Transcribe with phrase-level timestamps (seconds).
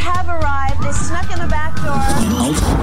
[0.00, 0.82] have arrived.
[0.82, 2.00] They snuck in the back door.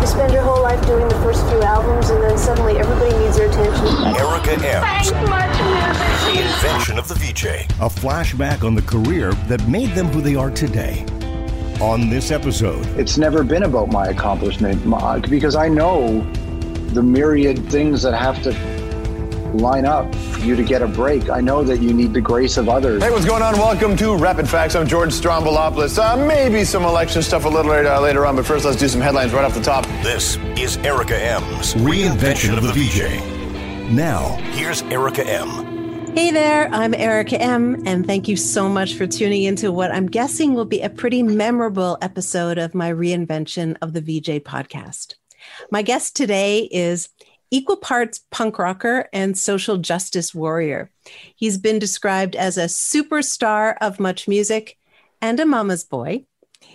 [0.01, 3.37] You spend your whole life doing the first few albums, and then suddenly everybody needs
[3.37, 3.87] your attention.
[4.15, 6.07] Erica Ehm's Thanks much, music.
[6.27, 7.45] Reinvention of the VJ.
[7.81, 11.05] A flashback on the career that made them who they are today.
[11.81, 14.81] On this episode, it's never been about my accomplishment
[15.29, 16.21] because I know
[16.93, 18.76] the myriad things that have to
[19.57, 21.29] line up for you to get a break.
[21.29, 23.03] I know that you need the grace of others.
[23.03, 23.53] Hey, what's going on?
[23.55, 24.75] Welcome to Rapid Facts.
[24.75, 25.97] I'm George Stroumboulopoulos.
[25.97, 28.87] Uh, maybe some election stuff a little later, uh, later on, but first let's do
[28.87, 29.85] some headlines right off the top.
[30.03, 33.91] This is Erica Ehm's Reinvention of the VJ.
[33.91, 35.77] Now, Here's Erica M.
[36.15, 40.07] Hey there, I'm Erica M, and thank you so much for tuning into what I'm
[40.07, 45.13] guessing will be a pretty memorable episode of my reinvention of the VJ podcast.
[45.69, 47.09] My guest today is
[47.51, 50.91] equal parts punk rocker and social justice warrior.
[51.35, 54.77] He's been described as a superstar of much music
[55.21, 56.25] and a mama's boy.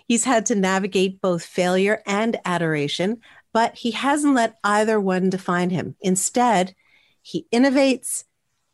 [0.07, 3.21] He's had to navigate both failure and adoration,
[3.53, 5.97] but he hasn't let either one define him.
[6.01, 6.75] Instead,
[7.21, 8.25] he innovates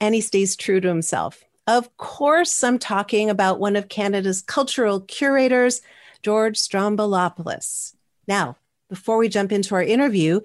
[0.00, 1.42] and he stays true to himself.
[1.66, 5.83] Of course, I'm talking about one of Canada's cultural curators,
[6.22, 7.94] George Stroumboulopoulos.
[8.27, 8.56] Now,
[8.89, 10.41] before we jump into our interview,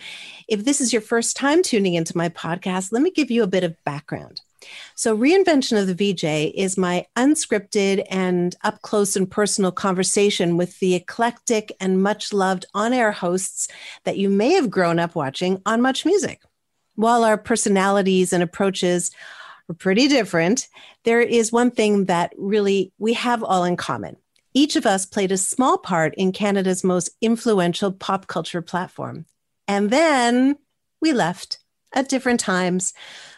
[0.48, 3.48] if this is your first time tuning into my podcast, let me give you a
[3.48, 4.42] bit of background.
[4.96, 10.80] So, Reinvention of the VJ is my unscripted and up close and personal conversation with
[10.80, 13.68] the eclectic and much loved on air hosts
[14.06, 16.42] that you may have grown up watching on Much Music.
[16.96, 19.12] While our personalities and approaches
[19.70, 20.68] are pretty different,
[21.04, 24.16] there is one thing that really we have all in common.
[24.54, 29.26] Each of us played a small part in Canada's most influential pop culture platform.
[29.68, 30.58] And then
[31.02, 31.60] we left
[31.94, 32.94] at different times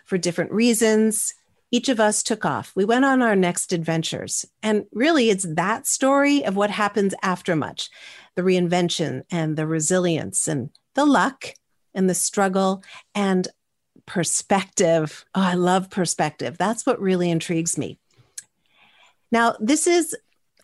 [0.05, 1.33] for different reasons.
[1.71, 2.73] Each of us took off.
[2.75, 4.45] We went on our next adventures.
[4.61, 7.89] And really, it's that story of what happens after much
[8.35, 11.53] the reinvention and the resilience and the luck
[11.93, 13.47] and the struggle and
[14.05, 15.25] perspective.
[15.33, 16.57] Oh, I love perspective.
[16.57, 17.97] That's what really intrigues me.
[19.31, 20.15] Now, this is,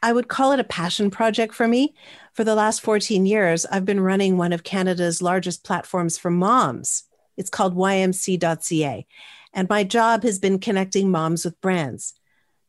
[0.01, 1.93] I would call it a passion project for me.
[2.33, 7.03] For the last 14 years, I've been running one of Canada's largest platforms for moms.
[7.37, 9.05] It's called ymc.ca.
[9.53, 12.13] And my job has been connecting moms with brands.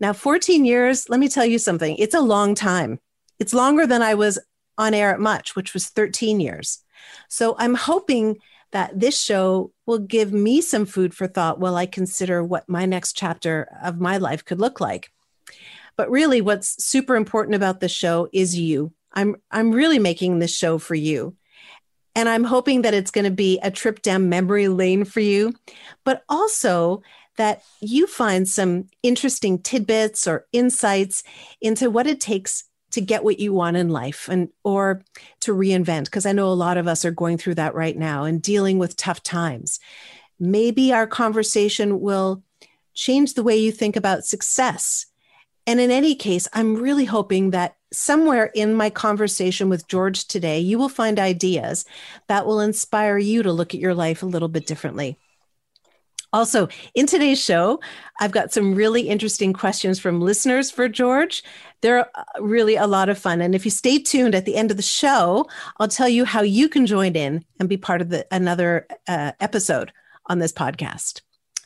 [0.01, 2.99] Now, 14 years, let me tell you something, it's a long time.
[3.39, 4.39] It's longer than I was
[4.77, 6.83] on air at Much, which was 13 years.
[7.29, 8.39] So I'm hoping
[8.73, 12.87] that this show will give me some food for thought while I consider what my
[12.87, 15.11] next chapter of my life could look like.
[16.03, 18.93] But really, what's super important about this show is you.
[19.13, 21.37] I'm, I'm really making this show for you.
[22.17, 25.55] And I'm hoping that it's going to be a trip down memory lane for you,
[26.03, 27.05] but also
[27.37, 31.23] that you find some interesting tidbits or insights
[31.61, 35.05] into what it takes to get what you want in life and or
[35.43, 38.25] to reinvent because I know a lot of us are going through that right now
[38.25, 39.79] and dealing with tough times.
[40.41, 42.43] Maybe our conversation will
[42.93, 45.07] change the way you think about success.
[45.67, 50.59] And in any case, I'm really hoping that somewhere in my conversation with George today,
[50.59, 51.85] you will find ideas
[52.29, 55.19] that will inspire you to look at your life a little bit differently.
[56.33, 57.79] Also, in today's show,
[58.19, 61.45] I've got some really interesting questions from listeners for George.
[61.83, 63.43] They're uh, really a lot of fun.
[63.43, 65.47] And if you stay tuned at the end of the show,
[65.79, 69.33] I'll tell you how you can join in and be part of the, another uh,
[69.41, 69.93] episode
[70.27, 71.21] on this podcast.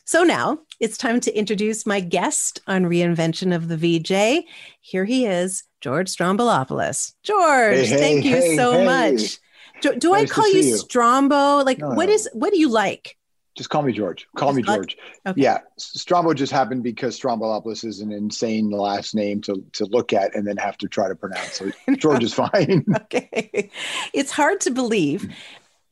[0.07, 4.45] So now it's time to introduce my guest on Reinvention of the VJ.
[4.79, 7.11] Here he is, George Stroumboulopoulos.
[7.23, 9.37] George, Hey, hey, thank you hey, so much.
[9.81, 10.75] Do, do I Nice to call you, you.
[10.75, 11.65] Strombo?
[11.65, 12.13] Like, No, what no.
[12.13, 13.17] is what do you like?
[13.57, 14.25] Just call me George.
[14.37, 14.97] Call me Just call- George.
[15.25, 15.41] Okay.
[15.41, 20.33] Yeah, Strombo just happened because Stroumboulopoulos is an insane last name to, to look at
[20.35, 21.51] and then have to try to pronounce.
[21.55, 22.85] So George is fine.
[22.95, 23.69] okay.
[24.13, 25.29] It's hard to believe,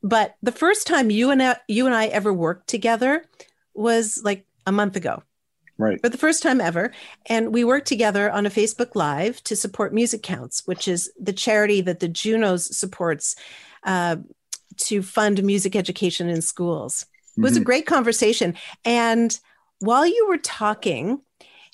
[0.01, 3.25] but the first time you and I, you and I ever worked together
[3.75, 5.21] was like a month ago.
[5.77, 5.99] right.
[6.01, 6.91] For the first time ever,
[7.27, 11.33] and we worked together on a Facebook Live to support Music Counts, which is the
[11.33, 13.35] charity that the Junos supports
[13.83, 14.15] uh,
[14.77, 17.05] to fund music education in schools.
[17.37, 17.65] It was a Mhm.
[17.65, 18.55] great conversation,
[18.85, 19.37] and
[19.79, 21.21] while you were talking,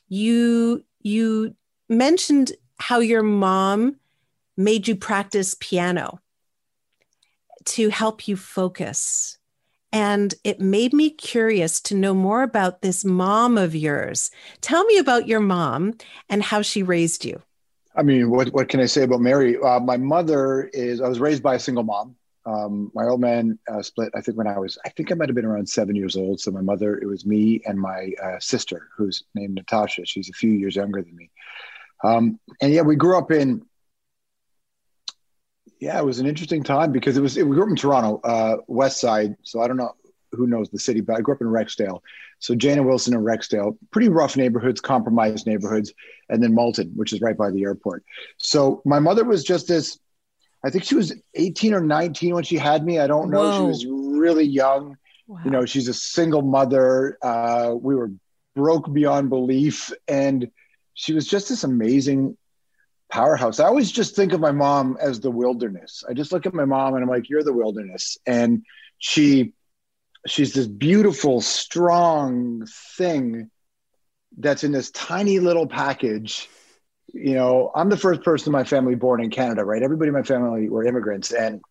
[0.10, 1.56] you you
[1.90, 3.96] mentioned how your mom
[4.58, 6.20] made you practice piano
[7.66, 9.38] to help you focus.
[9.94, 14.32] And it made me curious to know more about this mom of yours.
[14.62, 15.96] Tell me about your mom
[16.30, 17.42] and how she raised you.
[17.96, 19.58] I mean, what, what can I say about Mary?
[19.58, 22.16] Uh, my mother is, I was raised by a single mom.
[22.46, 25.30] Um, my old man uh, split, I think, when I was, I think I might
[25.30, 26.40] have been around seven years old.
[26.40, 30.06] So my mother, it was me and my uh, sister, who's named Natasha.
[30.06, 31.30] She's a few years younger than me.
[32.04, 33.64] Um, and yeah, we grew up in
[35.82, 37.36] Yeah, it was an interesting time because it was.
[37.38, 39.36] It, we grew up in Toronto, uh, West Side.
[39.42, 39.94] So I don't know
[40.32, 42.02] who knows the city, but I grew up in Rexdale.
[42.38, 45.92] So Jana Wilson and Rexdale, pretty rough neighborhoods, compromised neighborhoods,
[46.30, 48.04] and then Malton, which is right by the airport.
[48.38, 50.00] So my mother was just this.
[50.64, 53.00] I think she was 18 or 19 when she had me.
[53.00, 53.42] I don't know.
[53.42, 53.58] Whoa.
[53.58, 53.86] She was
[54.20, 54.98] really young.
[55.28, 55.40] Wow.
[55.44, 57.18] You know, she's a single mother.
[57.24, 58.12] Uh, we were
[58.56, 60.52] broke beyond belief, and
[60.94, 62.38] she was just this amazing
[63.12, 63.60] powerhouse.
[63.60, 66.04] I always just think of my mom as the wilderness.
[66.10, 68.64] I just look at my mom and I'm like, "You're the wilderness," and
[68.98, 69.54] she
[70.28, 72.66] she's this beautiful, strong
[72.98, 73.50] thing
[74.38, 76.50] that's in this tiny little package.
[77.14, 79.84] You know, I'm the first person in my family born in Canada, right?
[79.84, 81.62] Everybody in my family were immigrants and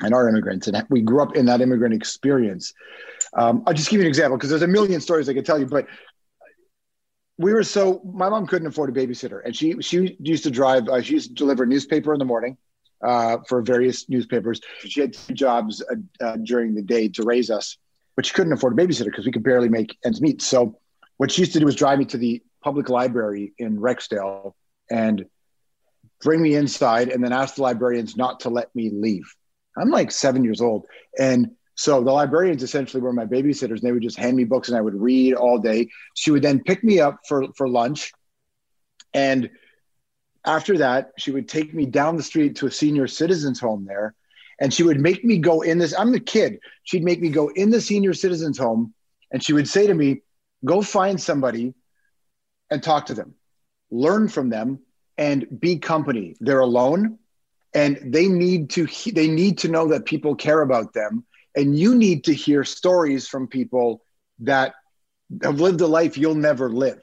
[0.00, 2.72] and are immigrants, and we grew up in that immigrant experience.
[3.34, 5.58] Um, I'll just give you an example because there's a million stories I could tell
[5.58, 5.86] you, but
[7.38, 10.88] we were so my mom couldn't afford a babysitter, and she she used to drive.
[10.88, 12.56] Uh, she used to deliver newspaper in the morning,
[13.02, 14.60] uh, for various newspapers.
[14.80, 17.76] She had two jobs uh, uh, during the day to raise us,
[18.16, 20.42] but she couldn't afford a babysitter because we could barely make ends meet.
[20.42, 20.78] So
[21.16, 24.54] what she used to do was drive me to the public library in Rexdale
[24.90, 25.26] and
[26.22, 29.24] bring me inside and then ask the librarians not to let me leave.
[29.76, 30.86] I'm like seven years old.
[31.18, 31.52] And
[31.82, 34.76] so the librarians essentially were my babysitters and they would just hand me books and
[34.76, 35.88] I would read all day.
[36.14, 38.12] She would then pick me up for, for lunch
[39.14, 39.50] and
[40.44, 44.14] after that, she would take me down the street to a senior citizens home there.
[44.60, 45.92] And she would make me go in this.
[45.98, 46.60] I'm the kid.
[46.84, 48.94] She'd make me go in the senior citizens home.
[49.32, 50.22] And she would say to me,
[50.64, 51.74] go find somebody
[52.70, 53.34] and talk to them,
[53.90, 54.78] learn from them,
[55.18, 56.36] and be company.
[56.38, 57.18] They're alone
[57.74, 61.94] and they need to they need to know that people care about them and you
[61.94, 64.02] need to hear stories from people
[64.40, 64.74] that
[65.42, 67.02] have lived a life you'll never live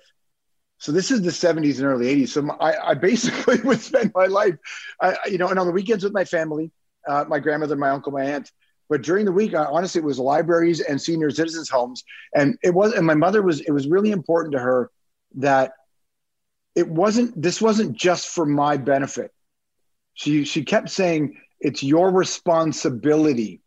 [0.79, 2.29] so this is the 70s and early 80s.
[2.29, 4.55] So I, I basically would spend my life,
[5.01, 6.71] I, you know, and on the weekends with my family,
[7.07, 8.51] uh, my grandmother, my uncle, my aunt.
[8.89, 12.03] But during the week, honestly, it was libraries and senior citizens homes,
[12.33, 12.93] and it was.
[12.93, 13.59] And my mother was.
[13.61, 14.89] It was really important to her
[15.35, 15.73] that
[16.73, 17.39] it wasn't.
[17.39, 19.31] This wasn't just for my benefit.
[20.15, 23.61] She she kept saying it's your responsibility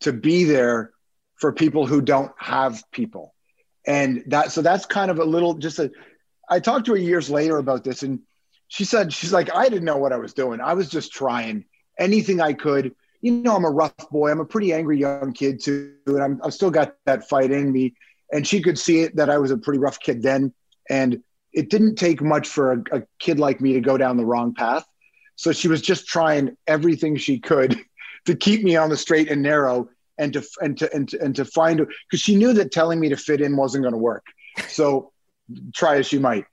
[0.00, 0.92] to be there
[1.36, 3.34] for people who don't have people.
[3.86, 5.90] And that so that's kind of a little just a
[6.50, 8.20] i talked to her years later about this and
[8.66, 10.60] she said she's like i didn't know what i was doing.
[10.60, 11.64] I was just trying
[11.98, 12.94] anything i could.
[13.22, 14.30] You know i'm a rough boy.
[14.30, 17.72] I'm a pretty angry young kid too and I'm, i've still got that fight in
[17.72, 17.94] me.
[18.30, 20.52] And she could see it that i was a pretty rough kid then.
[20.90, 21.22] And
[21.52, 24.54] it didn't take much for a, a kid like me to go down the wrong
[24.54, 24.86] path.
[25.36, 27.78] So she was just trying everything she could
[28.28, 29.88] to keep me on the straight and narrow
[30.18, 33.08] and to and to and to, and to find because she knew that telling me
[33.08, 34.26] to fit in wasn't going to work.
[34.68, 35.12] So
[35.74, 36.44] try as she might.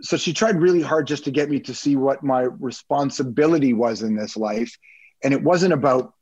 [0.00, 4.00] So she tried really hard just to get me to see what my responsibility was
[4.00, 4.74] in this life,
[5.22, 6.14] and it wasn't about.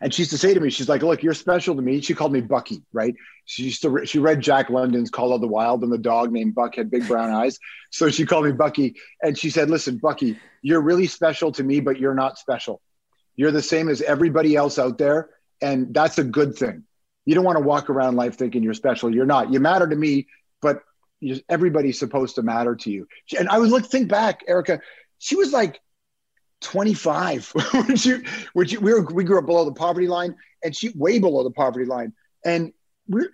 [0.00, 2.14] And she used to say to me, she's like, "Look, you're special to me." She
[2.14, 3.16] called me Bucky, right?
[3.46, 6.54] She used to she read Jack London's Call of the Wild, and the dog named
[6.54, 7.58] Buck had big brown eyes,
[7.90, 8.94] so she called me Bucky.
[9.24, 12.80] And she said, "Listen, Bucky, you're really special to me, but you're not special.
[13.36, 15.30] You're the same as everybody else out there,
[15.60, 16.84] and that's a good thing.
[17.24, 19.14] You don't want to walk around life thinking you're special.
[19.14, 19.52] You're not.
[19.52, 20.26] You matter to me,
[20.60, 20.82] but
[21.48, 23.06] everybody's supposed to matter to you.
[23.38, 24.80] And I was like, think back, Erica.
[25.18, 25.80] She was like
[26.62, 28.18] 25 when she,
[28.54, 30.34] when she, we were we grew up below the poverty line,
[30.64, 32.12] and she way below the poverty line,
[32.44, 32.72] and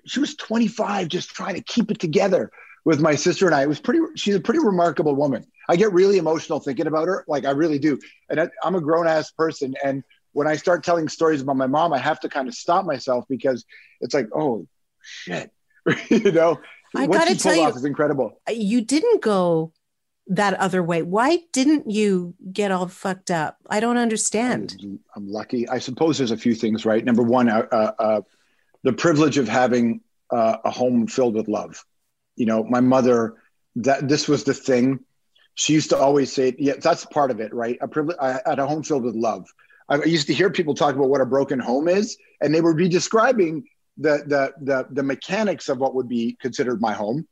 [0.06, 2.50] she was 25, just trying to keep it together
[2.84, 3.62] with my sister and I.
[3.62, 4.00] It was pretty.
[4.16, 5.46] She's a pretty remarkable woman.
[5.68, 7.98] I get really emotional thinking about her, like I really do.
[8.30, 11.66] And I, I'm a grown ass person, and when I start telling stories about my
[11.66, 13.64] mom, I have to kind of stop myself because
[14.00, 14.66] it's like, oh
[15.00, 15.50] shit,
[16.08, 16.60] you know.
[16.96, 18.40] I got to tell you, is incredible.
[18.48, 19.72] You didn't go
[20.28, 21.02] that other way.
[21.02, 23.58] Why didn't you get all fucked up?
[23.68, 24.76] I don't understand.
[24.82, 25.68] I'm, I'm lucky.
[25.68, 27.04] I suppose there's a few things, right?
[27.04, 28.20] Number one, uh, uh, uh
[28.84, 31.84] the privilege of having uh, a home filled with love.
[32.36, 33.34] You know, my mother.
[33.76, 35.00] That this was the thing.
[35.58, 37.76] She used to always say, "Yeah, that's part of it, right?
[37.80, 38.16] A privilege.
[38.20, 39.44] Had a home filled with love."
[39.88, 42.76] I used to hear people talk about what a broken home is, and they would
[42.76, 43.64] be describing
[43.96, 47.26] the the the, the mechanics of what would be considered my home.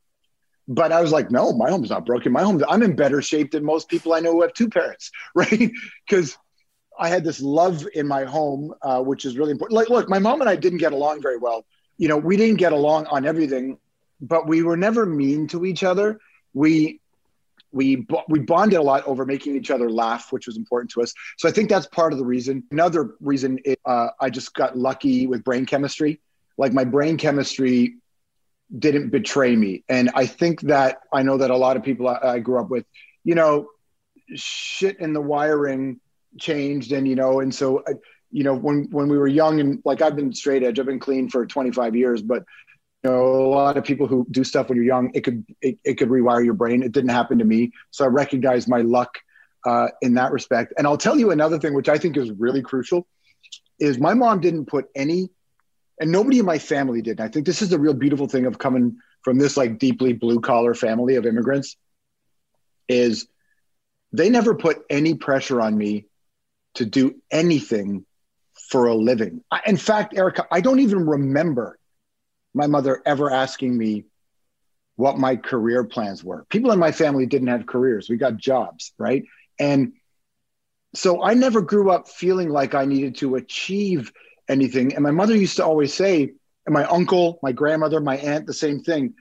[0.67, 2.33] But I was like, no, my home's not broken.
[2.33, 5.13] My home, I'm in better shape than most people I know who have two parents,
[5.37, 5.71] right?
[6.09, 6.37] Because
[6.99, 9.77] I had this love in my home, uh, which is really important.
[9.77, 11.65] Like, look, my mom and I didn't get along very well.
[11.97, 13.79] You know, we didn't get along on everything,
[14.21, 16.19] but we were never mean to each other.
[16.53, 17.01] We
[17.73, 21.13] we we bonded a lot over making each other laugh, which was important to us.
[21.39, 22.65] So I think that's part of the reason.
[22.71, 26.21] Another reason, is, uh, I just got lucky with brain chemistry.
[26.57, 27.97] Like my brain chemistry
[28.77, 32.19] didn't betray me, and I think that I know that a lot of people I,
[32.23, 32.87] I grew up with,
[33.25, 33.69] you know,
[34.35, 36.01] shit in the wiring
[36.39, 37.95] changed and you know and so uh,
[38.31, 41.01] you know when when we were young and like I've been straight edge I've been
[41.01, 42.45] clean for 25 years but
[43.07, 45.95] know a lot of people who do stuff when you're young it could it, it
[45.95, 46.83] could rewire your brain.
[46.83, 47.73] It didn't happen to me.
[47.91, 49.19] So I recognize my luck
[49.67, 50.75] uh, in that respect.
[50.79, 53.07] And I'll tell you another thing which I think is really crucial
[53.79, 55.31] is my mom didn't put any
[56.01, 57.19] and nobody in my family did.
[57.19, 60.13] And I think this is the real beautiful thing of coming from this like deeply
[60.13, 61.77] blue collar family of immigrants
[62.89, 63.27] is
[64.13, 66.07] they never put any pressure on me
[66.75, 68.05] to do anything
[68.71, 69.43] for a living.
[69.51, 71.79] I, in fact, Erica, I don't even remember
[72.57, 74.07] my mother ever asking me
[74.97, 76.47] what my career plans were.
[76.49, 78.09] People in my family didn't have careers.
[78.09, 79.25] We got jobs, right?
[79.59, 79.93] And
[80.95, 84.11] so I never grew up feeling like I needed to achieve
[84.49, 84.95] anything.
[84.95, 86.33] And my mother used to always say,
[86.65, 89.13] and my uncle, my grandmother, my aunt, the same thing.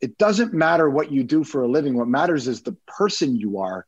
[0.00, 1.96] It doesn't matter what you do for a living.
[1.96, 3.86] What matters is the person you are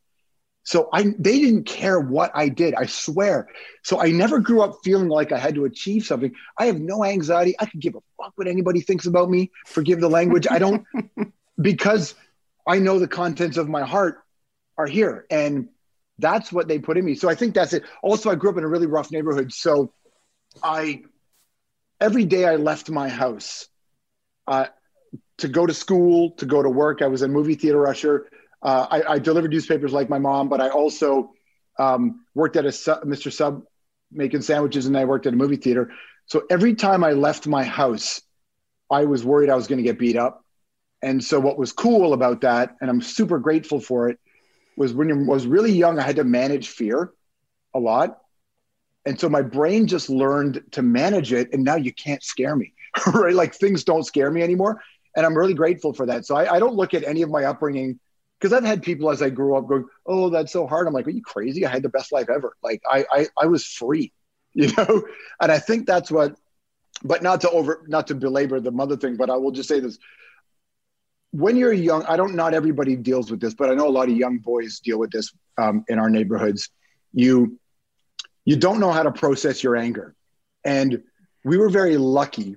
[0.69, 2.75] so I they didn't care what I did.
[2.75, 3.49] I swear.
[3.83, 6.35] So I never grew up feeling like I had to achieve something.
[6.59, 7.55] I have no anxiety.
[7.59, 9.51] I could give a fuck what anybody thinks about me.
[9.65, 10.47] Forgive the language.
[10.51, 10.85] I don't
[11.59, 12.15] because
[12.67, 14.19] I know the contents of my heart
[14.77, 15.71] are here and
[16.19, 17.15] that's what they put in me.
[17.15, 17.85] So I think that's it.
[18.03, 19.55] Also I grew up in a really rough neighborhood.
[19.55, 19.95] So
[20.63, 21.01] I
[21.99, 23.69] every day I left my house
[24.47, 24.67] uh,
[25.39, 27.01] to go to school, to go to work.
[27.01, 28.27] I was a movie theater usher
[28.63, 31.33] uh, I, I, delivered newspapers like my mom, but I also
[31.79, 33.33] um, worked at a Mr.
[33.33, 33.63] Sub
[34.11, 35.91] making sandwiches, and I worked at a movie theater.
[36.27, 38.21] So every time I left my house,
[38.91, 40.45] I was worried I was going to get beat up.
[41.03, 44.19] And so what was cool about that, and I'm super grateful for it,
[44.77, 47.13] was when I was really young, I had to manage fear
[47.75, 48.19] a lot.
[49.07, 51.53] And so my brain just learned to manage it.
[51.53, 52.75] And now you can't scare me,
[53.15, 53.35] right?
[53.35, 54.83] Like things don't scare me anymore.
[55.17, 56.27] And I'm really grateful for that.
[56.27, 57.99] So I, I don't look at any of my upbringing
[58.39, 61.07] because I've had people as I grew up going, "Oh, that's so hard." I'm like,
[61.07, 61.67] "Are you crazy?
[61.67, 62.57] I had the best life ever.
[62.63, 64.13] Like, I, I, I was free,
[64.53, 65.05] you know."
[65.41, 66.37] And I think that's what.
[67.05, 69.81] But not to over, not to belabor the mother thing, but I will just say
[69.81, 69.99] this:
[71.33, 72.35] when you're young, I don't.
[72.35, 75.11] Not everybody deals with this, but I know a lot of young boys deal with
[75.11, 76.71] this um, in our neighborhoods.
[77.13, 77.59] You,
[78.45, 80.15] you don't know how to process your anger,
[80.65, 81.03] and
[81.45, 82.57] we were very lucky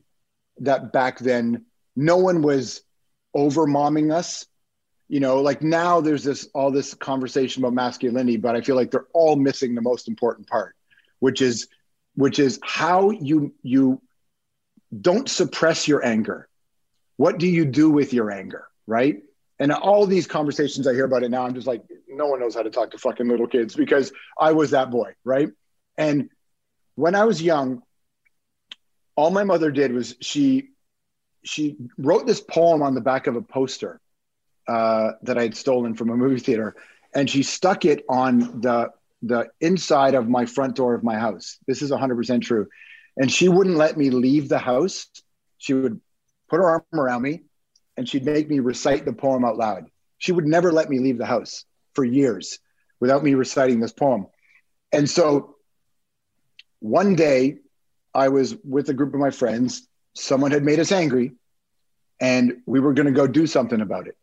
[0.60, 2.82] that back then no one was
[3.34, 4.46] over momming us
[5.12, 8.90] you know like now there's this all this conversation about masculinity but i feel like
[8.90, 10.74] they're all missing the most important part
[11.20, 11.68] which is
[12.16, 14.02] which is how you you
[15.00, 16.50] don't suppress your anger.
[17.16, 19.22] What do you do with your anger right?
[19.60, 22.56] And all these conversations i hear about it now i'm just like no one knows
[22.56, 25.50] how to talk to fucking little kids because i was that boy right?
[25.98, 26.30] And
[26.96, 27.84] when i was young
[29.16, 30.70] all my mother did was she
[31.44, 34.01] she wrote this poem on the back of a poster
[34.72, 36.76] uh, that I had stolen from a movie theater,
[37.14, 41.58] and she stuck it on the the inside of my front door of my house.
[41.68, 42.68] This is 100% true.
[43.18, 45.08] And she wouldn't let me leave the house.
[45.60, 46.00] She would
[46.50, 47.42] put her arm around me
[47.98, 49.92] and she'd make me recite the poem out loud.
[50.18, 52.58] She would never let me leave the house for years
[53.00, 54.26] without me reciting this poem.
[54.92, 55.56] And so
[56.80, 57.58] one day
[58.12, 59.88] I was with a group of my friends.
[60.16, 61.34] Someone had made us angry
[62.20, 64.18] and we were going to go do something about it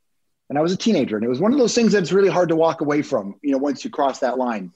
[0.48, 2.48] and I was a teenager, and it was one of those things that's really hard
[2.48, 4.72] to walk away from, you know, once you cross that line.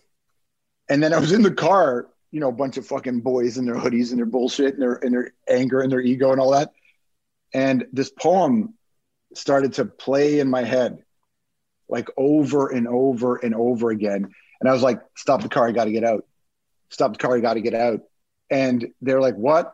[0.88, 3.64] And then I was in the car, you know, a bunch of fucking boys in
[3.64, 6.50] their hoodies and their bullshit and their and their anger and their ego and all
[6.50, 6.72] that.
[7.54, 8.74] And this poem
[9.34, 11.02] started to play in my head
[11.88, 14.30] like over and over and over again.
[14.60, 16.26] And I was like, stop the car, I gotta get out.
[16.90, 18.00] Stop the car, I gotta get out.
[18.50, 19.72] And they're like, what?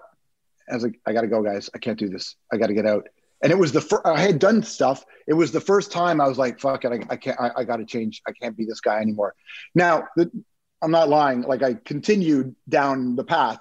[0.71, 1.71] I was like, I gotta go, guys.
[1.75, 2.37] I can't do this.
[2.53, 3.09] I gotta get out
[3.43, 5.05] and it was the first i had done stuff.
[5.27, 7.65] It was the first time i was like fuck it i, I can't I, I
[7.65, 8.23] got to change.
[8.27, 9.35] I can't be this guy anymore.
[9.75, 10.31] Now the,
[10.83, 11.43] i'm not lying.
[11.43, 13.61] Like i continued down the path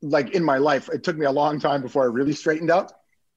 [0.00, 0.88] like in my life.
[0.92, 2.90] It took me a long time before i really straightened up.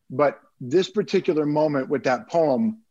[0.10, 2.82] But this particular moment with that poem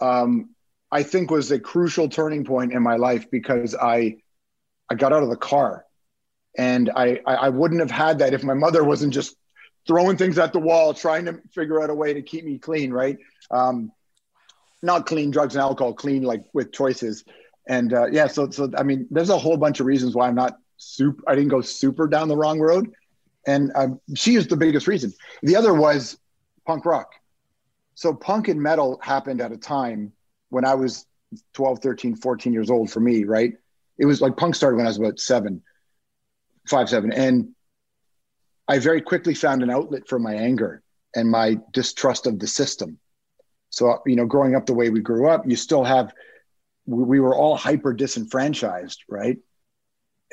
[0.00, 0.50] um,
[0.90, 4.16] i think was a crucial turning point in my life because i
[4.90, 5.84] i got out of the car.
[6.56, 9.34] And I, I wouldn't have had that if my mother wasn't just
[9.86, 12.92] throwing things at the wall, trying to figure out a way to keep me clean,
[12.92, 13.18] right?
[13.50, 13.92] Um,
[14.82, 17.24] not clean drugs and alcohol, clean like with choices.
[17.66, 20.34] And uh, yeah, so so I mean, there's a whole bunch of reasons why I'm
[20.34, 21.22] not super.
[21.26, 22.92] I didn't go super down the wrong road,
[23.46, 25.12] and um, she is the biggest reason.
[25.42, 26.18] The other was
[26.66, 27.12] punk rock.
[27.94, 30.12] So punk and metal happened at a time
[30.50, 31.06] when I was
[31.54, 33.52] 12, 13, 14 years old for me, right?
[33.98, 35.62] It was like punk started when I was about seven,
[36.68, 37.12] five, seven.
[37.12, 37.54] And
[38.66, 40.82] I very quickly found an outlet for my anger
[41.14, 42.98] and my distrust of the system.
[43.70, 46.12] So, you know, growing up the way we grew up, you still have,
[46.86, 49.38] we were all hyper disenfranchised, right?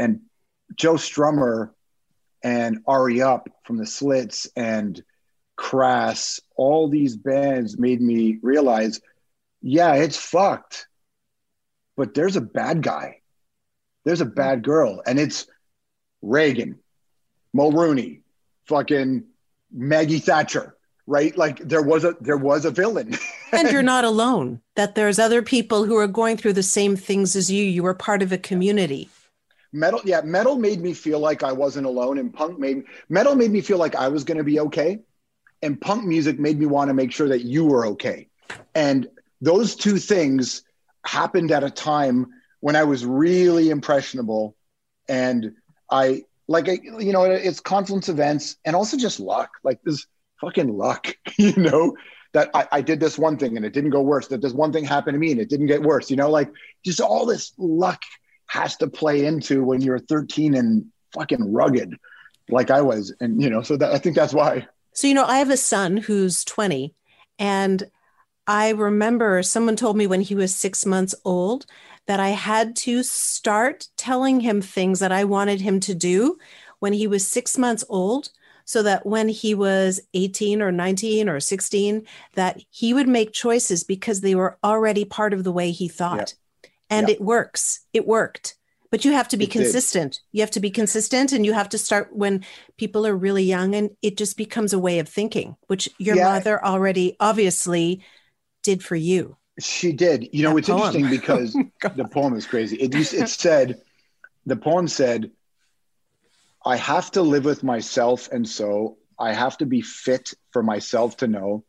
[0.02, 0.22] and
[0.76, 1.70] Joe Strummer
[2.44, 5.02] and Ari Up from the Slits and
[5.56, 9.00] Crass, all these bands made me realize,
[9.62, 10.88] yeah, it's fucked,
[11.96, 13.18] but there's a bad guy,
[14.06, 15.46] there's a bad girl, and it's
[16.24, 16.80] Reagan,
[17.56, 18.21] Mulroney,
[18.66, 19.24] fucking
[19.72, 20.76] Maggie Thatcher,
[21.08, 21.36] right?
[21.38, 23.16] Like there was a there was a villain.
[23.52, 24.62] and you're not alone.
[24.76, 27.64] That there's other people who are going through the same things as you.
[27.64, 29.10] You were part of a community.
[29.74, 33.52] Metal, yeah, metal made me feel like I wasn't alone, and punk made metal made
[33.52, 35.00] me feel like I was going to be okay,
[35.62, 38.28] and punk music made me want to make sure that you were okay,
[38.76, 39.08] and
[39.40, 40.64] those two things
[41.06, 42.28] happened at a time
[42.60, 44.58] when I was really impressionable,
[45.08, 45.56] and
[45.90, 50.06] I like you know it's confluence events and also just luck, like this
[50.40, 51.96] fucking luck, you know
[52.34, 54.28] that I, I, did this one thing and it didn't go worse.
[54.28, 56.10] That this one thing happened to me and it didn't get worse.
[56.10, 56.50] You know, like
[56.86, 58.02] just all this luck
[58.48, 61.96] has to play into when you're 13 and fucking rugged
[62.50, 63.14] like I was.
[63.20, 64.68] And, you know, so that I think that's why.
[64.94, 66.94] So, you know, I have a son who's 20
[67.40, 67.90] and
[68.48, 71.66] I remember someone told me when he was six months old
[72.12, 76.38] that I had to start telling him things that I wanted him to do
[76.80, 78.32] when he was six months old
[78.66, 83.86] so that when he was 18 or 19 or 16 that he would make choices
[83.86, 86.34] because they were already part of the way he thought
[86.90, 87.80] and it works.
[87.94, 88.58] It worked.
[88.90, 90.16] But you have to be it consistent.
[90.16, 90.22] Did.
[90.34, 92.44] You have to be consistent and you have to start when
[92.76, 96.26] people are really young and it just becomes a way of thinking, which your yeah.
[96.26, 98.04] mother already obviously
[98.64, 99.38] did for you.
[99.60, 100.30] She did.
[100.32, 100.96] You know, that it's poem.
[100.96, 102.78] interesting oh because oh the poem is crazy.
[102.78, 103.82] It, it said,
[104.46, 105.32] the poem said,
[106.66, 108.30] I have to live with myself.
[108.32, 111.64] And so I have to be fit for myself to know.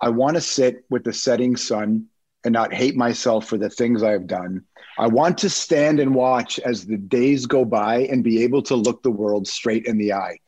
[0.00, 2.06] I want to sit with the setting sun
[2.44, 4.64] and not hate myself for the things I've done.
[4.98, 8.76] I want to stand and watch as the days go by and be able to
[8.76, 10.38] look the world straight in the eye.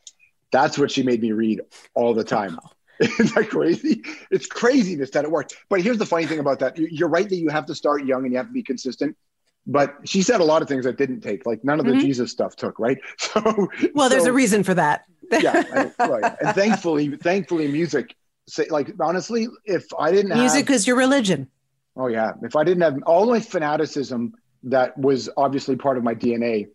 [0.51, 1.61] That's what she made me read
[1.93, 2.57] all the time.
[3.19, 4.03] Isn't that crazy?
[4.29, 5.55] It's craziness that it worked.
[5.69, 6.77] But here's the funny thing about that.
[6.77, 9.17] You're right that you have to start young and you have to be consistent.
[9.65, 12.01] But she said a lot of things that didn't take, like none of the mm-hmm.
[12.01, 12.97] Jesus stuff took, right?
[13.17, 15.05] So, well, there's a reason for that.
[15.31, 16.35] yeah, right.
[16.41, 18.15] And thankfully, thankfully, music.
[18.47, 21.47] Say, like honestly, if I didn't music have, is your religion.
[21.95, 22.33] Oh yeah.
[22.41, 24.33] If I didn't have all my fanaticism
[24.63, 26.67] that was obviously part of my DNA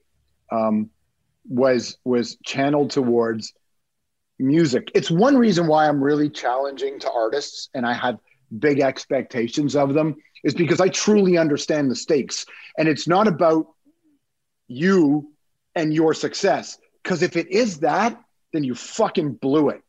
[0.50, 0.90] um,
[1.48, 3.52] was was channeled towards
[4.38, 4.90] music.
[4.94, 8.18] It's one reason why I'm really challenging to artists and I have
[8.58, 12.46] big expectations of them is because I truly understand the stakes.
[12.78, 13.66] And it's not about
[14.68, 15.32] you
[15.74, 16.78] and your success.
[17.02, 18.20] Because if it is that,
[18.52, 19.82] then you fucking blew it.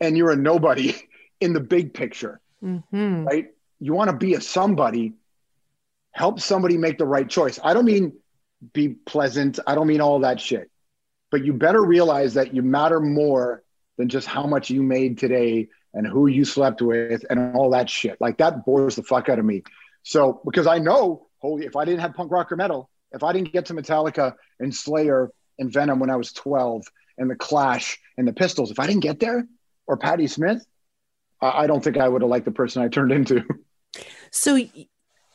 [0.00, 0.94] And you're a nobody
[1.40, 2.40] in the big picture.
[2.62, 3.24] Mm-hmm.
[3.24, 3.46] Right
[3.80, 5.14] you want to be a somebody,
[6.12, 7.58] help somebody make the right choice.
[7.62, 8.12] I don't mean
[8.72, 9.58] be pleasant.
[9.66, 10.70] I don't mean all that shit.
[11.30, 13.62] But you better realize that you matter more
[13.96, 17.88] than just how much you made today and who you slept with and all that
[17.88, 18.20] shit.
[18.20, 19.62] Like that bores the fuck out of me.
[20.02, 23.32] So because I know, holy, if I didn't have punk rock or metal, if I
[23.32, 26.84] didn't get to Metallica and Slayer and Venom when I was 12
[27.18, 29.46] and the Clash and the Pistols, if I didn't get there
[29.86, 30.64] or Patti Smith,
[31.40, 33.42] I don't think I would have liked the person I turned into.
[34.30, 34.60] So,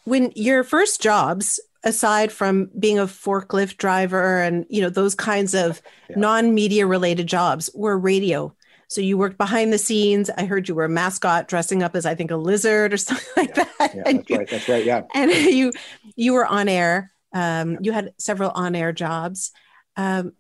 [0.04, 5.54] when your first jobs, aside from being a forklift driver and you know those kinds
[5.54, 6.16] of yeah.
[6.18, 8.56] non-media related jobs, were radio.
[8.88, 10.30] So you worked behind the scenes.
[10.38, 13.26] I heard you were a mascot, dressing up as I think a lizard or something
[13.38, 13.66] like yeah.
[13.80, 13.96] that.
[13.96, 14.50] Yeah, that's right.
[14.50, 14.86] That's right.
[14.86, 15.04] Yeah.
[15.14, 15.72] And you
[16.16, 17.12] you were on air.
[17.34, 19.52] Um, you had several on air jobs,
[19.96, 20.34] um,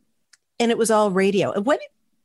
[0.59, 1.59] and it was all radio.
[1.61, 1.79] What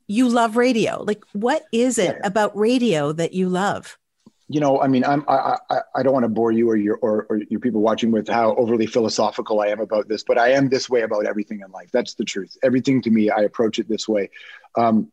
[0.08, 1.02] you love radio?
[1.02, 3.96] Like, what is it about radio that you love?
[4.48, 6.96] You know, I mean, I'm, I, I, I don't want to bore you or your,
[6.96, 10.52] or, or your people watching with how overly philosophical I am about this, but I
[10.52, 11.90] am this way about everything in life.
[11.92, 12.56] That's the truth.
[12.62, 14.30] Everything to me, I approach it this way.
[14.76, 15.10] Um,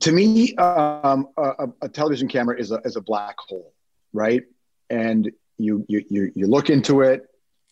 [0.00, 3.72] to me, um, a, a, television camera is a, is a black hole,
[4.12, 4.42] right?
[4.90, 7.26] And you, you, you, you look into it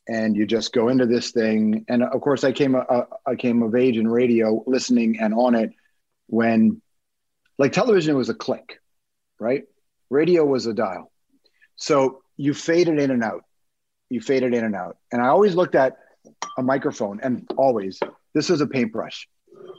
[0.09, 1.85] and you just go into this thing.
[1.89, 5.55] And of course I came, uh, I came of age in radio listening and on
[5.55, 5.75] it
[6.27, 6.81] when
[7.59, 8.81] like television was a click,
[9.39, 9.65] right?
[10.11, 11.11] Radio was a dial.
[11.77, 13.45] So you faded in and out.
[14.09, 14.97] You faded in and out.
[15.13, 15.97] And I always looked at
[16.59, 18.01] a microphone and always,
[18.35, 19.29] this is a paintbrush.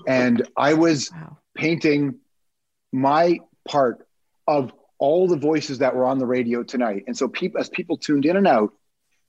[0.07, 1.37] And I was wow.
[1.55, 2.19] painting
[2.91, 4.07] my part
[4.47, 7.03] of all the voices that were on the radio tonight.
[7.07, 8.71] And so people, as people tuned in and out,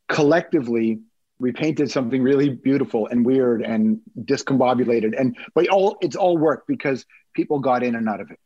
[0.08, 1.00] collectively,
[1.38, 5.18] we painted something really beautiful and weird and discombobulated.
[5.18, 8.38] And but all it's all work because people got in and out of it.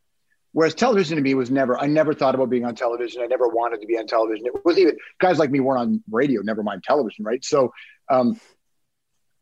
[0.52, 3.22] Whereas television to me was never, I never thought about being on television.
[3.22, 4.46] I never wanted to be on television.
[4.46, 7.42] It was even guys like me weren't on radio, never mind television, right?
[7.42, 7.72] So
[8.10, 8.38] um,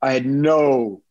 [0.01, 1.03] I had no,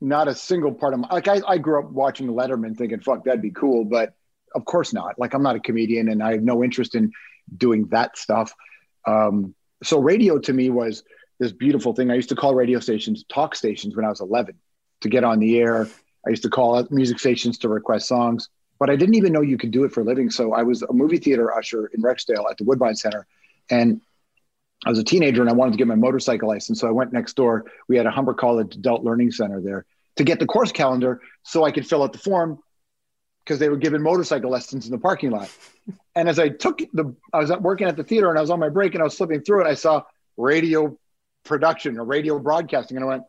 [0.00, 3.24] not a single part of my, like, I, I grew up watching Letterman thinking, fuck,
[3.24, 3.84] that'd be cool.
[3.84, 4.14] But
[4.54, 5.18] of course not.
[5.18, 7.12] Like, I'm not a comedian and I have no interest in
[7.56, 8.52] doing that stuff.
[9.06, 11.04] Um, so radio to me was
[11.38, 12.10] this beautiful thing.
[12.10, 14.56] I used to call radio stations talk stations when I was 11
[15.02, 15.88] to get on the air.
[16.26, 18.48] I used to call music stations to request songs,
[18.78, 20.30] but I didn't even know you could do it for a living.
[20.30, 23.26] So I was a movie theater usher in Rexdale at the Woodbine Center.
[23.70, 24.00] And
[24.86, 26.80] I was a teenager and I wanted to get my motorcycle license.
[26.80, 27.64] So I went next door.
[27.88, 29.84] We had a Humber College Adult Learning Center there
[30.16, 32.58] to get the course calendar so I could fill out the form
[33.44, 35.50] because they were giving motorcycle lessons in the parking lot.
[36.14, 38.60] And as I took the, I was working at the theater and I was on
[38.60, 39.66] my break and I was slipping through it.
[39.66, 40.02] I saw
[40.36, 40.96] radio
[41.44, 42.96] production or radio broadcasting.
[42.96, 43.22] And I went,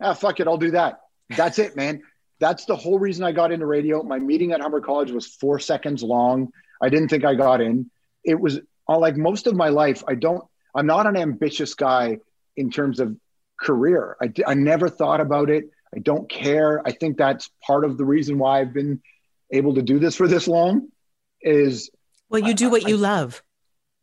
[0.00, 1.00] ah, fuck it, I'll do that.
[1.28, 2.02] That's it, man.
[2.38, 4.02] That's the whole reason I got into radio.
[4.02, 6.50] My meeting at Humber College was four seconds long.
[6.82, 7.90] I didn't think I got in.
[8.24, 10.02] It was uh, like most of my life.
[10.06, 10.44] I don't,
[10.74, 12.18] I'm not an ambitious guy
[12.56, 13.16] in terms of
[13.58, 14.16] career.
[14.20, 15.64] I, I never thought about it.
[15.94, 16.82] I don't care.
[16.84, 19.00] I think that's part of the reason why I've been
[19.50, 20.88] able to do this for this long
[21.40, 21.90] is
[22.28, 23.42] well, you do what I, you love.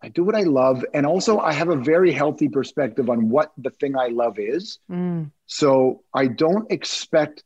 [0.01, 0.83] I do what I love.
[0.93, 4.79] And also, I have a very healthy perspective on what the thing I love is.
[4.89, 5.31] Mm.
[5.45, 7.43] So I don't expect,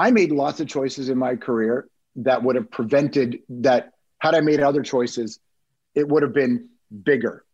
[0.00, 1.86] I made lots of choices in my career
[2.16, 3.92] that would have prevented that.
[4.18, 5.38] Had I made other choices,
[5.94, 7.44] it would have been bigger.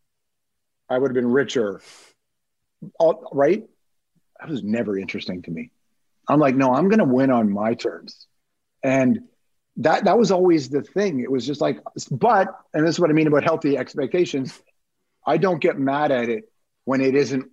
[0.88, 1.80] I would have been richer.
[3.00, 3.64] All, right?
[4.38, 5.70] That was never interesting to me.
[6.28, 8.26] I'm like, no, I'm going to win on my terms.
[8.82, 9.20] And
[9.78, 11.20] that that was always the thing.
[11.20, 11.80] It was just like,
[12.11, 14.61] but, and this is what I mean about healthy expectations.
[15.26, 16.44] I don't get mad at it
[16.85, 17.50] when it isn't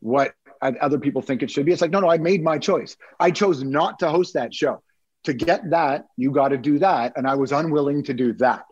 [0.00, 0.32] what
[0.62, 1.72] other people think it should be.
[1.72, 2.96] It's like, no, no, I made my choice.
[3.18, 4.82] I chose not to host that show.
[5.24, 8.64] To get that, you got to do that, and I was unwilling to do that.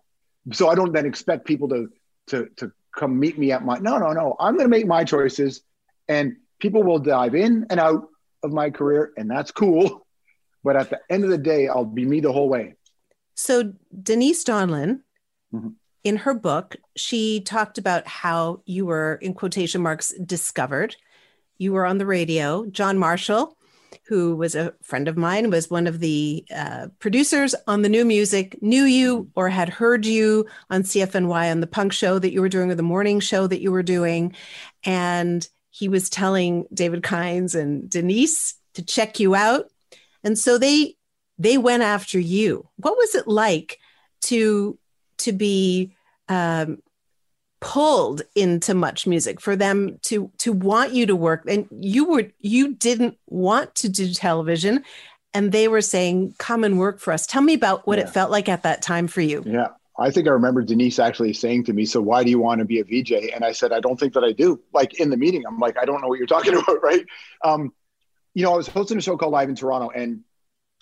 [0.53, 1.89] So I don't then expect people to
[2.29, 3.79] to to come meet me at my.
[3.79, 4.37] No, no, no.
[4.41, 5.63] I'm going to make my choices,
[6.09, 8.09] and people will dive in and out
[8.43, 10.07] of my career, and that's cool.
[10.63, 12.75] But at the end of the day, I'll be me the whole way.
[13.35, 13.73] So
[14.03, 15.01] Denise Donlon,
[15.55, 15.69] mm-hmm.
[16.05, 20.97] in her book, she talked about how you were, in quotation marks, discovered.
[21.61, 22.67] You were on the radio.
[22.67, 23.57] John Marshall,
[24.09, 28.05] who was a friend of mine, was one of the uh, producers on the new
[28.05, 32.41] music, knew you or had heard you on CFNY on the punk show that you
[32.41, 34.35] were doing or the morning show that you were doing.
[34.85, 39.67] And he was telling David Kines and Denise to check you out
[40.23, 40.97] and so they
[41.39, 43.79] they went after you what was it like
[44.21, 44.79] to
[45.19, 45.95] to be
[46.29, 46.79] um,
[47.61, 51.45] pulled into much music for them to to want you to work.
[51.47, 54.85] And you were you didn't want to do television.
[55.33, 57.27] And they were saying come and work for us.
[57.27, 58.05] Tell me about what yeah.
[58.05, 59.43] it felt like at that time for you.
[59.47, 59.69] Yeah.
[59.99, 62.65] I think i remember denise actually saying to me so why do you want to
[62.65, 64.59] be a vj and i said i don't think that i do.
[64.73, 67.05] Like in the meeting i'm like i don't know what you're talking about right?
[67.45, 67.75] Um,
[68.33, 70.25] you know i was hosting a show called live in toronto and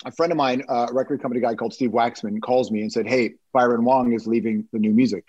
[0.05, 2.91] a friend of mine, uh, a record company guy called Steve Waxman, calls me and
[2.91, 5.25] said, "Hey, Byron Wong is leaving the new music.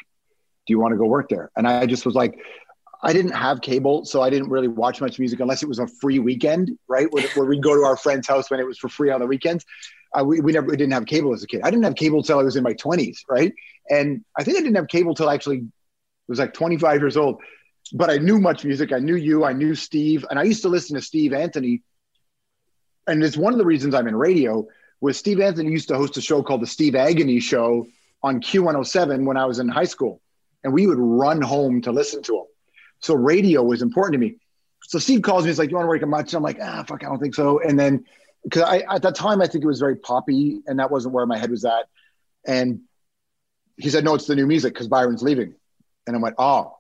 [0.67, 2.39] Do you want to go work there?" And I just was like,
[3.03, 5.87] I didn't have cable, so I didn't really watch much music unless it was a
[5.87, 7.11] free weekend, right?
[7.13, 9.27] Where, where we'd go to our friend's house when it was for free on the
[9.27, 9.65] weekends.
[10.19, 11.61] Uh, we, we never we didn't have cable as a kid.
[11.63, 13.53] I didn't have cable till I was in my 20s, right?
[13.89, 15.67] And I think I didn't have cable till I actually
[16.29, 17.41] was like 25 years old.
[17.93, 18.93] But I knew much music.
[18.93, 19.45] I knew you.
[19.45, 21.83] I knew Steve, and I used to listen to Steve Anthony
[23.11, 24.67] and it's one of the reasons I'm in radio.
[25.01, 27.87] Was Steve Anthony used to host a show called the Steve Anthony Show
[28.23, 30.21] on Q107 when I was in high school,
[30.65, 32.45] and we would run home to listen to them.
[33.01, 34.37] So radio was important to me.
[34.83, 35.51] So Steve calls me.
[35.51, 37.35] He's like, "You want to work at much?" I'm like, "Ah, fuck, I don't think
[37.35, 38.05] so." And then
[38.45, 41.27] because I at that time I think it was very poppy, and that wasn't where
[41.27, 41.87] my head was at.
[42.47, 42.81] And
[43.77, 45.55] he said, "No, it's the new music because Byron's leaving."
[46.07, 46.77] And I went, "Oh,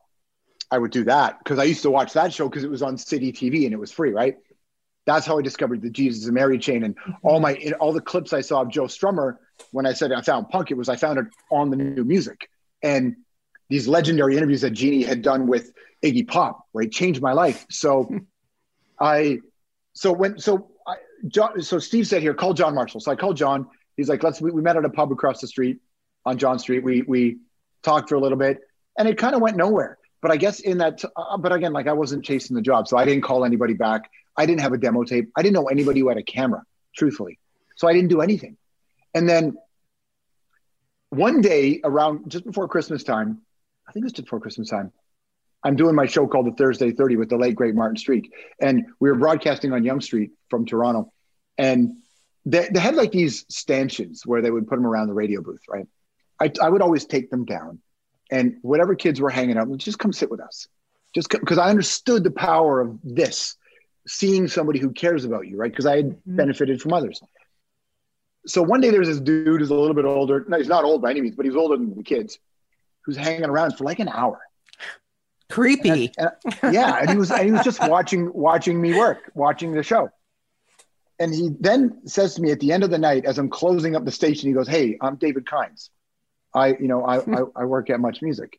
[0.70, 2.98] I would do that because I used to watch that show because it was on
[2.98, 4.36] City TV and it was free, right?"
[5.06, 8.32] that's how I discovered the Jesus and Mary chain and all my all the clips
[8.32, 9.38] I saw of Joe Strummer
[9.72, 10.70] when I said I found punk.
[10.70, 12.48] It was I found it on the new music
[12.82, 13.16] and
[13.70, 15.72] these legendary interviews that Jeannie had done with
[16.04, 17.64] Iggy Pop, right, changed my life.
[17.70, 18.10] So
[19.00, 19.38] I
[19.94, 20.96] so when so I,
[21.28, 23.00] John, so Steve said here, call John Marshall.
[23.00, 23.68] So I called John.
[23.96, 25.78] He's like, let's we, we met at a pub across the street
[26.26, 26.82] on John Street.
[26.82, 27.38] We we
[27.82, 28.58] talked for a little bit,
[28.98, 29.98] and it kind of went nowhere.
[30.20, 32.98] But I guess in that, uh, but again, like I wasn't chasing the job, so
[32.98, 34.10] I didn't call anybody back.
[34.36, 35.30] I didn't have a demo tape.
[35.36, 36.62] I didn't know anybody who had a camera,
[36.94, 37.38] truthfully.
[37.76, 38.56] So I didn't do anything.
[39.14, 39.56] And then
[41.08, 43.42] one day around just before Christmas time,
[43.90, 44.92] I think it was just before Christmas time,
[45.64, 48.30] I'm doing my show called the Thursday 30 with the late great Martin Streek.
[48.60, 51.12] And we were broadcasting on Yonge Street from Toronto.
[51.58, 51.96] And
[52.46, 55.62] they, they had like these stanchions where they would put them around the radio booth,
[55.68, 55.88] right?
[56.40, 57.80] I, I would always take them down.
[58.30, 60.68] And whatever kids were hanging out, just come sit with us.
[61.12, 63.56] Just because I understood the power of this
[64.06, 65.72] seeing somebody who cares about you, right?
[65.72, 66.36] Because I had mm-hmm.
[66.36, 67.20] benefited from others.
[68.46, 70.44] So one day there's this dude who's a little bit older.
[70.46, 72.38] No, he's not old by any means, but he's older than the kids,
[73.04, 74.40] who's hanging around for like an hour.
[75.50, 76.12] Creepy.
[76.18, 76.30] And-
[76.62, 79.82] and- yeah, and he was and he was just watching watching me work, watching the
[79.82, 80.10] show.
[81.18, 83.94] And he then says to me at the end of the night, as I'm closing
[83.96, 85.90] up the station, he goes, "Hey, I'm David Kines.
[86.54, 88.58] I, you know, I I, I work at Much Music."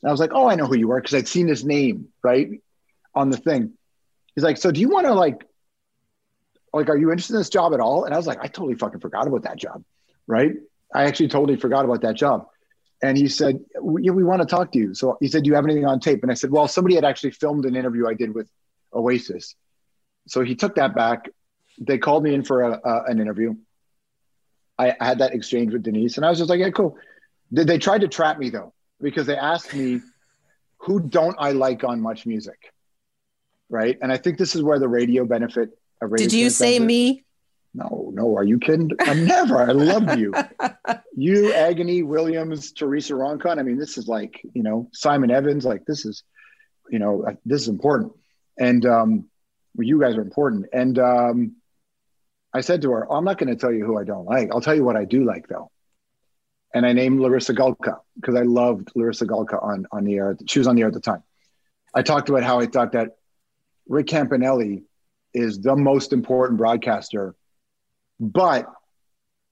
[0.00, 2.08] And I was like, "Oh, I know who you are because I'd seen his name
[2.24, 2.60] right
[3.14, 3.72] on the thing."
[4.34, 5.44] He's like, "So do you want to like,
[6.72, 8.74] like, are you interested in this job at all?" And I was like, "I totally
[8.74, 9.84] fucking forgot about that job,
[10.26, 10.54] right?
[10.94, 12.48] I actually totally forgot about that job."
[13.02, 15.54] And he said, "We- we want to talk to you." So he said, "Do you
[15.56, 18.14] have anything on tape?" And I said, "Well, somebody had actually filmed an interview I
[18.14, 18.48] did with
[18.94, 19.56] Oasis."
[20.28, 21.28] So he took that back.
[21.80, 23.56] They called me in for a, an interview.
[24.78, 26.96] I, I had that exchange with Denise, and I was just like, "Yeah, cool."
[27.50, 30.00] They, they tried to trap me though because they asked me,
[30.78, 32.72] "Who don't I like on Much Music?"
[33.68, 35.70] Right, and I think this is where the radio benefit.
[36.16, 37.24] Did you say benefit- me?
[37.74, 38.36] No, no.
[38.36, 38.90] Are you kidding?
[39.00, 39.58] I'm never.
[39.58, 40.34] I love you.
[41.14, 43.58] You, Agony, Williams, Teresa Roncon.
[43.58, 45.62] I mean, this is like, you know, Simon Evans.
[45.62, 46.24] Like, this is,
[46.88, 48.12] you know, uh, this is important.
[48.58, 49.28] And um,
[49.74, 50.66] well, you guys are important.
[50.72, 51.56] And um,
[52.54, 54.48] I said to her, I'm not going to tell you who I don't like.
[54.50, 55.70] I'll tell you what I do like, though.
[56.74, 60.36] And I named Larissa Gulka because I loved Larissa Gulka on, on the air.
[60.46, 61.22] She was on the air at the time.
[61.94, 63.16] I talked about how I thought that
[63.86, 64.84] Rick Campanelli
[65.34, 67.34] is the most important broadcaster
[68.22, 68.72] but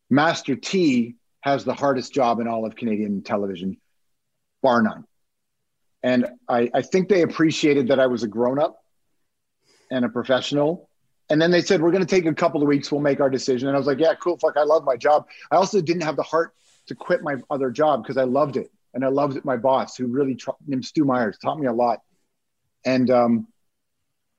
[0.09, 3.79] Master T has the hardest job in all of Canadian television,
[4.63, 5.05] bar none.
[6.05, 8.81] And I, I think they appreciated that I was a grown up
[9.91, 10.89] and a professional.
[11.29, 13.29] And then they said, We're going to take a couple of weeks, we'll make our
[13.29, 13.69] decision.
[13.69, 14.39] And I was like, Yeah, cool.
[14.39, 15.27] Fuck, I love my job.
[15.51, 16.55] I also didn't have the heart
[16.87, 18.71] to quit my other job because I loved it.
[18.95, 22.03] And I loved my boss, who really, tra- named Stu Myers, taught me a lot.
[22.85, 23.49] And um,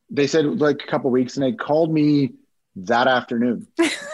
[0.09, 2.33] they said like a couple of weeks, and they called me
[2.75, 3.67] that afternoon.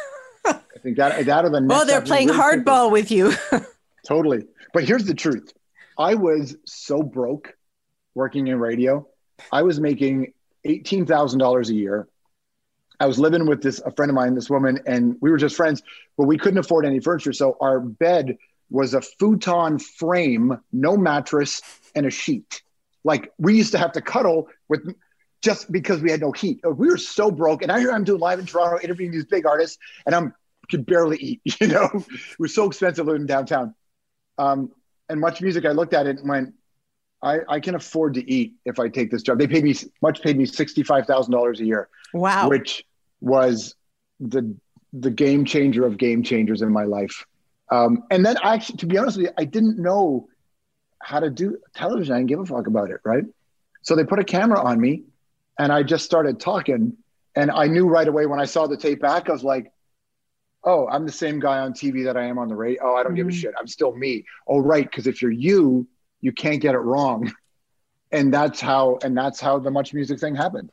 [0.87, 3.33] Think that that or the next Oh, they're playing really hardball with you.
[4.07, 4.45] Totally.
[4.73, 5.51] But here's the truth.
[5.99, 7.57] I was so broke
[8.15, 9.05] working in radio.
[9.51, 10.31] I was making
[10.65, 12.07] $18,000 a year.
[13.01, 15.57] I was living with this a friend of mine, this woman, and we were just
[15.57, 15.83] friends,
[16.17, 17.33] but we couldn't afford any furniture.
[17.33, 18.37] So our bed
[18.69, 21.61] was a futon frame, no mattress,
[21.95, 22.61] and a sheet.
[23.03, 24.95] Like we used to have to cuddle with
[25.41, 26.61] just because we had no heat.
[26.63, 27.61] We were so broke.
[27.61, 30.33] And I hear I'm doing live in Toronto, interviewing these big artists, and I'm
[30.69, 31.41] could barely eat.
[31.61, 33.73] You know, it was so expensive living downtown.
[34.37, 34.71] Um,
[35.09, 36.53] and much music, I looked at it and went,
[37.21, 39.39] I, I can afford to eat if I take this job.
[39.39, 42.47] They paid me much paid me sixty five thousand dollars a year, wow.
[42.47, 42.85] which
[43.21, 43.75] was
[44.19, 44.55] the
[44.93, 47.25] the game changer of game changers in my life.
[47.71, 50.27] Um, and then I actually, to be honest with you, I didn't know
[51.01, 52.13] how to do television.
[52.13, 53.23] I didn't give a fuck about it, right?
[53.81, 55.03] So they put a camera on me,
[55.57, 56.97] and I just started talking.
[57.35, 59.71] And I knew right away when I saw the tape back, I was like,
[60.69, 62.81] "Oh, I'm the same guy on TV that I am on the radio.
[62.83, 63.41] Oh, I don't give a Mhm.
[63.41, 63.53] shit.
[63.59, 64.25] I'm still me.
[64.47, 65.87] Oh, right, because if you're you,
[66.21, 67.19] you can't get it wrong."
[68.09, 70.71] And that's how, and that's how the much music thing happened.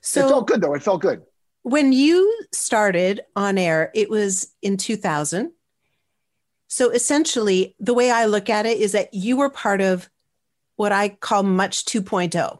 [0.00, 0.74] So it felt good though.
[0.74, 1.22] It felt good.
[1.62, 2.18] when you
[2.52, 5.52] started on air, it was in 2000.
[6.66, 10.10] So essentially, the way I look at it is that you were part of
[10.74, 12.58] what I call Much 2.0.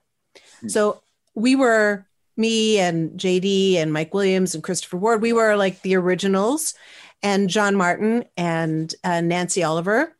[0.60, 0.68] Hmm.
[0.68, 1.02] So
[1.34, 2.06] we were
[2.36, 5.22] me and JD and Mike Williams and Christopher Ward.
[5.22, 6.74] We were like the originals,
[7.22, 10.16] and John Martin and uh, Nancy Oliver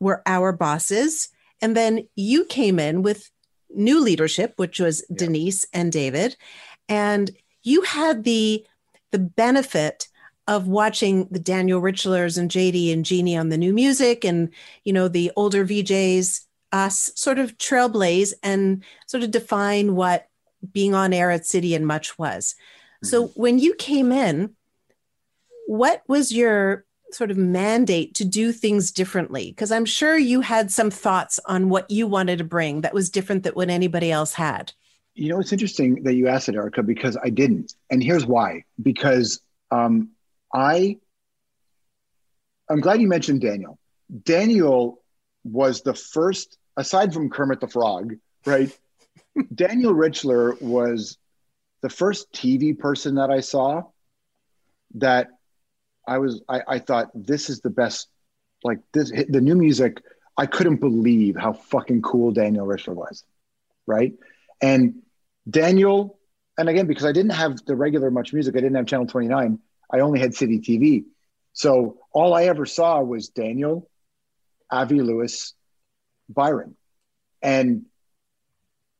[0.00, 1.28] were our bosses.
[1.60, 3.30] And then you came in with
[3.74, 5.16] new leadership, which was Yeah.
[5.18, 6.36] Denise and David,
[6.88, 7.30] and
[7.62, 8.64] you had the
[9.10, 10.08] the benefit
[10.46, 14.50] of watching the Daniel Richlers and JD and Jeannie on the new music and
[14.84, 20.26] you know the older VJs us sort of trailblaze and sort of define what
[20.72, 22.54] being on air at City and Much was.
[23.02, 24.56] So when you came in,
[25.66, 29.50] what was your sort of mandate to do things differently?
[29.50, 33.08] Because I'm sure you had some thoughts on what you wanted to bring that was
[33.08, 34.72] different than what anybody else had.
[35.14, 37.74] You know, it's interesting that you asked it, Erica, because I didn't.
[37.90, 38.64] And here's why.
[38.82, 39.40] Because
[39.70, 40.10] um,
[40.52, 40.98] I,
[42.68, 43.78] I'm glad you mentioned Daniel.
[44.24, 45.02] Daniel
[45.44, 48.76] was the first, aside from Kermit the Frog, right?
[49.54, 51.18] Daniel Richler was
[51.82, 53.82] the first TV person that I saw
[54.94, 55.28] that
[56.06, 58.08] I was, I, I thought this is the best,
[58.64, 60.02] like this, the new music.
[60.36, 63.24] I couldn't believe how fucking cool Daniel Richler was,
[63.86, 64.12] right?
[64.60, 65.02] And
[65.48, 66.18] Daniel,
[66.56, 69.58] and again, because I didn't have the regular much music, I didn't have Channel 29,
[69.92, 71.04] I only had City TV.
[71.52, 73.88] So all I ever saw was Daniel,
[74.70, 75.54] Avi Lewis,
[76.28, 76.76] Byron.
[77.42, 77.86] And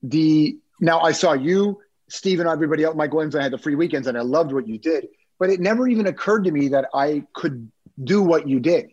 [0.02, 3.74] the now I saw you Steve and everybody else, Mike Williams, I had the free
[3.74, 5.08] weekends and I loved what you did.
[5.38, 7.70] But it never even occurred to me that I could
[8.02, 8.90] do what you did.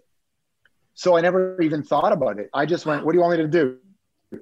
[0.94, 2.50] So I never even thought about it.
[2.54, 3.78] I just went, what do you want me to do?
[4.32, 4.40] You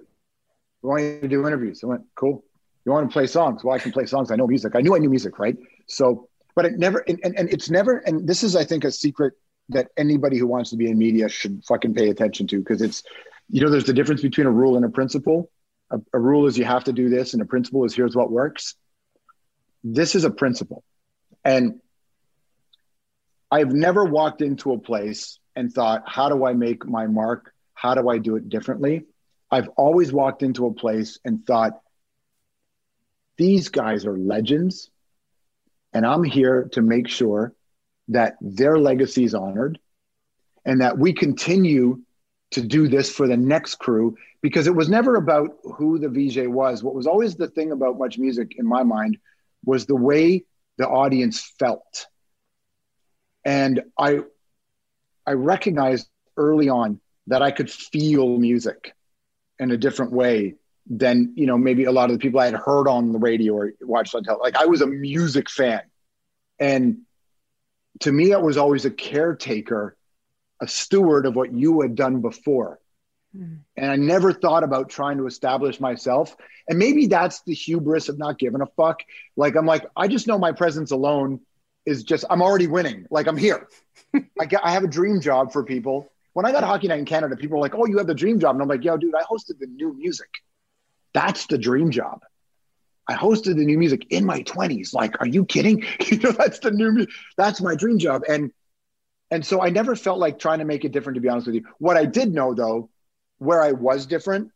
[0.81, 1.81] want me to do interviews?
[1.83, 2.43] I went, cool.
[2.85, 3.63] You want to play songs?
[3.63, 4.31] Well, I can play songs.
[4.31, 4.75] I know music.
[4.75, 5.55] I knew I knew music, right?
[5.87, 8.91] So, but it never, and, and, and it's never, and this is, I think, a
[8.91, 9.33] secret
[9.69, 13.03] that anybody who wants to be in media should fucking pay attention to because it's,
[13.49, 15.49] you know, there's the difference between a rule and a principle.
[15.93, 18.31] A, a rule is you have to do this, and a principle is here's what
[18.31, 18.75] works.
[19.83, 20.83] This is a principle.
[21.45, 21.79] And
[23.51, 27.53] I've never walked into a place and thought, how do I make my mark?
[27.75, 29.05] How do I do it differently?
[29.51, 31.79] I've always walked into a place and thought,
[33.37, 34.89] these guys are legends.
[35.93, 37.53] And I'm here to make sure
[38.07, 39.79] that their legacy is honored
[40.65, 42.01] and that we continue
[42.53, 46.47] to do this for the next crew because it was never about who the VJ
[46.47, 46.83] was.
[46.83, 49.17] What was always the thing about much music in my mind
[49.65, 50.45] was the way
[50.77, 52.07] the audience felt.
[53.45, 54.19] And I
[55.25, 58.93] I recognized early on that I could feel music
[59.59, 60.55] in a different way
[60.87, 63.53] than, you know, maybe a lot of the people I had heard on the radio
[63.53, 64.43] or watched on television.
[64.43, 65.81] Like I was a music fan.
[66.59, 66.99] And
[68.01, 69.95] to me, it was always a caretaker
[70.61, 72.79] a steward of what you had done before.
[73.35, 73.59] Mm.
[73.75, 76.35] And I never thought about trying to establish myself.
[76.67, 79.01] And maybe that's the hubris of not giving a fuck.
[79.35, 81.41] Like, I'm like, I just know my presence alone
[81.85, 83.05] is just, I'm already winning.
[83.09, 83.67] Like, I'm here.
[84.39, 86.11] I, get, I have a dream job for people.
[86.33, 88.39] When I got Hockey Night in Canada, people were like, oh, you have the dream
[88.39, 88.55] job.
[88.55, 90.29] And I'm like, yo, dude, I hosted the new music.
[91.13, 92.21] That's the dream job.
[93.07, 94.93] I hosted the new music in my 20s.
[94.93, 95.83] Like, are you kidding?
[96.07, 97.05] you know, that's the new,
[97.37, 98.23] that's my dream job.
[98.27, 98.51] And
[99.33, 101.55] and so I never felt like trying to make it different, to be honest with
[101.55, 101.65] you.
[101.79, 102.91] What I did know, though,
[103.39, 104.51] where I was different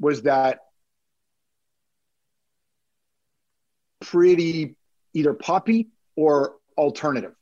[0.00, 0.60] was that
[4.00, 4.74] pretty
[5.12, 7.34] either poppy or alternative.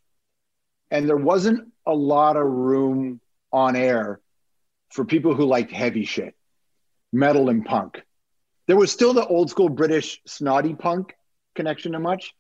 [0.91, 3.21] And there wasn't a lot of room
[3.53, 4.21] on air
[4.89, 6.35] for people who liked heavy shit,
[7.13, 8.03] metal and punk.
[8.67, 11.15] There was still the old school British snotty punk
[11.55, 12.35] connection to much,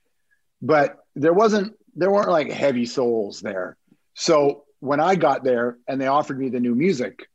[0.61, 3.77] but there wasn't, there weren't like heavy souls there.
[4.21, 7.27] So when I got there and they offered me the new music,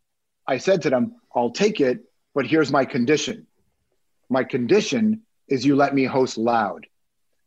[0.47, 2.01] I said to them, I'll take it,
[2.35, 3.47] but here's my condition.
[4.29, 6.85] My condition is you let me host loud.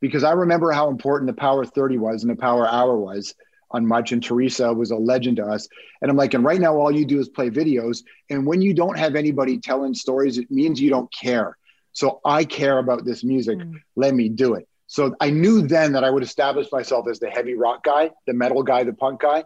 [0.00, 3.32] Because I remember how important the Power 30 was and the Power Hour was
[3.70, 5.68] on Much, and Teresa was a legend to us.
[6.02, 8.02] And I'm like, and right now, all you do is play videos.
[8.30, 11.56] And when you don't have anybody telling stories, it means you don't care.
[11.92, 13.58] So I care about this music.
[13.58, 13.74] Mm.
[13.94, 14.68] Let me do it.
[14.88, 18.32] So I knew then that I would establish myself as the heavy rock guy, the
[18.32, 19.44] metal guy, the punk guy.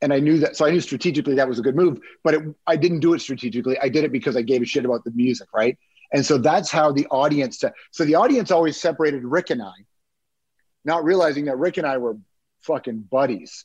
[0.00, 0.56] And I knew that.
[0.56, 3.20] So I knew strategically that was a good move, but it, I didn't do it
[3.20, 3.76] strategically.
[3.78, 5.76] I did it because I gave a shit about the music, right?
[6.12, 9.72] And so that's how the audience, so the audience always separated Rick and I,
[10.84, 12.16] not realizing that Rick and I were
[12.60, 13.64] fucking buddies.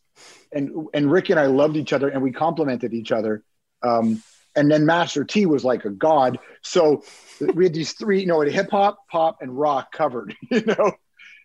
[0.51, 3.43] And, and Rick and I loved each other and we complimented each other.
[3.83, 4.23] Um,
[4.55, 6.39] and then Master T was like a god.
[6.63, 7.03] So
[7.39, 10.93] we had these three, you know, hip hop, pop, and rock covered, you know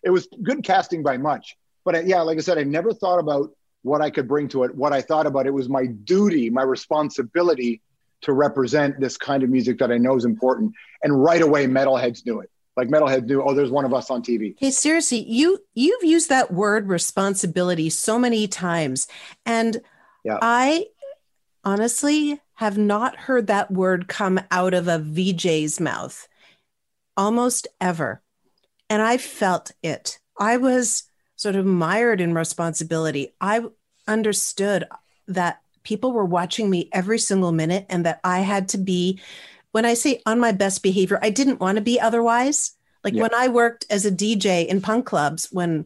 [0.05, 1.57] it was good casting by much.
[1.83, 3.49] But I, yeah, like I said, I never thought about
[3.81, 4.73] what I could bring to it.
[4.73, 7.81] What I thought about it was my duty, my responsibility
[8.21, 10.73] to represent this kind of music that I know is important.
[11.03, 12.49] And right away, metalheads knew it.
[12.77, 14.55] Like metalheads knew, oh, there's one of us on TV.
[14.59, 19.07] Hey, seriously, you you've used that word responsibility so many times,
[19.45, 19.81] and
[20.25, 20.39] yeah.
[20.41, 20.87] I
[21.63, 26.27] honestly have not heard that word come out of a VJ's mouth
[27.15, 28.21] almost ever.
[28.89, 30.19] And I felt it.
[30.37, 31.03] I was
[31.35, 33.33] sort of mired in responsibility.
[33.41, 33.65] I
[34.07, 34.85] understood
[35.27, 39.19] that people were watching me every single minute and that I had to be,
[39.71, 42.71] when I say on my best behavior, I didn't want to be otherwise.
[43.03, 43.23] Like yeah.
[43.23, 45.85] when I worked as a DJ in punk clubs, when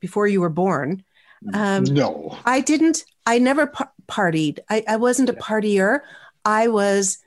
[0.00, 1.04] before you were born,
[1.52, 4.60] um, no, I didn't, I never par- partied.
[4.70, 6.00] I, I wasn't a partier.
[6.44, 7.18] I was,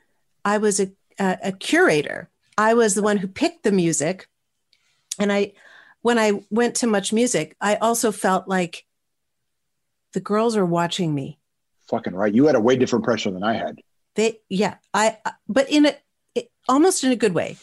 [0.44, 2.28] I was a, a, a curator.
[2.58, 4.28] I was the one who picked the music
[5.20, 5.52] and I,
[6.02, 8.84] when I went to Much Music, I also felt like
[10.12, 11.38] the girls are watching me.
[11.88, 12.34] Fucking right.
[12.34, 13.78] You had a way different pressure than I had.
[14.16, 15.18] They, yeah, I,
[15.48, 15.94] but in a,
[16.34, 17.56] it, almost in a good way.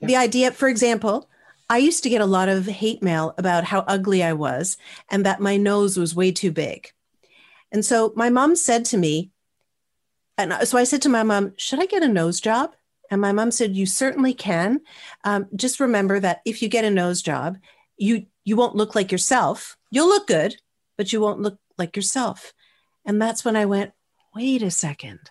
[0.00, 0.08] Yeah.
[0.08, 1.28] The idea, for example,
[1.70, 4.76] I used to get a lot of hate mail about how ugly I was
[5.10, 6.90] and that my nose was way too big.
[7.70, 9.30] And so my mom said to me,
[10.38, 12.74] and so I said to my mom, should I get a nose job?
[13.10, 14.80] And my mom said, "You certainly can.
[15.24, 17.58] Um, just remember that if you get a nose job,
[17.96, 19.76] you you won't look like yourself.
[19.90, 20.56] You'll look good,
[20.96, 22.52] but you won't look like yourself."
[23.04, 23.92] And that's when I went,
[24.34, 25.30] "Wait a second.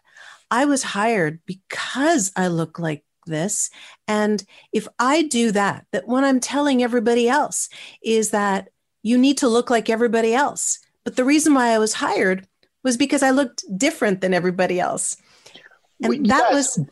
[0.50, 3.70] I was hired because I look like this.
[4.08, 7.70] And if I do that, that what I'm telling everybody else
[8.02, 8.70] is that
[9.04, 10.80] you need to look like everybody else.
[11.04, 12.48] But the reason why I was hired
[12.84, 15.18] was because I looked different than everybody else.
[16.02, 16.78] And Well, that yes.
[16.78, 16.86] was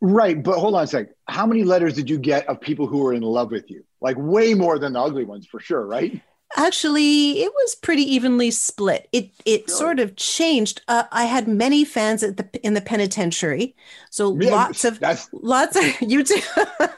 [0.00, 1.08] Right, but hold on a sec.
[1.28, 3.84] How many letters did you get of people who were in love with you?
[4.00, 6.20] Like way more than the ugly ones, for sure, right?
[6.56, 9.08] actually it was pretty evenly split.
[9.12, 9.76] It it Really?
[9.76, 10.82] sort of changed.
[10.88, 13.74] Uh, I had many fans at the in the penitentiary.
[14.10, 15.00] So Yeah, lots of
[15.32, 16.40] lots of you too.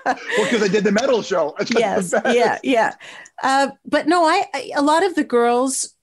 [0.04, 1.54] well because I did the metal show.
[1.70, 2.94] Yes yeah yeah
[3.42, 5.94] uh, but no I, I a lot of the girls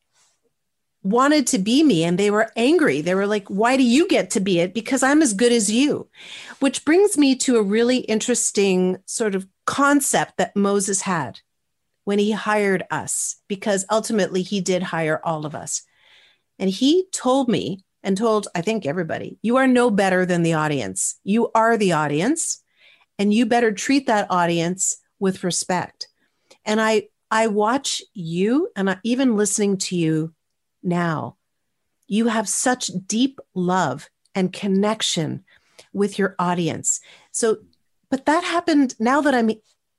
[1.03, 3.01] wanted to be me and they were angry.
[3.01, 4.73] They were like why do you get to be it?
[4.73, 6.07] Because i'm as good as you.
[6.59, 11.39] Which brings me to a really interesting sort of concept that moses had
[12.05, 15.83] when he hired us because ultimately he did hire all of us.
[16.59, 20.53] And he told me and told i think everybody you are no better than the
[20.53, 21.19] audience.
[21.23, 22.63] You are the audience
[23.19, 26.07] and you better treat that audience with respect.
[26.63, 30.33] And i i watch you and I, even listening to you
[30.83, 31.37] now.
[32.07, 35.43] You have such deep love and connection
[35.93, 36.99] with your audience.
[37.31, 37.57] So
[38.09, 39.49] but that happened now that i'm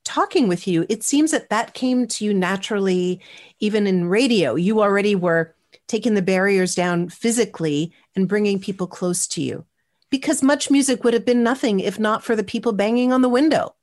[0.05, 3.19] talking with you it seems that that came to you naturally
[3.59, 4.55] even in radio.
[4.55, 5.55] You already were
[5.87, 9.65] taking the barriers down physically and bringing people close to you.
[10.09, 13.29] Because much music would have been nothing if not for the people banging on the
[13.29, 13.75] window.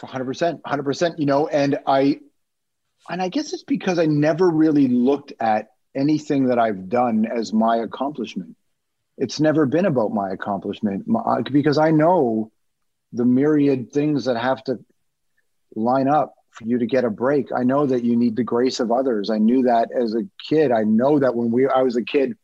[0.00, 1.18] Hundred percent, hundred percent.
[1.18, 2.20] You know, and I,
[3.08, 7.52] and I guess it's because I never really looked at anything that I've done as
[7.52, 8.56] my accomplishment.
[9.16, 11.06] It's never been about my accomplishment
[11.52, 12.50] because I know
[13.12, 14.78] the myriad things that have to
[15.76, 17.48] line up for you to get a break.
[17.56, 19.30] I know that you need the grace of others.
[19.30, 20.72] I knew that as a kid.
[20.72, 22.36] I know that when we I was a kid,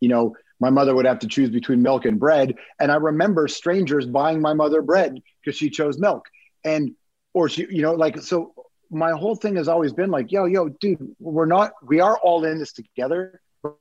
[0.00, 3.48] you know, my mother would have to choose between milk and bread, and I remember
[3.48, 6.26] strangers buying my mother bread because she chose milk,
[6.64, 6.94] and
[7.32, 8.53] or she, you know, like so.
[8.90, 12.44] My whole thing has always been like, yo, yo, dude, we're not, we are all
[12.44, 13.40] in this together.
[13.62, 13.72] We're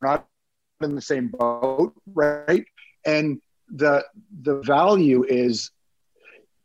[0.00, 0.26] not
[0.80, 2.64] in the same boat, right?
[3.04, 4.04] And the
[4.42, 5.70] the value is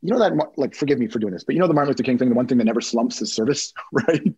[0.02, 2.04] you know that like forgive me for doing this but you know the martin luther
[2.04, 4.34] king thing the one thing that never slumps is service right?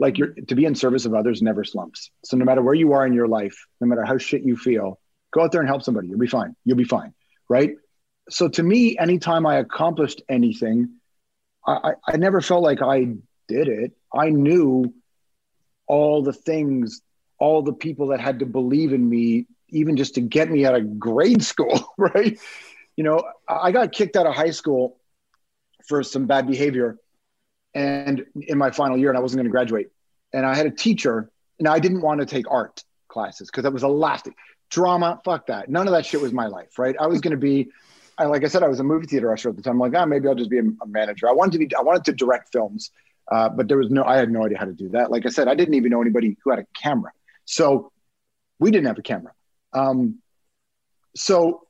[0.00, 2.10] Like you're to be in service of others never slumps.
[2.24, 5.00] So no matter where you are in your life no matter how shit you feel
[5.32, 6.08] go out there and help somebody.
[6.08, 6.54] You'll be fine.
[6.64, 7.14] You'll be fine
[7.48, 7.76] right?
[8.30, 10.97] So to me anytime i accomplished anything
[11.68, 13.14] i i, never felt like i
[13.48, 13.92] did it.
[14.14, 14.92] I knew
[15.86, 17.00] all the things
[17.38, 20.74] all the people that had to believe in me even just to get me out
[20.74, 22.38] of grade school right?
[22.96, 24.98] You know i got kicked out of high school
[25.86, 26.98] for some bad behavior
[27.74, 29.88] and in my final year and i wasn't going to graduate.
[30.32, 33.72] And i had a teacher and i didn't want to take art classes because that
[33.72, 34.34] was the last thing
[34.70, 35.70] drama fuck that.
[35.70, 36.96] None of that shit was my life right?
[37.00, 37.70] I was going to be
[38.18, 40.06] Like i said i was a movie theater usher at the time I'm like ah,
[40.06, 42.52] maybe i'll just be a, a manager i wanted to be i wanted to direct
[42.52, 42.90] films
[43.30, 45.28] uh, but there was no i had no idea how to do that like i
[45.28, 47.12] said i didn't even know anybody who had a camera
[47.44, 47.92] so
[48.58, 49.32] we didn't have a camera
[49.72, 50.18] um,
[51.14, 51.62] so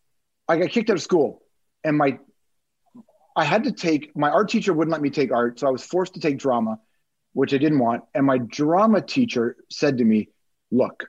[0.48, 1.42] i got kicked out of school
[1.84, 2.18] and my
[3.36, 5.84] I had to take my art teacher wouldn't let me take art, so I was
[5.84, 6.80] forced to take drama,
[7.34, 8.02] which I didn't want.
[8.12, 10.30] And my drama teacher said to me,
[10.72, 11.08] "Look,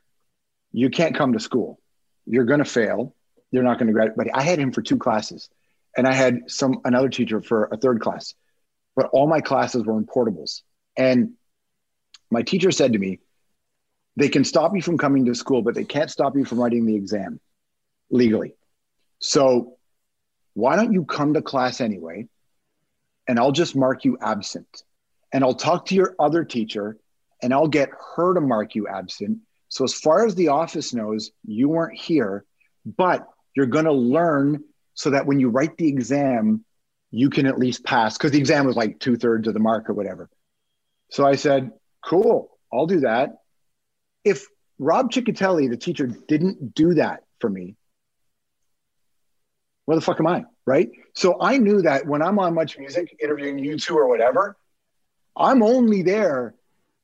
[0.71, 1.79] you can't come to school.
[2.27, 3.15] You're going to fail.
[3.51, 5.49] You're not going to graduate." But I had him for two classes,
[5.95, 8.33] and I had some another teacher for a third class.
[8.95, 10.61] But all my classes were in portables,
[10.95, 11.33] and
[12.29, 13.19] my teacher said to me,
[14.15, 16.85] "They can stop you from coming to school, but they can't stop you from writing
[16.85, 17.39] the exam
[18.09, 18.55] legally."
[19.19, 19.77] So
[20.53, 22.27] why don't you come to class anyway?
[23.27, 24.83] And I'll just mark you absent.
[25.31, 26.97] And I'll talk to your other teacher
[27.41, 29.39] and I'll get her to mark you absent.
[29.69, 32.43] So, as far as the office knows, you weren't here,
[32.85, 36.63] but you're going to learn so that when you write the exam,
[37.11, 39.89] you can at least pass because the exam was like two thirds of the mark
[39.89, 40.29] or whatever.
[41.11, 41.71] So I said,
[42.05, 43.37] cool, I'll do that.
[44.23, 44.45] If
[44.77, 47.75] Rob Ciccatelli, the teacher, didn't do that for me,
[49.85, 50.45] where the fuck am I?
[50.65, 50.89] Right.
[51.15, 54.55] So I knew that when I'm on Much Music interviewing you two or whatever,
[55.35, 56.53] I'm only there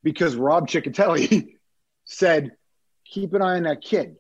[0.03, 1.55] because Rob Ciccatelli
[2.05, 2.51] said,
[3.05, 4.17] keep an eye on that kid.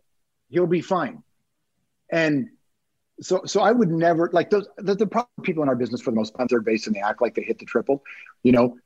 [0.49, 1.21] He'll be fine.
[2.11, 2.49] And
[3.21, 4.67] so, so I would never like those.
[4.77, 6.99] The, the problem people in our business for the most part, third base and they
[6.99, 8.03] act like they hit the triple.
[8.43, 8.77] You know,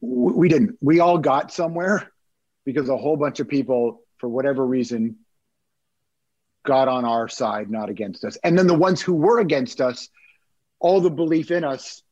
[0.00, 0.78] we didn't.
[0.80, 2.12] We all got somewhere
[2.64, 5.16] because a whole bunch of people, for whatever reason,
[6.64, 8.36] got on our side, not against us.
[8.42, 10.08] And then the ones who were against us,
[10.78, 12.02] all the belief in us,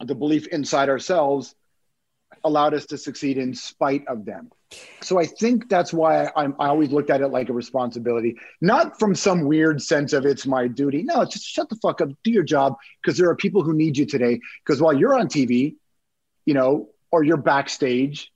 [0.00, 1.54] the belief inside ourselves,
[2.42, 4.50] allowed us to succeed in spite of them.
[5.00, 8.98] So I think that's why I'm, I always looked at it like a responsibility, not
[8.98, 11.02] from some weird sense of it's my duty.
[11.02, 13.96] No, just shut the fuck up, do your job, because there are people who need
[13.96, 14.38] you today.
[14.64, 15.74] Because while you're on TV,
[16.46, 18.30] you know, or you're backstage,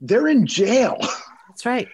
[0.00, 0.96] they're in jail.
[1.48, 1.88] That's right.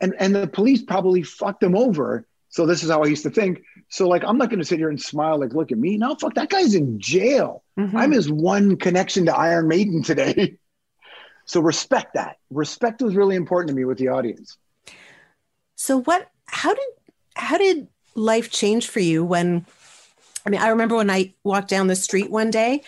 [0.00, 2.26] and and the police probably fucked them over.
[2.48, 3.62] So this is how I used to think.
[3.88, 5.96] So like I'm not going to sit here and smile like look at me.
[5.96, 7.62] No, fuck that guy's in jail.
[7.78, 7.94] Mhm.
[7.94, 10.56] I'm his one connection to Iron Maiden today.
[11.44, 12.38] so respect that.
[12.50, 14.56] Respect was really important to me with the audience.
[15.76, 16.88] So what how did
[17.34, 19.66] how did life change for you when
[20.46, 22.82] I mean I remember when I walked down the street one day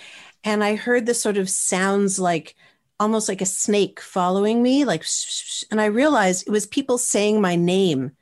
[0.45, 2.55] and I heard this sort of sounds like
[3.01, 5.05] almost like a snake following me like
[5.71, 8.13] and I realized it was people saying my name.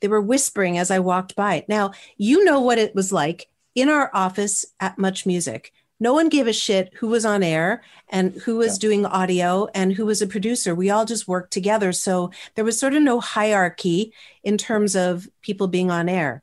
[0.00, 1.64] They were whispering as I walked by.
[1.68, 5.72] Now, you know what it was like in our office at Much Music.
[6.02, 9.92] No one gave a shit who was on air and who was doing audio and
[9.92, 10.74] who was a producer.
[10.74, 11.92] We all just worked together.
[11.92, 16.42] So there was sort of no hierarchy in terms of people being on air.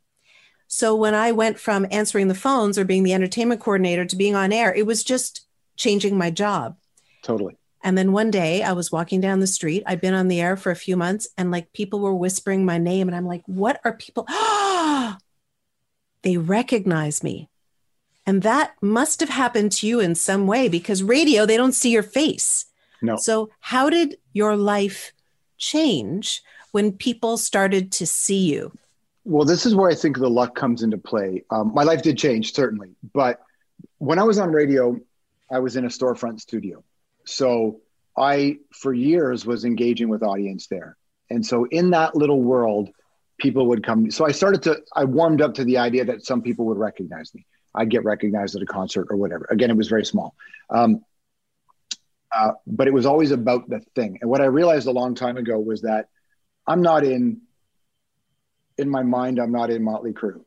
[0.69, 4.33] So when I went from answering the phones or being the entertainment coordinator to being
[4.33, 5.45] on air, it was just
[5.75, 6.77] changing my job.
[7.21, 7.57] Totally.
[7.83, 9.83] And then one day I was walking down the street.
[9.85, 12.77] I'd been on the air for a few months and like people were whispering my
[12.77, 13.09] name.
[13.09, 14.25] And I'm like, what are people?
[16.23, 17.49] they recognize me.
[18.29, 21.89] And that must have happened to you in some way because radio, they don't see
[21.89, 22.67] your face.
[23.01, 23.15] No.
[23.17, 25.13] So, how did your life
[25.57, 28.71] change when people started to see you?
[29.25, 31.43] Well, this is where I think the luck comes into play.
[31.49, 32.89] Um, my life did change, certainly.
[33.15, 33.39] But
[33.97, 34.99] when I was on radio,
[35.49, 36.83] I was in a storefront studio.
[37.25, 37.81] So
[38.15, 40.97] I, for years, was engaging with audience there.
[41.31, 42.91] And so in that little world,
[43.39, 44.11] people would come.
[44.11, 47.33] So I started to, I warmed up to the idea that some people would recognize
[47.33, 47.47] me.
[47.75, 49.47] I'd get recognized at a concert or whatever.
[49.49, 50.35] Again, it was very small.
[50.69, 51.03] Um,
[52.31, 54.19] uh, but it was always about the thing.
[54.21, 56.09] And what I realized a long time ago was that
[56.67, 57.41] I'm not in,
[58.77, 60.43] in my mind, I'm not in Motley Crue.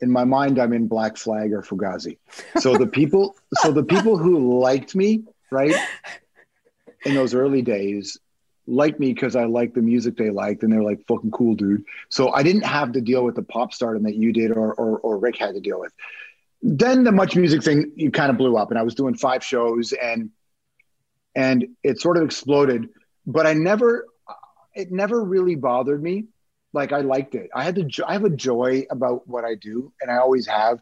[0.00, 2.18] In my mind, I'm in Black Flag or Fugazi.
[2.58, 5.74] So the people, so the people who liked me, right,
[7.04, 8.18] in those early days,
[8.66, 11.84] liked me because I liked the music they liked, and they're like fucking cool, dude.
[12.08, 14.98] So I didn't have to deal with the pop stardom that you did or or,
[14.98, 15.92] or Rick had to deal with.
[16.62, 19.42] Then the much music thing, you kind of blew up, and I was doing five
[19.42, 20.30] shows, and
[21.34, 22.88] and it sort of exploded.
[23.26, 24.06] But I never,
[24.74, 26.26] it never really bothered me.
[26.72, 27.50] Like I liked it.
[27.54, 30.80] I had to I have a joy about what I do, and I always have.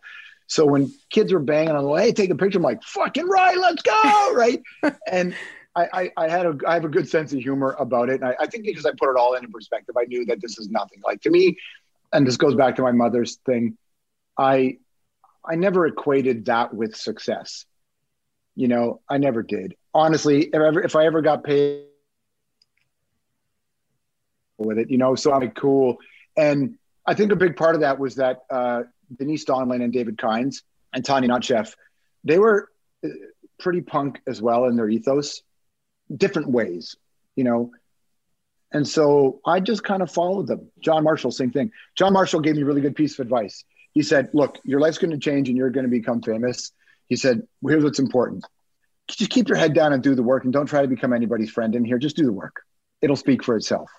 [0.48, 3.56] So when kids were banging on the hey, take a picture, I'm like, fucking right,
[3.58, 4.62] let's go, right?
[5.10, 5.34] and
[5.76, 8.24] I, I, I had a, I have a good sense of humor about it, and
[8.24, 10.68] I, I think because I put it all into perspective, I knew that this is
[10.68, 11.00] nothing.
[11.04, 11.56] Like to me,
[12.12, 13.76] and this goes back to my mother's thing.
[14.36, 14.78] I,
[15.44, 17.64] I never equated that with success.
[18.54, 19.74] You know, I never did.
[19.94, 21.84] Honestly, if, ever, if I ever got paid
[24.58, 25.98] with it, you know, so I'm like, cool.
[26.36, 26.76] And
[27.06, 28.82] I think a big part of that was that uh,
[29.16, 30.62] Denise Donlon and David Kines
[30.92, 31.74] and Tanya Notchef,
[32.24, 32.68] they were
[33.04, 33.08] uh,
[33.58, 35.42] pretty punk as well in their ethos,
[36.14, 36.96] different ways,
[37.36, 37.70] you know.
[38.72, 40.70] And so I just kind of followed them.
[40.80, 41.72] John Marshall, same thing.
[41.96, 43.64] John Marshall gave me a really good piece of advice.
[43.98, 46.70] He said, Look, your life's going to change and you're going to become famous.
[47.08, 48.44] He said, well, Here's what's important
[49.08, 51.50] just keep your head down and do the work and don't try to become anybody's
[51.50, 51.98] friend in here.
[51.98, 52.62] Just do the work,
[53.02, 53.90] it'll speak for itself.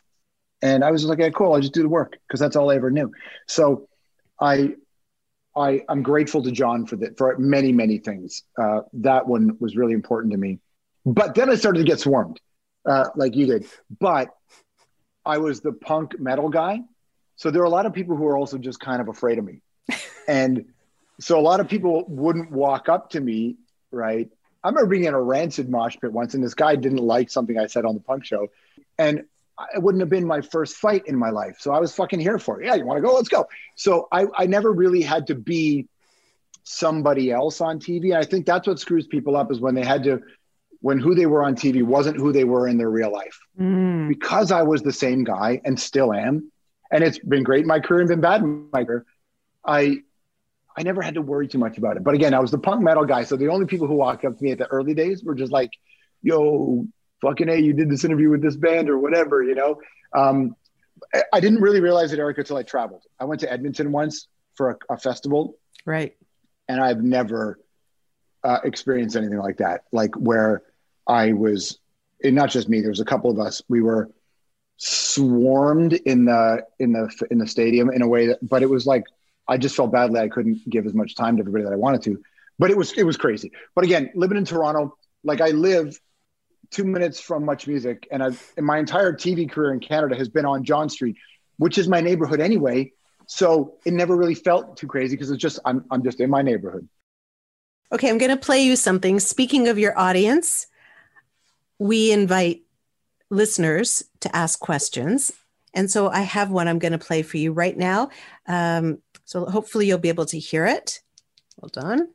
[0.62, 1.54] And I was like, okay, cool.
[1.54, 3.12] I'll just do the work because that's all I ever knew.
[3.48, 3.90] So
[4.40, 4.76] I,
[5.56, 8.44] I, I'm grateful to John for that, for many, many things.
[8.58, 10.60] Uh, that one was really important to me.
[11.06, 12.40] But then I started to get swarmed,
[12.86, 13.66] uh, like you did.
[14.00, 14.30] But
[15.26, 16.82] I was the punk metal guy.
[17.38, 19.46] So there are a lot of people who are also just kind of afraid of
[19.46, 19.62] me.
[20.30, 20.66] And
[21.20, 23.58] so a lot of people wouldn't walk up to me,
[23.92, 24.30] right?
[24.64, 27.58] I remember being in a rancid mosh pit once, and this guy didn't like something
[27.58, 28.48] I said on the punk show.
[28.98, 29.26] And
[29.74, 31.58] it wouldn't have been my first fight in my life.
[31.60, 32.68] So I was fucking here for it.
[32.68, 33.16] Yeah, you want to go?
[33.16, 33.48] Let's go.
[33.76, 35.88] So I, I never really had to be
[36.64, 38.16] somebody else on TV.
[38.16, 40.22] I think that's what screws people up is when they had to,
[40.82, 43.40] when who they were on TV wasn't who they were in their real life.
[43.60, 44.08] Mm.
[44.08, 46.52] Because I was the same guy and still am,
[46.92, 49.06] and it's been great in my career and been bad in my career.
[49.66, 50.04] I
[50.80, 52.06] I never had to worry too much about it.
[52.06, 53.24] But again, I was the punk metal guy.
[53.24, 55.52] So the only people who walked up to me at the early days were just
[55.52, 55.72] like,
[56.22, 56.88] yo,
[57.22, 59.82] fucking A, you did this interview with this band or whatever, you know?
[60.16, 60.56] Um,
[61.14, 63.04] I, I didn't really realize it, Erica, until I traveled.
[63.20, 66.16] I went to Edmonton once for a, a festival Right.
[66.70, 67.60] and I've never
[68.46, 69.82] uh, experienced anything like that.
[69.92, 70.62] Like where
[71.06, 71.78] I was,
[72.24, 72.80] and not just me.
[72.80, 73.62] There was a couple of us.
[73.68, 74.12] We were
[74.78, 78.86] swarmed in the in the in the stadium in a way that, but it was
[78.86, 79.04] like
[79.50, 82.04] I just felt badly I couldn't give as much time to everybody that I wanted
[82.04, 82.22] to.
[82.58, 83.52] But it was it was crazy.
[83.76, 86.00] But again, living in Toronto, like I live
[86.72, 90.46] two minutes from Much Music, and and my entire TV career in Canada has been
[90.46, 91.16] on John Street,
[91.58, 92.92] which is my neighborhood anyway.
[93.28, 96.42] So it never really felt too crazy because it's just I'm I'm just in my
[96.42, 96.88] neighborhood.
[97.92, 99.20] Okay, I'm going to play you something.
[99.20, 100.68] Speaking of your audience,
[101.80, 102.62] we invite
[103.32, 105.32] listeners to ask questions.
[105.74, 108.10] And so I have one I'm going to play for you right now.
[108.48, 109.00] Um,
[109.30, 111.02] so hopefully you'll be able to hear it.
[111.60, 112.08] Hold on.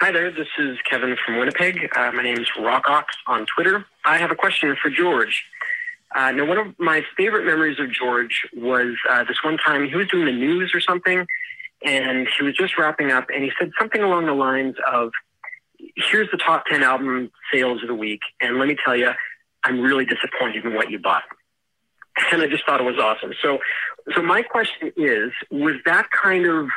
[0.00, 1.88] Hi there, this is Kevin from Winnipeg.
[1.94, 3.86] Uh, my name is Rockox on Twitter.
[4.04, 5.44] I have a question for George.
[6.16, 9.94] Uh, now, one of my favorite memories of George was uh, this one time he
[9.94, 11.28] was doing the news or something,
[11.84, 15.12] and he was just wrapping up, and he said something along the lines of,
[16.10, 19.12] "Here's the top ten album sales of the week, and let me tell you,
[19.62, 21.22] I'm really disappointed in what you bought."
[22.30, 23.32] And I just thought it was awesome.
[23.42, 23.58] So,
[24.14, 26.68] so my question is, was that kind of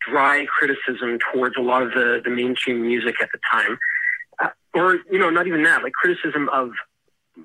[0.00, 3.78] dry criticism towards a lot of the, the mainstream music at the time,
[4.42, 6.70] uh, or you know, not even that, like criticism of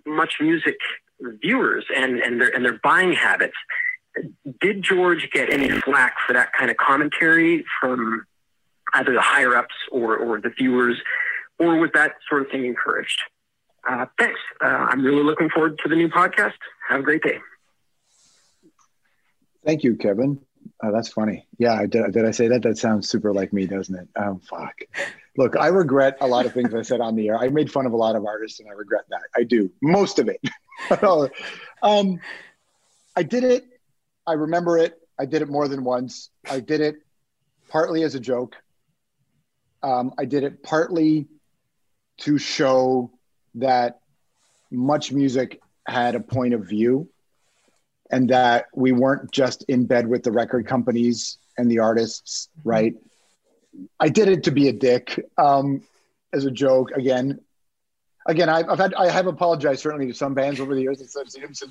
[0.05, 0.78] much music
[1.41, 3.55] viewers and and their and their buying habits.
[4.61, 8.26] Did George get any flack for that kind of commentary from
[8.93, 10.97] either the higher ups or or the viewers,
[11.59, 13.22] or was that sort of thing encouraged?
[13.88, 14.40] Uh, thanks.
[14.62, 16.54] Uh, I'm really looking forward to the new podcast.
[16.90, 17.40] Have a great day.
[19.66, 20.40] Thank you, Kevin.
[20.84, 21.48] Oh, that's funny.
[21.58, 22.64] Yeah, did, did I say that?
[22.64, 24.08] That sounds super like me, doesn't it?
[24.18, 24.76] Oh, fuck.
[25.38, 27.38] Look, I regret a lot of things I said on the air.
[27.38, 29.22] I made fun of a lot of artists, and I regret that.
[29.36, 30.42] I do most of it.
[31.82, 32.20] um,
[33.16, 33.66] I did it.
[34.26, 35.00] I remember it.
[35.18, 36.30] I did it more than once.
[36.50, 36.98] I did it
[37.70, 38.56] partly as a joke.
[39.82, 41.28] Um, I did it partly
[42.20, 43.12] to show
[43.60, 43.99] that
[44.72, 47.10] much music had a point of view
[48.12, 52.93] and that we weren't just in bed with the record companies and the artists, right?
[53.99, 55.84] I did it to be a dick, um,
[56.34, 56.91] as a joke.
[56.91, 57.39] Again,
[58.26, 61.01] again, I've, I've, had I have apologized certainly to some bands over the years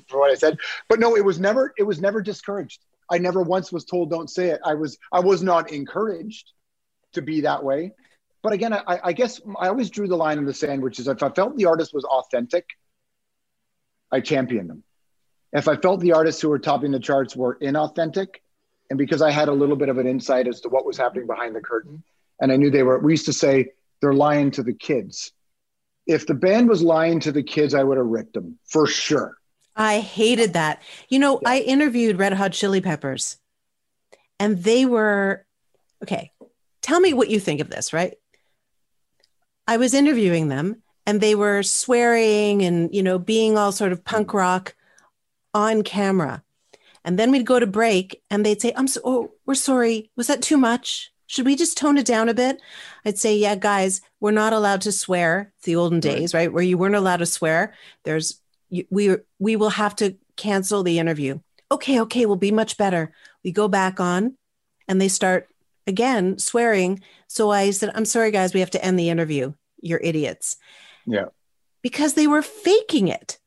[0.07, 0.57] for what I said,
[0.89, 2.81] but no, it was never it was never discouraged.
[3.09, 4.59] I never once was told don't say it.
[4.65, 6.51] I was I was not encouraged
[7.13, 7.93] to be that way.
[8.47, 11.07] But again, I, I guess I always drew the line in the sand, which is
[11.07, 12.65] if I felt the artist was authentic,
[14.09, 14.83] I championed them
[15.53, 18.27] if I felt the artists who were topping the charts were inauthentic,
[18.89, 21.27] and because I had a little bit of an insight as to what was happening
[21.27, 22.03] behind the curtain,
[22.39, 23.69] and I knew they were, we used to say
[24.01, 25.31] they're lying to the kids.
[26.05, 29.35] If the band was lying to the kids, I would have ripped them for sure.
[29.75, 30.81] I hated that.
[31.09, 31.49] You know, yeah.
[31.49, 33.37] I interviewed Red Hot Chili Peppers,
[34.39, 35.45] and they were
[36.03, 36.31] okay.
[36.81, 38.15] Tell me what you think of this, right?
[39.67, 44.03] I was interviewing them, and they were swearing and you know being all sort of
[44.03, 44.75] punk rock
[45.53, 46.43] on camera.
[47.03, 50.11] And then we'd go to break and they'd say, I'm so, oh, we're sorry.
[50.17, 51.09] Was that too much?
[51.25, 52.61] Should we just tone it down a bit?
[53.05, 55.53] I'd say, yeah, guys, we're not allowed to swear.
[55.55, 56.51] It's the olden days, right?
[56.51, 57.73] Where you weren't allowed to swear.
[58.03, 58.41] There's,
[58.91, 61.39] we, we will have to cancel the interview.
[61.71, 63.13] Okay, okay, we'll be much better.
[63.41, 64.35] We go back on
[64.89, 65.47] and they start
[65.87, 67.01] again swearing.
[67.27, 69.53] So I said, I'm sorry, guys, we have to end the interview.
[69.81, 70.57] You're idiots.
[71.05, 71.25] Yeah.
[71.81, 73.39] Because they were faking it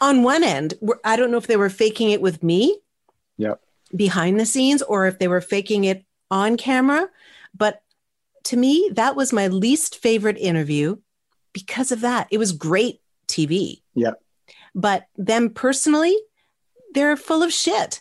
[0.00, 0.74] on one end,
[1.04, 2.78] I don't know if they were faking it with me.
[3.36, 3.54] Yeah.
[3.94, 7.08] Behind the scenes, or if they were faking it on camera.
[7.54, 7.82] But
[8.44, 10.96] to me, that was my least favorite interview
[11.52, 12.28] because of that.
[12.30, 13.82] It was great TV.
[13.94, 14.12] Yeah.
[14.74, 16.16] But them personally,
[16.94, 18.00] they're full of shit.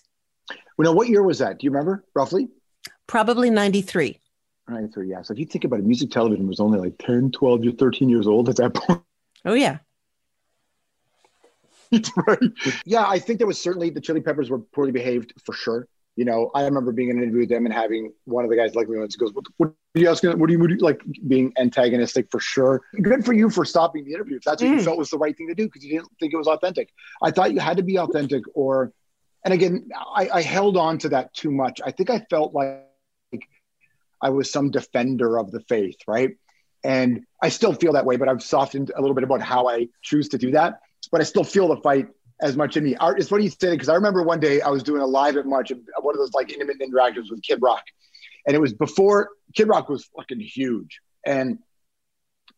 [0.77, 1.59] Well, now, what year was that?
[1.59, 2.47] Do you remember roughly?
[3.07, 4.19] Probably 93.
[4.67, 5.21] 93, yeah.
[5.21, 8.27] So if you think about it, music television was only like 10, 12, 13 years
[8.27, 9.01] old at that point.
[9.45, 9.79] Oh, yeah.
[12.27, 12.39] right.
[12.85, 15.87] Yeah, I think there was certainly the Chili Peppers were poorly behaved for sure.
[16.15, 18.55] You know, I remember being in an interview with them and having one of the
[18.55, 20.37] guys like me once goes, "What, what are you asking?
[20.37, 22.83] What do you, what do you like?" Being antagonistic for sure.
[23.01, 24.75] Good for you for stopping the interview if that's what mm.
[24.75, 26.89] you felt was the right thing to do because you didn't think it was authentic.
[27.23, 28.93] I thought you had to be authentic, or,
[29.43, 31.81] and again, I, I held on to that too much.
[31.83, 32.85] I think I felt like
[34.24, 36.32] I was some defender of the faith, right?
[36.84, 39.88] And I still feel that way, but I've softened a little bit about how I
[40.01, 40.80] choose to do that
[41.11, 42.07] but I still feel the fight
[42.41, 42.95] as much in me.
[42.99, 45.45] It's funny you say because I remember one day I was doing a live at
[45.45, 45.71] Much,
[46.01, 47.84] one of those like intimate interactions with Kid Rock,
[48.45, 51.59] and it was before Kid Rock was fucking huge, and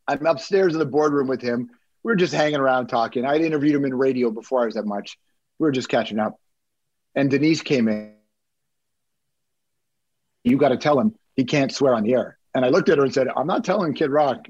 [0.07, 1.69] I'm upstairs in the boardroom with him.
[2.03, 3.25] We were just hanging around talking.
[3.25, 5.17] I'd interviewed him in radio before I was at Much.
[5.59, 6.39] We were just catching up,
[7.15, 8.13] and Denise came in.
[10.43, 12.37] You got to tell him he can't swear on the air.
[12.53, 14.47] And I looked at her and said, "I'm not telling Kid Rock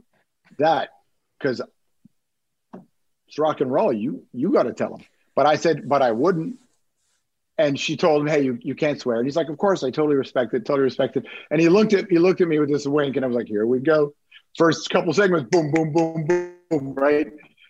[0.60, 0.90] that
[1.40, 1.62] because
[3.28, 3.92] it's rock and roll.
[3.92, 5.06] You you got to tell him.
[5.36, 6.58] But I said, but I wouldn't.
[7.58, 9.16] And she told him, hey, you, you can't swear.
[9.18, 11.26] And he's like, of course, I totally respect it, totally respect it.
[11.52, 13.48] And he looked at he looked at me with this wink, and I was like,
[13.48, 14.14] here we go.
[14.58, 16.28] First couple segments, boom, boom, boom,
[16.70, 17.28] boom, right?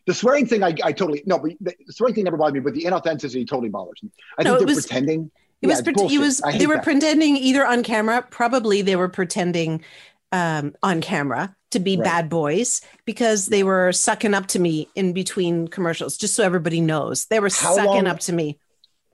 [0.07, 2.73] The swearing thing, I, I totally no, but the swearing thing never bothered me, but
[2.73, 4.09] the inauthenticity totally bothers me.
[4.39, 5.31] I No, think they're was- pretending.
[5.61, 6.83] It Yeah, was, it was they were that.
[6.83, 9.83] pretending either on camera, probably they were pretending
[10.31, 12.03] um, on camera to be Right.
[12.03, 16.81] bad boys because they were sucking up to me in between commercials, just so everybody
[16.81, 17.25] knows.
[17.25, 18.59] They were How sucking long- up to me.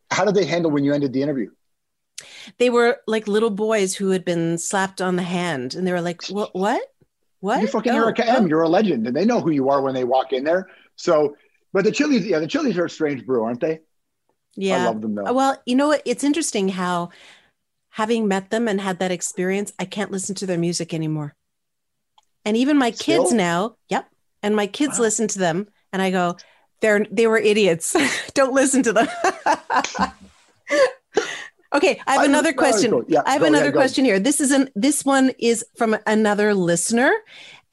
[0.10, 1.52] How did they handle when you ended the interview?
[2.58, 6.02] They were like little boys who had been slapped on the hand and they were
[6.02, 6.82] like, What what?
[7.40, 7.60] What?
[7.62, 8.48] You're fucking Oh, Erica oh." M.
[8.48, 10.68] You're a legend, and they know who you are when they walk in there.
[10.96, 11.36] So,
[11.74, 13.80] but the Chili's, yeah, the Chili's are a strange brew, aren't they?
[14.56, 14.84] Yeah.
[14.84, 15.34] I love them though.
[15.34, 16.02] Well, you know what?
[16.06, 17.10] It's interesting how
[17.90, 21.36] having met them and had that experience, I can't listen to their music anymore.
[22.46, 24.08] And even my kids now, yep.
[24.44, 25.04] And my kids Wow.
[25.04, 26.38] listen to them and I go,
[26.82, 27.96] they're they were idiots.
[28.34, 29.08] Don't listen to them.
[31.74, 33.04] okay, I have I- another question.
[33.08, 33.78] Yeah, I have go, another go.
[33.78, 34.20] question here.
[34.20, 37.12] This is an this one is from another listener.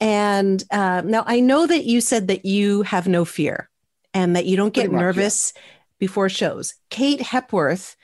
[0.01, 3.69] And uh, now I know that you said that you have no fear
[4.13, 5.61] and that you don't get much, yeah.
[5.99, 6.75] Before shows.
[6.89, 7.95] Kate Hepworth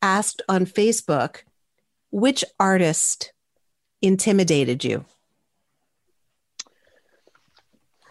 [0.00, 1.42] asked on Facebook,
[2.10, 3.32] which artist
[4.00, 5.04] intimidated you?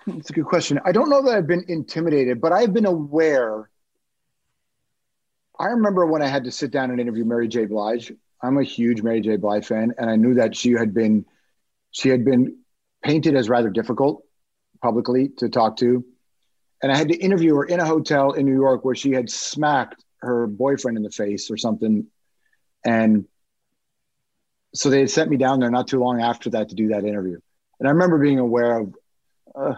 [0.07, 0.79] It's a good question.
[0.83, 3.69] I don't know that I've been intimidated, but I've been aware.
[5.59, 7.65] I remember when I had to sit down and interview Mary J.
[7.65, 8.11] Blige.
[8.41, 9.37] I'm a huge Mary J.
[9.37, 11.25] Blige fan, and I knew that she had been,
[11.91, 12.57] she had been
[13.03, 14.23] painted as rather difficult
[14.81, 16.03] publicly to talk to,
[16.81, 19.29] and I had to interview her in a hotel in New York where she had
[19.29, 22.07] smacked her boyfriend in the face or something,
[22.85, 23.25] and
[24.73, 27.05] so they had sent me down there not too long after that to do that
[27.05, 27.39] interview,
[27.79, 28.95] and I remember being aware of.
[29.53, 29.75] Uh,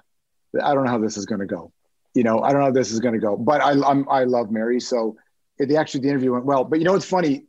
[0.61, 1.71] I don't know how this is going to go.
[2.13, 3.35] You know, I don't know how this is going to go.
[3.35, 5.17] But I, I'm, I love Mary, so
[5.57, 6.63] it, the actually the interview went well.
[6.63, 7.45] But you know, what's funny.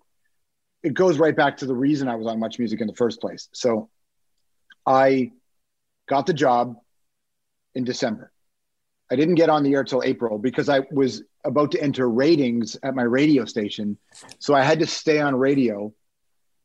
[0.82, 3.18] It goes right back to the reason I was on Much Music in the first
[3.18, 3.48] place.
[3.52, 3.88] So,
[4.84, 5.32] I
[6.06, 6.76] got the job
[7.74, 8.30] in December.
[9.10, 12.76] I didn't get on the air till April because I was about to enter ratings
[12.82, 13.98] at my radio station,
[14.38, 15.92] so I had to stay on radio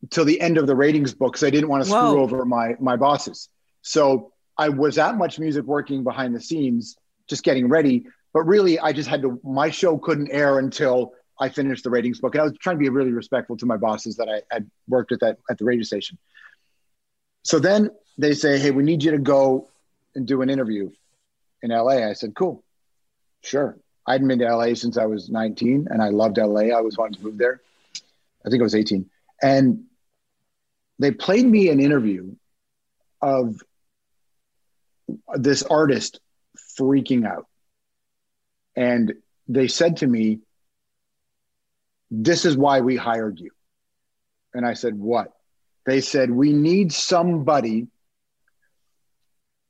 [0.10, 2.12] till the end of the ratings book because I didn't want to Whoa.
[2.12, 3.50] screw over my my bosses.
[3.82, 8.06] So I was at Much Music working behind the scenes, just getting ready.
[8.34, 9.40] But really, I just had to.
[9.44, 12.80] My show couldn't air until I finished the ratings book, and I was trying to
[12.80, 15.84] be really respectful to my bosses that I had worked at that at the radio
[15.84, 16.18] station.
[17.44, 19.70] So then they say, "Hey, we need you to go
[20.16, 20.92] and do an interview
[21.62, 22.64] in LA." I said, "Cool,
[23.42, 26.62] sure." I hadn't been to LA since I was 19, and I loved LA.
[26.62, 27.62] I always wanted to move there.
[28.46, 29.10] I think I was 18,
[29.42, 29.86] and
[30.98, 32.36] they played me an interview
[33.22, 33.62] of
[35.36, 36.20] this artist
[36.78, 37.48] freaking out.
[38.76, 39.14] And
[39.48, 40.40] they said to me,
[42.12, 43.52] This is why we hired you.
[44.54, 45.34] And I said, What?
[45.86, 47.88] They said, We need somebody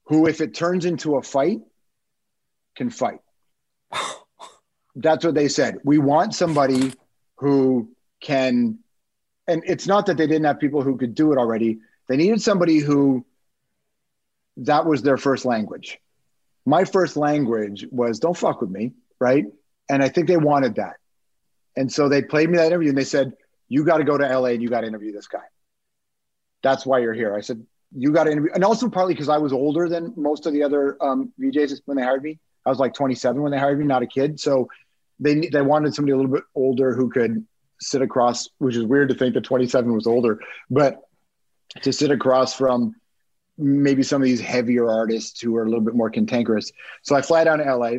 [0.06, 1.62] who, if it turns into a fight,
[2.80, 3.20] can fight.
[4.96, 5.80] That's what they said.
[5.84, 6.94] We want somebody
[7.36, 8.80] who can,
[9.48, 11.80] and it's not that they didn't have people who could do it already.
[12.08, 13.26] They needed somebody who
[14.58, 16.00] that was their first language.
[16.66, 19.46] My first language was don't fuck with me, right?
[19.90, 20.96] And I think they wanted that.
[21.76, 23.34] And so they played me that interview and they said,
[23.68, 25.48] You got to go to LA and you got to interview this guy.
[26.64, 27.36] That's why you're here.
[27.36, 27.66] I said,
[27.96, 28.52] You got to interview.
[28.54, 31.98] And also partly because I was older than most of the other um, VJs when
[31.98, 32.40] they hired me.
[32.70, 34.40] I was like 27 when they hired me, not a kid.
[34.40, 34.70] So
[35.20, 37.48] they, they wanted somebody a little bit older who could
[37.82, 40.40] sit across, which is weird to think that 27 was older,
[40.70, 41.02] but
[41.82, 42.94] to sit across from
[43.58, 46.72] maybe some of these heavier artists who are a little bit more cantankerous.
[47.02, 47.94] So I fly down to LA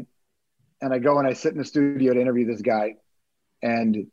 [0.81, 2.95] and I go and I sit in the studio to interview this guy
[3.61, 4.07] and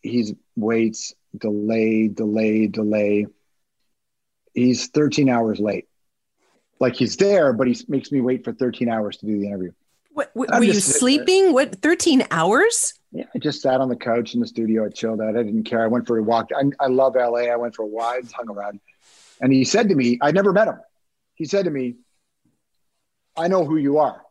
[0.00, 3.26] he's waits, delay, delay, delay.
[4.54, 5.88] He's 13 hours late.
[6.80, 9.72] Like he's there, but he makes me wait for 13 hours to do the interview.
[10.12, 11.52] What, what, were you sleeping?
[11.52, 12.94] What, 13 hours?
[13.12, 14.86] Yeah, I just sat on the couch in the studio.
[14.86, 15.36] I chilled out.
[15.36, 15.84] I didn't care.
[15.84, 16.50] I went for a walk.
[16.56, 17.50] I, I love LA.
[17.50, 18.80] I went for a walk, hung around.
[19.40, 20.80] And he said to me, I never met him.
[21.34, 21.96] He said to me,
[23.36, 24.22] I know who you are.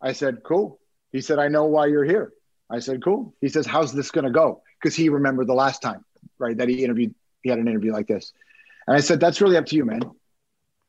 [0.00, 0.80] I said, cool.
[1.12, 2.32] He said, I know why you're here.
[2.70, 3.34] I said, cool.
[3.40, 4.62] He says, how's this going to go?
[4.80, 6.04] Because he remembered the last time,
[6.38, 8.32] right, that he interviewed, he had an interview like this.
[8.86, 10.02] And I said, that's really up to you, man.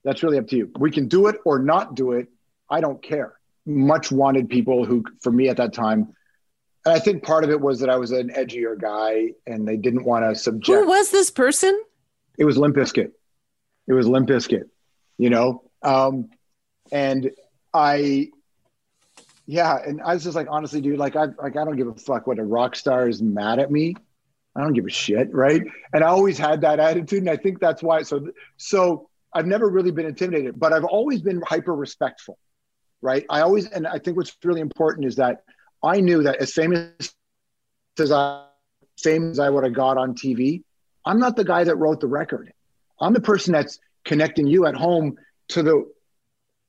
[0.06, 0.72] That's really up to you.
[0.80, 2.30] We can do it or not do it.
[2.70, 3.34] I don't care.
[3.66, 6.14] Much wanted people who, for me at that time,
[6.86, 9.76] and I think part of it was that I was an edgier guy and they
[9.76, 10.68] didn't want to subject.
[10.68, 11.84] Who was this person?
[12.38, 13.12] It was Limp Bizkit.
[13.88, 14.70] It was Limp Bizkit,
[15.18, 15.64] you know?
[15.82, 16.30] Um,
[16.92, 17.32] and
[17.74, 18.30] I,
[19.48, 19.78] yeah.
[19.84, 22.28] And I was just like, honestly, dude, like, I, like, I don't give a fuck
[22.28, 23.96] what a rock star is mad at me.
[24.56, 25.34] I don't give a shit.
[25.34, 25.64] Right.
[25.92, 27.22] And I always had that attitude.
[27.22, 28.04] And I think that's why.
[28.04, 28.28] So,
[28.58, 32.40] so I've never really been intimidated, but I've always been hyper respectful,
[33.02, 33.26] right?
[33.30, 35.44] I always, and I think what's really important is that
[35.84, 37.14] I knew that as famous
[38.00, 38.46] as I,
[38.98, 40.64] famous as I would have got on TV,
[41.06, 42.54] I'm not the guy that wrote the record.
[43.00, 45.18] I'm the person that's connecting you at home
[45.50, 45.92] to the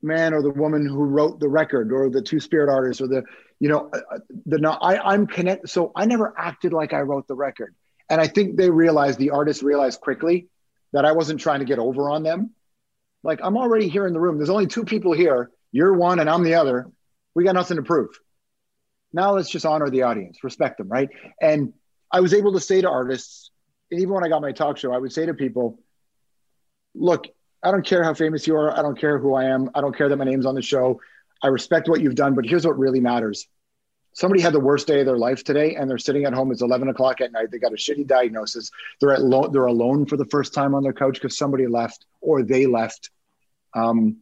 [0.02, 3.22] man or the woman who wrote the record or the two spirit artists or the,
[3.60, 5.68] you know, uh, uh, the, I, I'm connected.
[5.68, 7.74] So I never acted like I wrote the record.
[8.10, 10.48] And I think they realized, the artists realized quickly
[10.92, 12.50] that I wasn't trying to get over on them.
[13.26, 14.38] Like I'm already here in the room.
[14.38, 15.50] There's only two people here.
[15.72, 16.86] You're one and I'm the other.
[17.34, 18.10] We got nothing to prove.
[19.12, 21.08] Now let's just honor the audience, respect them, right?
[21.40, 21.72] And
[22.12, 23.50] I was able to say to artists,
[23.90, 25.80] and even when I got my talk show, I would say to people,
[26.94, 27.26] look,
[27.64, 28.70] I don't care how famous you are.
[28.70, 29.70] I don't care who I am.
[29.74, 31.00] I don't care that my name's on the show.
[31.42, 33.48] I respect what you've done, but here's what really matters.
[34.12, 36.52] Somebody had the worst day of their life today, and they're sitting at home.
[36.52, 37.50] It's 11 o'clock at night.
[37.50, 38.70] They got a shitty diagnosis.
[39.00, 42.06] They're at lo- they're alone for the first time on their couch because somebody left
[42.20, 43.10] or they left.
[43.74, 44.18] Um,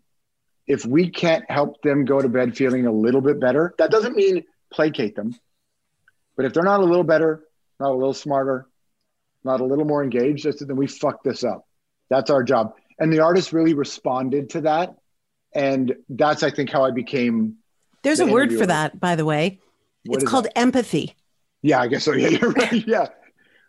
[0.66, 4.16] if we can't help them go to bed feeling a little bit better, that doesn't
[4.16, 5.34] mean placate them.
[6.36, 7.44] But if they're not a little better,
[7.78, 8.66] not a little smarter,
[9.44, 11.66] not a little more engaged, then we fuck this up.
[12.08, 12.74] That's our job.
[12.98, 14.96] And the artist really responded to that.
[15.54, 17.56] And that's, I think, how I became.
[18.02, 19.60] There's the a word for that, by the way.
[20.06, 20.58] What it's called that?
[20.58, 21.14] empathy.
[21.62, 22.12] Yeah, I guess so.
[22.14, 22.72] Yeah, you're right.
[22.86, 23.06] Yeah.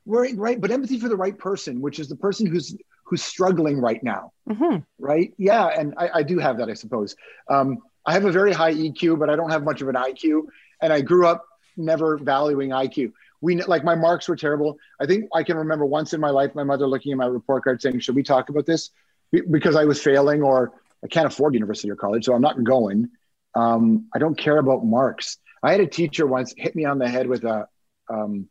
[0.07, 0.61] Right, right.
[0.61, 4.31] But empathy for the right person, which is the person who's who's struggling right now.
[4.49, 4.77] Mm-hmm.
[4.99, 5.33] Right.
[5.37, 5.67] Yeah.
[5.67, 7.15] And I, I, do have that, I suppose.
[7.49, 10.47] Um, I have a very high EQ, but I don't have much of an IQ.
[10.81, 11.45] And I grew up
[11.77, 13.11] never valuing IQ
[13.45, 14.77] we like my marks were terrible.
[14.99, 17.63] I think I can remember once in my life my mother looking at my report
[17.63, 18.89] card saying, "Should we talk about this?"
[19.31, 23.09] Because I was failing or I can't afford university or college, so I'm not going.
[23.53, 25.37] Um, I don't care about marks.
[25.61, 27.67] I had a teacher once hit me on the head with a
[28.09, 28.49] um,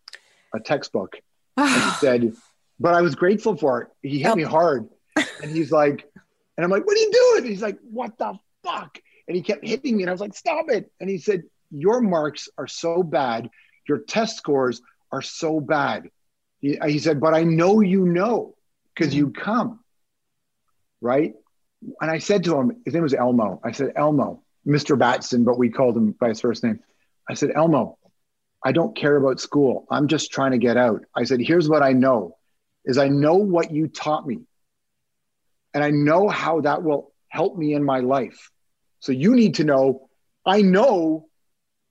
[0.55, 1.21] a textbook
[1.57, 2.33] and said,
[2.79, 6.09] "But I was grateful for it." He hit me hard, and he's like,
[6.57, 9.43] and I'm like, "What are you doing?" And he's like, "What the fuck?" And he
[9.43, 12.67] kept hitting me, and I was like, "Stop it!" And he said, "Your marks are
[12.67, 13.51] so bad
[13.89, 14.81] your test scores
[15.13, 16.11] are so bad.
[16.61, 18.55] He, he said, but I know you know
[18.95, 19.19] because mm-hmm.
[19.19, 19.81] you come.
[21.01, 21.35] Right.
[22.01, 23.61] And I said to him, his name was Elmo.
[23.63, 24.99] I said, Elmo, Mr.
[24.99, 26.81] Batson, but we called him by his first name.
[27.29, 27.99] I said, Elmo,
[28.65, 29.87] I don't care about school.
[29.91, 31.03] I'm just trying to get out.
[31.15, 32.37] I said, here's what I know
[32.85, 34.41] is I know what you taught me.
[35.73, 38.51] And I know how that will help me in my life.
[39.01, 40.09] So you need to know,
[40.47, 41.27] I know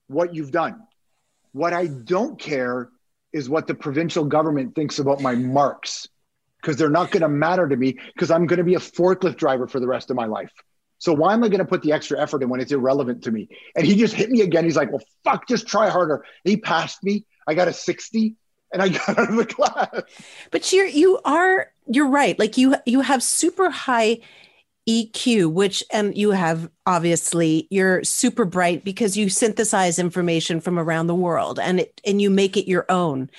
[0.08, 0.82] what you've done.
[1.52, 2.90] What I don't care
[3.34, 6.08] is what the provincial government thinks about my marks
[6.62, 9.36] because they're not going to matter to me because I'm going to be a forklift
[9.36, 10.52] driver for the rest of my life.
[10.98, 13.32] So why am I going to put the extra effort in when it's irrelevant to
[13.32, 13.50] me?
[13.76, 14.64] And he just hit me again.
[14.64, 16.24] He's like, well, fuck, just try harder.
[16.46, 17.26] he passed me.
[17.46, 18.38] I got a 60
[18.74, 20.02] and I got out of the class.
[20.52, 22.38] But you're, you are, you're right.
[22.38, 24.20] Like you, you have super high
[24.88, 31.08] EQ, which and you have obviously you're super bright because you synthesize information from around
[31.08, 33.30] the world and it and you make it your own.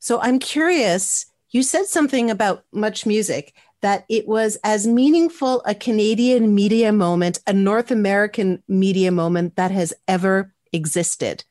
[0.00, 5.74] So I'm curious, you said something about much music that it was as meaningful a
[5.74, 11.44] Canadian media moment, a North American media moment that has ever existed.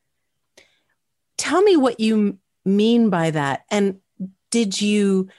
[1.38, 3.66] Tell me what you mean by that.
[3.70, 3.99] And
[4.51, 5.30] did you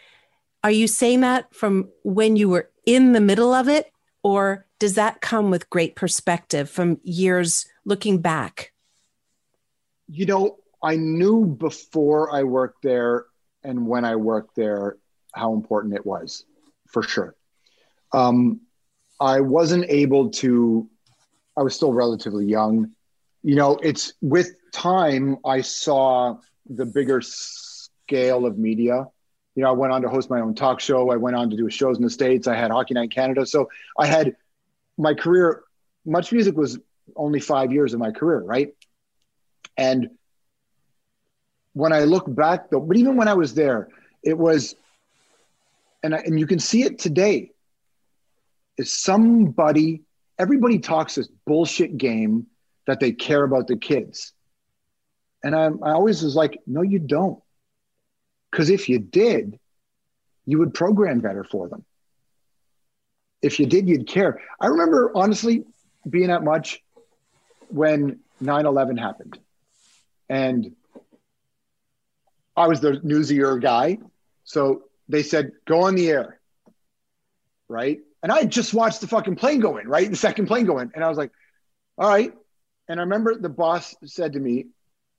[0.63, 3.91] are you saying that from when you were in the middle of it?
[4.23, 8.73] Or does that come with great perspective from years looking back?
[10.09, 13.27] You know, I knew before I worked there
[13.63, 14.97] and when I worked there
[15.33, 16.45] how important it was,
[16.89, 17.35] for sure.
[18.13, 18.61] Um,
[19.21, 20.89] I wasn't able to,
[21.57, 22.93] I was still relatively young.
[23.43, 26.39] You know, it's with time, I saw
[26.71, 29.07] the bigger scale of media
[29.55, 31.11] you know, I went on to host my own talk show.
[31.11, 32.47] I went on to do shows in the States.
[32.47, 33.45] I had Hockey Night Canada.
[33.45, 33.69] So
[33.99, 34.37] I had
[34.97, 35.63] my career,
[36.07, 36.79] much music was
[37.17, 38.75] only five years of my career, right?
[39.77, 40.11] And
[41.73, 43.89] when I look back though, but even when I was there,
[44.23, 44.75] it was,
[46.03, 47.51] and, I, and you can see it today,
[48.79, 50.03] is somebody,
[50.39, 52.47] everybody talks this bullshit game
[52.87, 54.33] that they care about the kids.
[55.43, 57.43] And I, I always was like, no, you don't
[58.51, 59.59] because if you did,
[60.47, 61.85] you would program better for them.
[63.43, 64.41] If you did, you'd care.
[64.61, 65.65] I remember honestly
[66.09, 66.83] being at Much
[67.69, 69.39] when 9 11 happened.
[70.29, 70.75] And
[72.57, 73.99] I was the newsier guy.
[74.45, 76.41] So they said, go on the air.
[77.69, 78.01] Right.
[78.23, 80.11] And I just watched the fucking plane go in, right?
[80.11, 80.91] The second plane go in.
[80.95, 81.31] And I was like,
[81.97, 82.33] all right.
[82.89, 84.67] And I remember the boss said to me,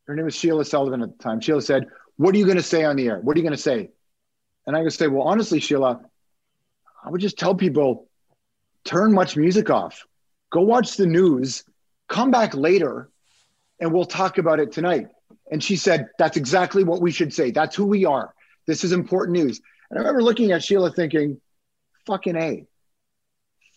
[0.08, 1.40] her name was Sheila Sullivan at the time.
[1.40, 1.88] Sheila said,
[2.18, 3.20] what are you going to say on the air?
[3.20, 3.90] What are you going to say?
[4.68, 6.02] And I would say, Well, honestly, Sheila,
[7.04, 8.08] I would just tell people
[8.84, 10.06] turn much music off,
[10.52, 11.64] go watch the news,
[12.08, 13.10] come back later,
[13.80, 15.08] and we'll talk about it tonight.
[15.52, 17.52] And she said, That's exactly what we should say.
[17.52, 18.34] That's who we are.
[18.68, 19.60] This is important news.
[19.90, 21.42] And I remember looking at Sheila thinking,
[22.06, 22.66] fucking A.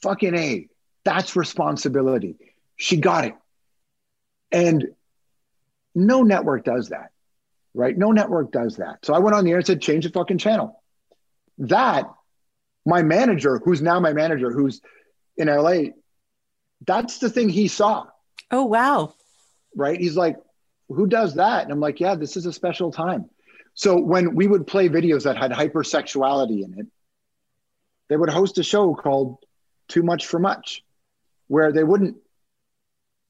[0.03, 0.69] Fucking A.
[1.05, 2.37] That's responsibility.
[2.77, 3.35] She got it.
[4.53, 4.89] And
[5.95, 7.11] no network does that,
[7.75, 7.97] right?
[7.97, 8.99] No network does that.
[9.05, 10.83] So I went on the air and said, change the fucking channel.
[11.59, 12.07] That,
[12.85, 14.81] my manager, who's now my manager, who's
[15.37, 15.93] in LA,
[16.87, 18.07] that's the thing he saw.
[18.51, 19.15] Oh, wow.
[19.77, 19.99] Right.
[19.99, 20.37] He's like,
[20.89, 21.65] who does that?
[21.65, 23.31] And I'm like, yeah, this is a special time.
[23.75, 26.87] So when we would play videos that had hypersexuality in it,
[28.09, 29.39] they would host a show called
[29.89, 30.85] Too Much for Much,
[31.49, 32.17] where they wouldn't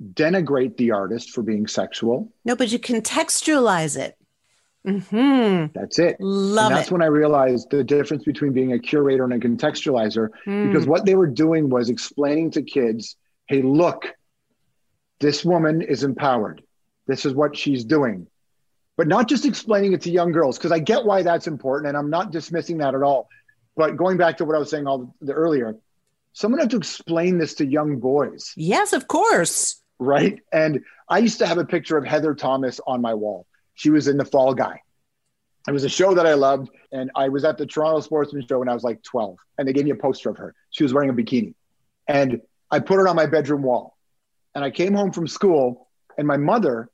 [0.03, 2.33] denigrate the artist for being sexual.
[2.45, 4.17] No, but you contextualize it.
[4.87, 5.79] Mm-hmm.
[5.79, 6.17] That's it.
[6.21, 6.93] Love and that's it.
[6.93, 10.67] when I realized the difference between being a curator and a contextualizer, Mm.
[10.71, 13.17] because what they were doing was explaining to kids,
[13.47, 14.13] hey, look,
[15.21, 16.63] this woman is empowered.
[17.07, 18.27] This is what she's doing.
[18.97, 21.97] But not just explaining it to young girls, because I get why that's important, and
[21.97, 23.29] I'm not dismissing that at all.
[23.77, 25.77] But going back to what I was saying all the earlier,
[26.33, 29.81] someone had to explain this to young boys Yes, of course.
[29.99, 30.41] Right?
[30.53, 33.47] And I used to have a picture of Heather Thomas on my wall.
[33.75, 34.81] She was in The Fall Guy.
[35.67, 38.59] It was a show that I loved, and I was at the Toronto Sportsman Show
[38.59, 40.55] when I was like 12, and they gave me a poster of her.
[40.71, 41.55] She was wearing a bikini,
[42.07, 43.97] and I put it on my bedroom wall.
[44.55, 45.89] And I came home from school,
[46.19, 46.91] and my mother,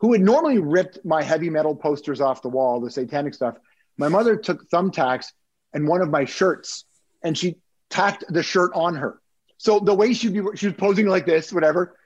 [0.00, 3.56] who had normally ripped my heavy metal posters off the wall, the satanic stuff,
[3.96, 5.26] my mother took thumbtacks
[5.72, 6.84] and one of my shirts,
[7.22, 7.56] and she
[7.88, 9.20] tacked the shirt on her.
[9.58, 11.96] So the way she'd be, she was posing like this, whatever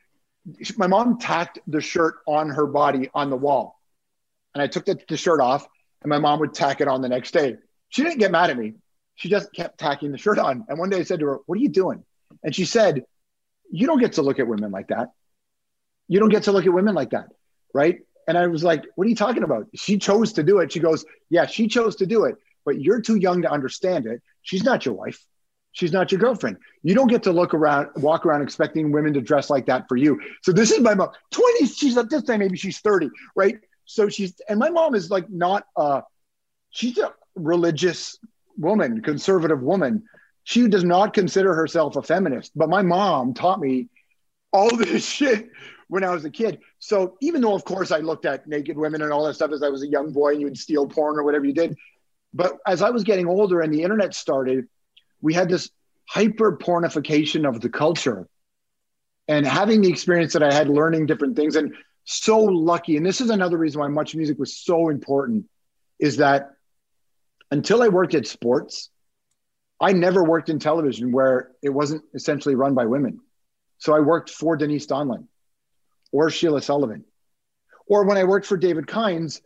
[0.77, 3.79] my mom tacked the shirt on her body on the wall.
[4.55, 5.67] And I took the, the shirt off,
[6.03, 7.57] and my mom would tack it on the next day.
[7.89, 8.75] She didn't get mad at me.
[9.15, 10.65] She just kept tacking the shirt on.
[10.69, 12.05] And one day I said to her, What are you doing?
[12.43, 13.05] And she said,
[13.71, 15.11] You don't get to look at women like that.
[16.09, 17.29] You don't get to look at women like that.
[17.75, 18.01] Right.
[18.27, 19.67] And I was like, What are you talking about?
[19.75, 20.73] She chose to do it.
[20.73, 24.23] She goes, Yeah, she chose to do it, but you're too young to understand it.
[24.43, 25.23] She's not your wife.
[25.73, 26.57] She's not your girlfriend.
[26.83, 29.97] You don't get to look around, walk around expecting women to dress like that for
[29.97, 30.21] you.
[30.43, 31.11] So this is my mom.
[31.31, 33.57] 20, she's at this time, maybe she's 30, right?
[33.85, 36.01] So she's, and my mom is like not, uh,
[36.71, 38.19] she's a religious
[38.57, 40.05] woman, conservative woman.
[40.45, 43.89] She does not consider herself a feminist, but my mom taught me
[44.53, 45.51] all this shit
[45.89, 46.61] when I was a kid.
[46.79, 49.63] So even though, of course, I looked at naked women and all that stuff as
[49.63, 51.77] I was a young boy and you would steal porn or whatever you did.
[52.33, 54.69] But as I was getting older and the internet started,
[55.21, 55.71] we had this
[56.09, 58.29] hyper pornification of the culture
[59.29, 62.97] and having the experience that I had learning different things and so lucky.
[62.97, 65.47] And this is another reason why much music was so important
[65.99, 66.51] is that
[67.51, 68.91] until I worked at sports,
[69.81, 73.21] I never worked in television where it wasn't essentially run by women.
[73.79, 75.27] So I worked for Denise Donlon
[76.13, 77.05] or Sheila Sullivan.
[77.87, 79.41] Or when I worked for David Kines,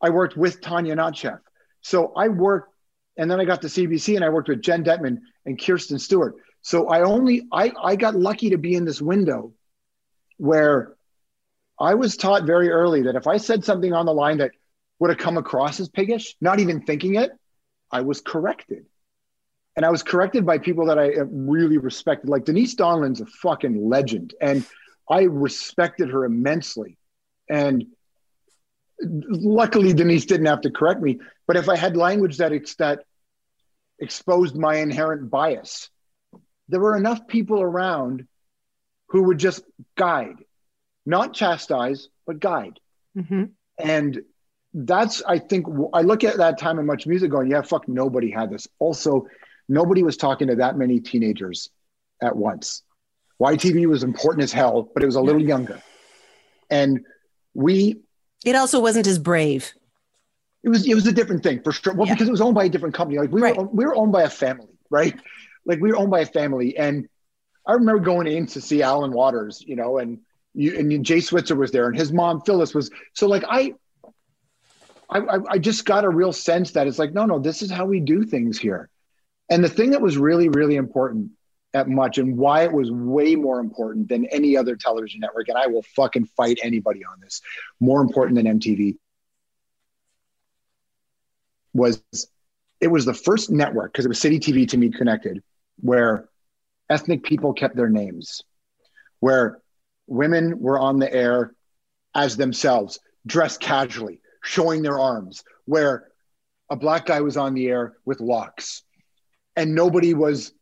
[0.00, 1.38] I worked with Tanya Notchev.
[1.80, 2.73] So I worked
[3.16, 6.36] and then I got to CBC and I worked with Jen Dettman and Kirstine Stewart.
[6.62, 9.52] So I only I I got lucky to be in this window
[10.38, 10.94] where
[11.78, 14.52] I was taught very early that if I said something on the line that
[14.98, 17.32] would have come across as piggish, not even thinking it,
[17.90, 18.86] I was corrected.
[19.76, 22.30] And I was corrected by people that I really respected.
[22.30, 24.34] Like Denise Donlon's a fucking legend.
[24.40, 24.64] And
[25.10, 26.96] I respected her immensely.
[27.50, 27.86] And
[29.00, 31.18] luckily Denise didn't have to correct me.
[31.46, 33.04] But if I had language that ex- that
[33.98, 35.90] exposed my inherent bias,
[36.68, 38.26] there were enough people around
[39.08, 39.62] who would just
[39.96, 40.36] guide,
[41.04, 42.80] not chastise, but guide.
[43.16, 43.44] Mm-hmm.
[43.78, 44.22] And
[44.72, 48.30] that's I think I look at that time in much music going, yeah, fuck, nobody
[48.30, 48.66] had this.
[48.78, 49.26] Also,
[49.68, 51.70] nobody was talking to that many teenagers
[52.20, 52.82] at once.
[53.40, 55.80] YTV was important as hell, but it was a little younger.
[56.70, 57.04] And
[57.52, 58.00] we
[58.44, 59.72] It also wasn't as brave.
[60.62, 61.92] it was it was a different thing for sure.
[61.94, 62.14] Well, Yeah.
[62.14, 63.18] because it was owned by a different company.
[63.18, 63.56] Like we Right.
[63.56, 65.14] were we were owned by a family, right?
[65.66, 66.76] Like we were owned by a family.
[66.76, 67.08] And
[67.66, 70.20] I remember going in to see Allan Waters, you know, and
[70.54, 73.74] you and Jay Switzer was there and his mom Phyllis was so like I
[75.10, 77.70] I, I I just got a real sense that it's like, no, no, this is
[77.70, 78.88] how we do things here.
[79.50, 81.30] And the thing that was really, really important
[81.74, 85.58] at much and why it was way more important than any other television network, and
[85.58, 87.42] I will fucking fight anybody on this,
[87.80, 88.96] more important than MTV,
[91.74, 92.02] was
[92.80, 95.42] it was the first network because it was City TV to me connected,
[95.80, 96.28] where
[96.88, 98.42] ethnic people kept their names,
[99.20, 99.60] where
[100.06, 101.54] women were on the air
[102.14, 106.08] as themselves, dressed casually, showing their arms, where
[106.70, 108.82] a black guy was on the air with locks.
[109.56, 110.52] And nobody was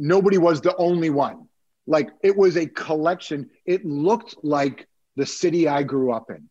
[0.00, 1.48] nobody was the only one.
[1.86, 3.50] Like it was a collection.
[3.64, 6.48] It looked like the city I grew up in.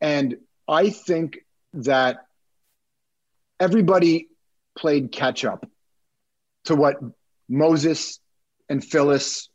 [0.00, 0.36] And
[0.68, 1.38] I think
[1.74, 2.26] that
[3.60, 4.28] everybody
[4.76, 5.68] played catch up
[6.64, 6.96] to what
[7.48, 8.18] Moses
[8.68, 9.48] and Phyllis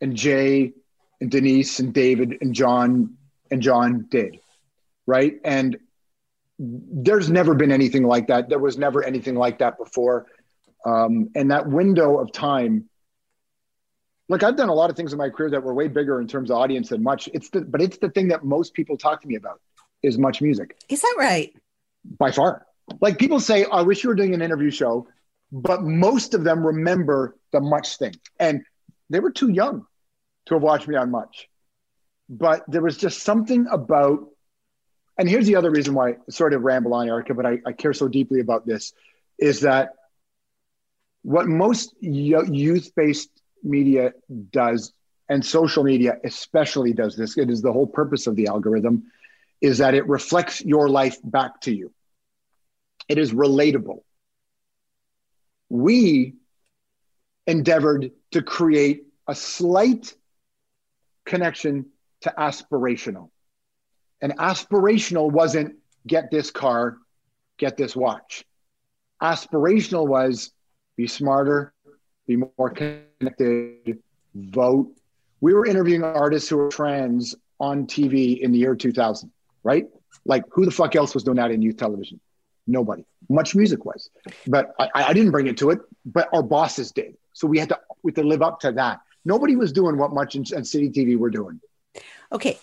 [0.00, 0.72] and Jay
[1.20, 3.16] and Denise and David and John
[3.50, 4.38] and John did.
[5.06, 5.34] Right.
[5.44, 5.76] And
[6.58, 8.48] there's never been anything like that.
[8.48, 10.26] There was never anything like that before.
[10.84, 12.88] Um, and that window of time,
[14.28, 16.28] look, I've done a lot of things in my career that were way bigger in
[16.28, 17.28] terms of audience than much.
[17.32, 19.60] It's the, but it's the thing that most people talk to me about
[20.02, 20.76] is much music.
[20.88, 21.54] Is that right?
[22.18, 22.66] By far.
[23.00, 25.08] Like people say, I wish you were doing an interview show,
[25.50, 28.14] but most of them remember the much thing.
[28.38, 28.64] And
[29.08, 29.86] they were too young
[30.46, 31.48] to have watched me on much.
[32.28, 34.28] But there was just something about,
[35.16, 37.72] and here's the other reason why, I sort of ramble on, Erica, but I, I
[37.72, 38.92] care so deeply about this,
[39.38, 39.94] is that
[41.24, 43.30] what most youth based
[43.62, 44.12] media
[44.50, 44.92] does,
[45.28, 49.04] and social media especially does this, it is the whole purpose of the algorithm,
[49.62, 51.92] is that it reflects your life back to you.
[53.08, 54.02] It is relatable.
[55.70, 56.34] We
[57.46, 60.14] endeavored to create a slight
[61.24, 61.86] connection
[62.20, 63.30] to aspirational.
[64.20, 66.98] And aspirational wasn't get this car,
[67.56, 68.44] get this watch.
[69.22, 70.50] Aspirational was
[70.96, 71.72] be smarter,
[72.26, 73.98] be more connected,
[74.34, 74.92] vote.
[75.40, 79.30] We were interviewing artists who were trans on TV in the year 2000
[79.64, 79.86] right?
[80.24, 82.20] Like who the fuck else was doing that in youth television?
[82.66, 83.04] Nobody.
[83.28, 84.10] Much music was,
[84.46, 85.80] but I, I didn't bring it to it.
[86.06, 89.00] But our bosses did, so we had to we had to live up to that.
[89.24, 91.60] Nobody was doing what much in city TV were doing.
[92.30, 92.58] Okay,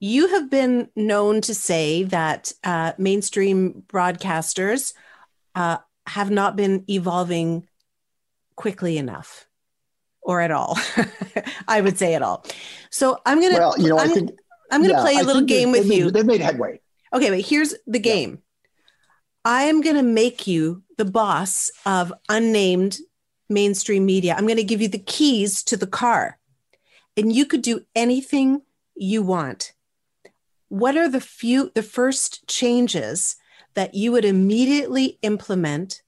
[0.00, 4.94] you have been known to say that uh, mainstream broadcasters
[5.54, 7.67] uh, have not been evolving
[8.58, 9.46] quickly enough
[10.20, 10.76] or at all.
[11.68, 12.44] I would say at all.
[12.90, 14.30] So I'm going to, well, you know, I'm, I think
[14.72, 16.10] I'm going to yeah, play a little game with made, you.
[16.10, 16.80] They've made headway.
[17.14, 18.30] Okay, but here's the game.
[18.32, 18.38] Yeah.
[19.44, 22.98] I'm going to make you the boss of unnamed
[23.48, 24.34] mainstream media.
[24.36, 26.38] I'm going to give you the keys to the car,
[27.16, 28.62] and you could do anything
[28.96, 29.72] you want.
[30.68, 33.36] What are the few, the first changes
[33.74, 36.02] that you would immediately implement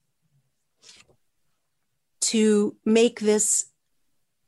[2.31, 3.65] to make this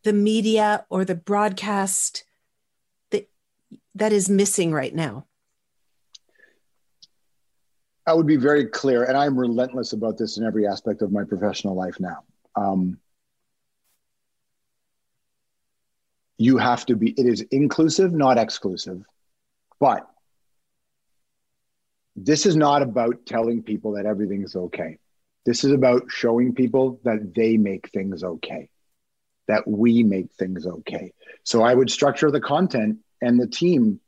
[0.03, 2.23] the media or the broadcast
[3.11, 3.29] that
[3.95, 5.25] that is missing right now?
[8.07, 11.25] I would be very clear, and I'm relentless about this in every aspect of my
[11.25, 12.23] professional life now.
[12.55, 12.99] Um,
[16.37, 19.03] you have to be, it is inclusive, not exclusive.
[19.79, 20.07] But
[22.15, 24.99] this is not about telling people that everything's okay.
[25.45, 28.69] This is about showing people that they make things okay,
[29.47, 31.13] that we make things okay.
[31.43, 33.99] So I would structure the content and the team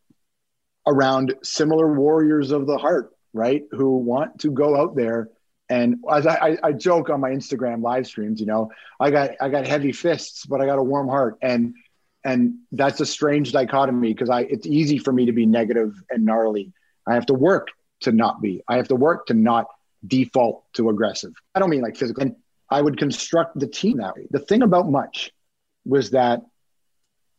[0.88, 3.63] around similar warriors of the heart, right?
[3.71, 5.29] Who want to go out there
[5.69, 9.49] and as I, I, joke on my Instagram live streams, you know, I got I
[9.49, 11.73] got heavy fists, but I got a warm heart, and
[12.23, 16.25] and that's a strange dichotomy because I it's easy for me to be negative and
[16.25, 16.73] gnarly.
[17.07, 17.69] I have to work
[18.01, 18.61] to not be.
[18.67, 19.65] I have to work to not
[20.06, 21.34] default to aggressive.
[21.53, 22.24] I don't mean like physical.
[22.24, 22.36] And
[22.70, 24.28] I would construct the team that way.
[24.29, 25.32] The thing about much
[25.86, 26.42] was that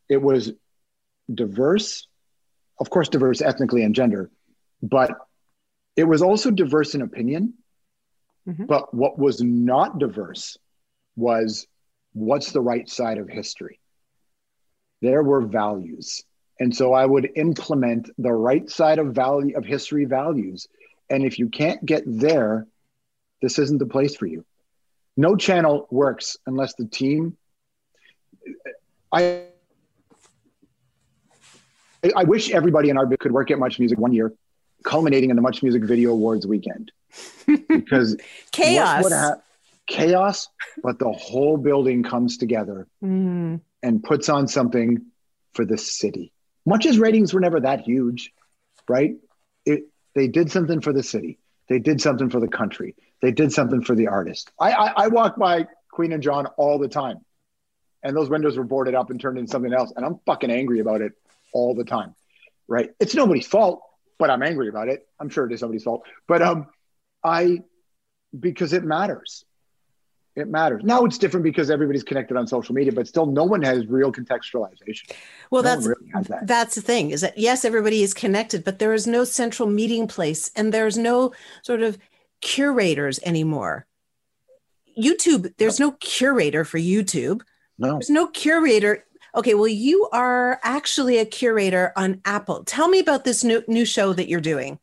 [0.09, 0.51] it was
[1.33, 2.07] diverse,
[2.79, 4.31] of course, diverse ethnically and gender,
[4.81, 5.11] but
[5.95, 7.55] it was also diverse in opinion.
[8.47, 8.65] Mm-hmm.
[8.65, 10.57] But what was not diverse
[11.15, 11.67] was
[12.13, 13.79] what's the right side of history.
[15.01, 16.23] There were values.
[16.59, 20.67] And so I would implement the right side of value of history values.
[21.09, 22.67] And if you can't get there,
[23.41, 24.45] this isn't the place for you.
[25.15, 27.37] No channel works unless the team
[29.11, 29.43] I
[32.15, 34.33] I wish everybody in our could work at Much Music one year,
[34.83, 36.91] culminating in the Much Music Video Awards weekend.
[37.67, 38.17] Because
[38.51, 39.37] chaos, ha-
[39.87, 40.47] chaos,
[40.83, 43.59] but the whole building comes together mm.
[43.81, 45.05] and puts on something
[45.53, 46.31] for the city.
[46.65, 48.31] Much as ratings were never that huge,
[48.87, 49.15] right?
[50.17, 51.37] They did something for the city.
[51.69, 52.95] They did something for the country.
[53.21, 54.51] They did something for the artist.
[54.59, 57.23] I, I, I walk by Queen and John all the time,
[58.01, 60.79] and those windows were boarded up and turned into something else, and I'm fucking angry
[60.79, 61.11] about it
[61.53, 62.15] all the time,
[62.67, 62.89] right?
[62.99, 63.83] It's nobody's fault,
[64.17, 65.07] but I'm angry about it.
[65.19, 66.65] I'm sure it is somebody's fault, but um,
[67.23, 67.59] I
[68.37, 69.45] because it matters.
[70.37, 70.83] It matters.
[70.83, 74.11] Now it's different because everybody's connected on social media, but still, no one has real
[74.11, 75.11] contextualization.
[75.49, 76.45] Well, no that's really that.
[76.45, 80.07] that's the thing is that yes, everybody is connected, but there is no central meeting
[80.07, 81.33] place, and there's no
[81.63, 81.97] sort of
[82.39, 83.87] curators anymore.
[84.95, 87.41] YouTube, there's no curator for YouTube.
[87.79, 87.93] No.
[87.93, 89.05] There's no curator.
[89.33, 92.63] Okay, well, you are actually a curator on Apple.
[92.63, 94.77] Tell me about this new new show that you're doing.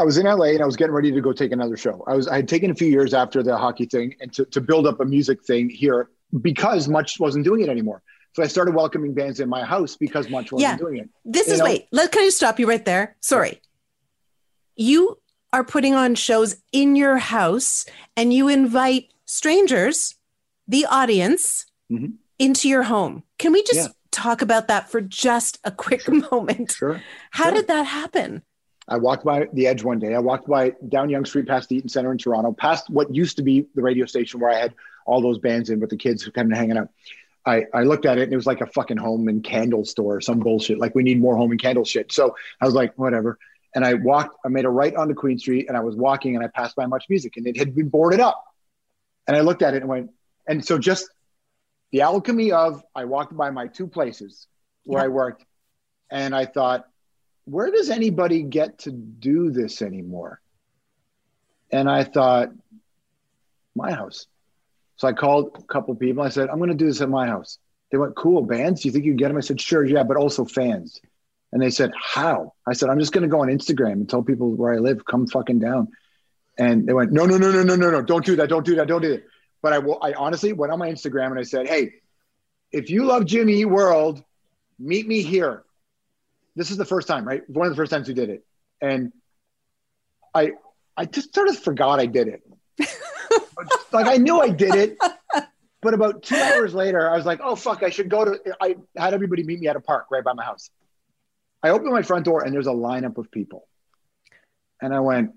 [0.00, 2.02] I was in LA and I was getting ready to go take another show.
[2.06, 4.60] I was I had taken a few years after the hockey thing and to, to
[4.60, 6.08] build up a music thing here
[6.40, 8.02] because much wasn't doing it anymore.
[8.34, 10.76] So I started welcoming bands in my house because much wasn't Yeah.
[10.78, 11.10] doing it.
[11.26, 11.66] This You is know?
[11.66, 11.86] wait.
[11.92, 13.16] Let can I stop you right there?
[13.20, 13.60] Sorry.
[14.74, 15.18] You
[15.52, 17.84] are putting on shows in your house
[18.16, 20.14] and you invite strangers,
[20.66, 22.14] the audience, Mhm.
[22.38, 23.24] into your home.
[23.38, 23.94] Can we just Yeah.
[24.12, 26.02] talk about that for just a quick
[26.32, 26.72] moment?
[26.72, 27.02] Sure.
[27.32, 27.54] How Sure.
[27.54, 28.42] did that happen?
[28.90, 30.14] I walked by the edge one day.
[30.14, 33.36] I walked by down Yonge Street past the Eaton Center in Toronto, past what used
[33.36, 34.74] to be the radio station where I had
[35.06, 36.88] all those bands in with the kids who kind of hanging out.
[37.46, 40.16] I, I looked at it and it was like a fucking home and candle store
[40.16, 40.78] or some bullshit.
[40.78, 42.12] Like we need more home and candle shit.
[42.12, 43.38] So I was like, whatever.
[43.74, 46.44] And I walked, I made a right onto Queen Street and I was walking and
[46.44, 48.44] I passed by Much Music and it had been boarded up.
[49.28, 50.10] And I looked at it and went,
[50.48, 51.08] and so just
[51.92, 54.48] the alchemy of I walked by my two places
[54.82, 55.44] where I worked
[56.10, 56.89] and I thought,
[57.50, 60.40] where does anybody get to do this anymore?
[61.72, 62.50] And I thought,
[63.74, 64.26] my house.
[64.96, 66.22] So I called a couple people.
[66.22, 67.58] I said, I'm going to do this at my house.
[67.90, 68.82] They went, cool, bands.
[68.82, 69.36] Do you think you can get them?
[69.36, 71.00] I said, sure, yeah, but also fans.
[71.52, 72.54] And they said, how?
[72.68, 75.04] I said, I'm just going to go on Instagram and tell people where I live,
[75.04, 75.88] come fucking down.
[76.56, 78.76] And they went, no, no, no, no, no, no, no, don't do that, don't do
[78.76, 79.24] that, don't do that.
[79.62, 81.94] But I, I honestly went on my Instagram and I said, hey,
[82.70, 84.22] if you love Jimmy World,
[84.78, 85.64] meet me here.
[86.60, 87.40] This is the first time, right?
[87.48, 88.44] One of the first times we did it.
[88.82, 89.14] And
[90.34, 90.50] I
[90.94, 92.42] I just sort of forgot I did it.
[93.92, 94.98] like I knew I did it,
[95.80, 98.76] but about two hours later, I was like, oh fuck, I should go to I
[98.94, 100.68] had everybody meet me at a park right by my house.
[101.62, 103.66] I opened my front door and there's a lineup of people.
[104.82, 105.32] And I went,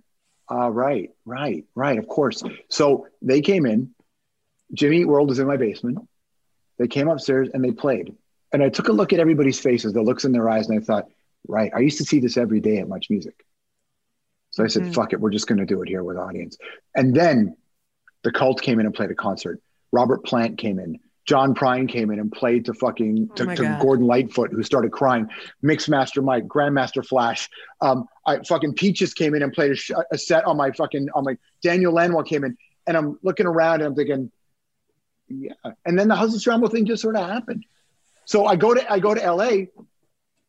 [0.51, 2.43] uh, right, right, right, of course.
[2.69, 3.95] So they came in.
[4.73, 5.99] Jimmy World is in my basement.
[6.79, 8.13] They came upstairs and they played.
[8.53, 10.83] And I took a look at everybody's faces, the looks in their eyes, and I
[10.83, 11.09] thought,
[11.47, 13.43] right, I used to see this every day at Much Music.
[14.51, 14.93] So I said, Mhm.
[14.93, 16.57] fuck it, we're just going to do it here with audience.
[16.95, 17.57] And then
[18.21, 19.59] the cult came in and played a concert.
[19.91, 20.99] Robert Plant came in.
[21.25, 24.61] John Prine came in and played to fucking Oh to, my to Gordon Lightfoot, who
[24.61, 25.29] started crying.
[25.63, 27.49] Mixmaster Mike, Grandmaster Flash.
[27.79, 31.07] Um, I fucking Peaches came in and played a, sh- a set on my fucking
[31.15, 32.57] on my Daniel Lanois came in,
[32.87, 34.31] and I'm looking around and I'm thinking,
[35.29, 35.53] yeah.
[35.85, 37.65] And then the of Strombo thing just sort of happened.
[38.25, 39.67] So I go to I go to LA,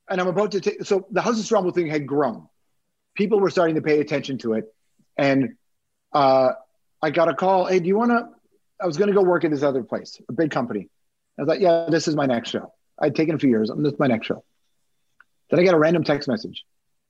[0.09, 0.85] and I'm about to take.
[0.85, 2.49] So the House of Strombo thing had grown.
[3.15, 4.65] People were starting to pay attention to it,
[5.17, 5.57] and
[6.13, 6.51] uh,
[7.03, 7.67] I got a call.
[7.67, 8.29] Hey, do you want to?
[8.81, 10.89] I was going to go work at this other place, a big company.
[11.39, 12.73] I was like, yeah, this is my next show.
[12.99, 13.71] I'd taken a few years.
[13.77, 14.45] This is my next show.
[15.51, 16.65] Then I got a random text message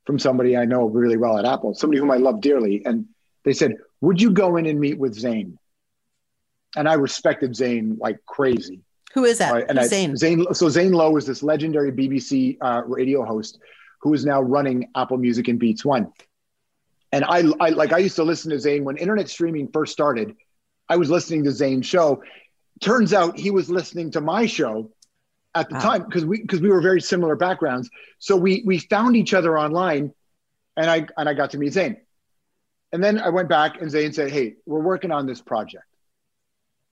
[0.07, 3.07] from somebody I know really well at Apple, somebody whom I love dearly, and
[3.45, 5.59] they said, "Would you go in and meet with Zane?"
[6.77, 8.81] And I respected Zane like crazy.
[9.15, 9.53] Who is that?
[9.53, 10.17] Right, and Zane?
[10.17, 10.45] Zane.
[10.55, 13.59] So Zane Lowe is this legendary BBC uh, radio host
[14.01, 16.13] who is now running Apple Music and Beats One.
[17.13, 20.35] And I, I like I used to listen to Zane when internet streaming first started.
[20.89, 22.23] I was listening to Zane's show.
[22.81, 24.91] Turns out he was listening to my show
[25.55, 25.81] at the Wow.
[25.81, 27.89] time because we because we were very similar backgrounds.
[28.19, 30.13] So we we found each other online,
[30.77, 31.99] and I and I got to meet Zane.
[32.93, 35.85] And then I went back and Zane said, "Hey, we're working on this project.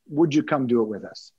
[0.09, 1.33] Would you come do it with us?"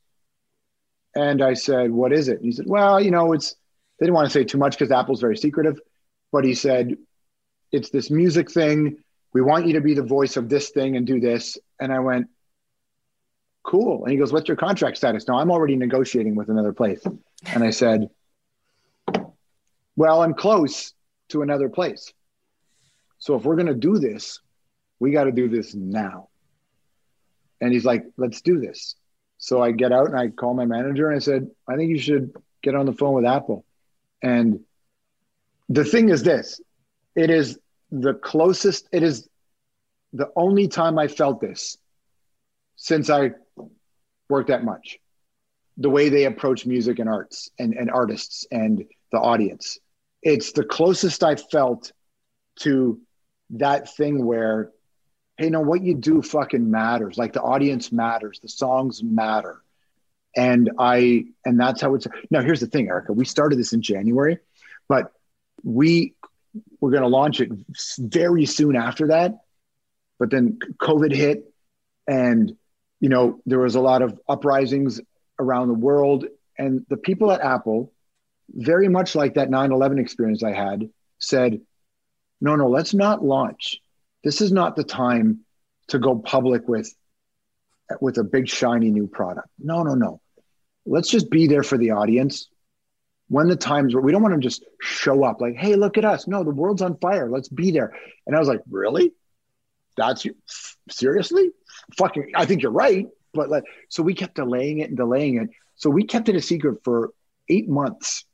[1.15, 2.37] And I said, What is it?
[2.37, 3.55] And he said, Well, you know, it's,
[3.99, 5.79] they didn't want to say too much because Apple's very secretive.
[6.31, 6.97] But he said,
[7.71, 8.97] It's this music thing.
[9.33, 11.57] We want you to be the voice of this thing and do this.
[11.79, 12.27] And I went,
[13.63, 14.03] Cool.
[14.03, 15.27] And he goes, What's your contract status?
[15.27, 17.01] No, I'm already negotiating with another place.
[17.45, 18.09] And I said,
[19.95, 20.93] Well, I'm close
[21.29, 22.11] to another place.
[23.19, 24.41] So if we're going to do this,
[24.99, 26.29] we got to do this now.
[27.61, 28.95] And he's like, Let's do this.
[29.43, 31.99] So I get out and I call my manager and I said, I think you
[31.99, 33.65] should get on the phone with Apple.
[34.21, 34.61] And
[35.67, 36.61] the thing is this
[37.13, 37.59] it is
[37.91, 39.27] the closest, it is
[40.13, 41.77] the only time I felt this
[42.77, 43.31] since I
[44.29, 44.99] worked that much.
[45.75, 49.77] The way they approach music and arts and, and artists and the audience.
[50.21, 51.91] It's the closest I felt
[52.59, 52.97] to
[53.49, 54.71] that thing where
[55.37, 57.17] hey, no, what you do fucking matters.
[57.17, 59.61] Like the audience matters, the songs matter.
[60.35, 62.41] And I, and that's how it's now.
[62.41, 63.13] Here's the thing, Erica.
[63.13, 64.39] We started this in January,
[64.89, 65.11] but
[65.63, 66.15] we
[66.81, 67.51] were going to launch it
[67.99, 69.41] very soon after that.
[70.17, 71.53] But then COVID hit,
[72.07, 72.55] and
[72.99, 74.99] you know there was a lot of uprisings
[75.37, 76.25] around the world,
[76.57, 77.93] and the people at Apple,
[78.49, 80.89] very much like that 9/11 experience I had,
[81.19, 81.61] said,
[82.41, 83.82] "No, no, let's not launch
[84.23, 85.39] this is not the time
[85.89, 86.93] to go public with
[88.01, 89.47] with a big shiny new product.
[89.59, 90.21] No, no, no.
[90.85, 92.49] Let's just be there for the audience
[93.27, 96.05] when the times where we don't want to just show up like, hey, look at
[96.05, 96.27] us.
[96.27, 97.29] No, the world's on fire.
[97.29, 97.93] Let's be there.
[98.25, 99.11] And I was like, really?
[99.97, 100.25] That's?
[100.89, 101.51] Seriously?
[101.97, 103.07] Fucking, I think you're right.
[103.33, 105.49] But like, so we kept delaying it and delaying it.
[105.75, 107.11] So we kept it a secret for
[107.49, 108.25] eight months.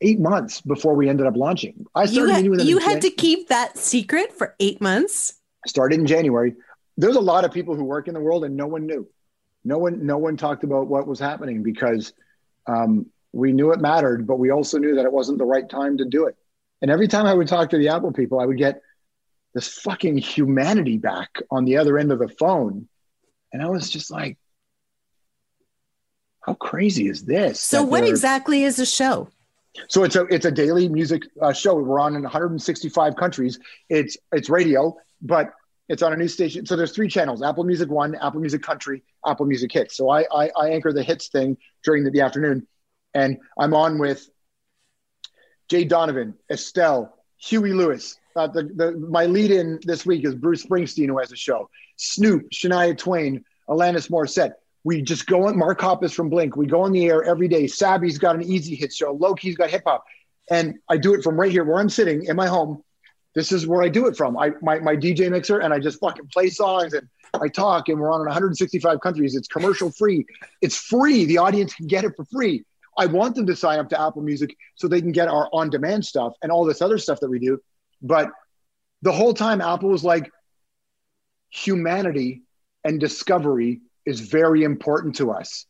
[0.00, 1.86] Eight months before we ended up launching.
[1.94, 5.34] I started you, meeting with them you had to keep that secret for eight months.
[5.66, 6.54] started in January.
[6.96, 9.08] There's a lot of people who work in the world and no one knew.
[9.64, 12.12] No one, no one talked about what was happening because
[12.66, 15.98] um, we knew it mattered, but we also knew that it wasn't the right time
[15.98, 16.36] to do it.
[16.80, 18.80] And every time I would talk to the Apple people, I would get
[19.54, 22.88] this fucking humanity back on the other end of the phone.
[23.52, 24.38] And I was just like,
[26.40, 27.60] how crazy is this?
[27.60, 29.28] So, what exactly is a show?
[29.88, 31.74] So it's a it's a daily music uh, show.
[31.74, 33.58] We're on in 165 countries.
[33.88, 35.52] It's it's radio, but
[35.88, 36.66] it's on a new station.
[36.66, 39.96] So there's three channels: Apple Music One, Apple Music Country, Apple Music Hits.
[39.96, 42.66] So I I, I anchor the hits thing during the, the afternoon,
[43.14, 44.28] and I'm on with
[45.68, 48.16] Jay Donovan, Estelle, Huey Lewis.
[48.34, 51.70] Uh, the, the my lead in this week is Bruce Springsteen, who has a show.
[51.96, 54.52] Snoop, Shania Twain, Alanis Morissette.
[54.84, 55.58] We just go on.
[55.58, 56.56] Mark Hoppus from Blink.
[56.56, 57.66] We go on the air every day.
[57.66, 59.12] Sabby's got an easy hit show.
[59.12, 60.04] Loki's got hip hop,
[60.50, 62.82] and I do it from right here where I'm sitting in my home.
[63.34, 64.36] This is where I do it from.
[64.36, 67.88] I my my DJ mixer, and I just fucking play songs and I talk.
[67.88, 69.34] And we're on in 165 countries.
[69.34, 70.24] It's commercial free.
[70.62, 71.24] It's free.
[71.24, 72.64] The audience can get it for free.
[72.96, 75.70] I want them to sign up to Apple Music so they can get our on
[75.70, 77.60] demand stuff and all this other stuff that we do.
[78.02, 78.30] But
[79.02, 80.30] the whole time, Apple was like,
[81.50, 82.42] humanity
[82.84, 85.66] and discovery is very important to us.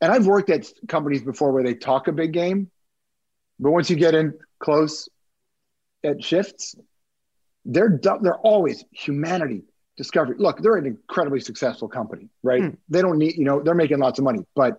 [0.00, 2.70] And I've worked at companies before where they talk a big game,
[3.58, 5.08] but once you get in close
[6.04, 6.74] at shifts,
[7.64, 9.64] they're they're always humanity,
[9.96, 10.36] discovery.
[10.38, 12.62] Look, they're an incredibly successful company, right?
[12.62, 12.74] Hmm.
[12.88, 14.78] They don't need, you know, they're making lots of money, but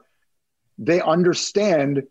[0.80, 2.04] they understand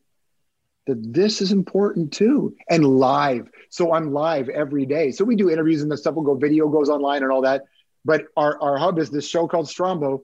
[0.87, 5.51] that this is important too and live so i'm live every day so we do
[5.51, 7.65] interviews and the stuff will go video goes online and all that
[8.05, 10.23] but our, our hub is this show called strombo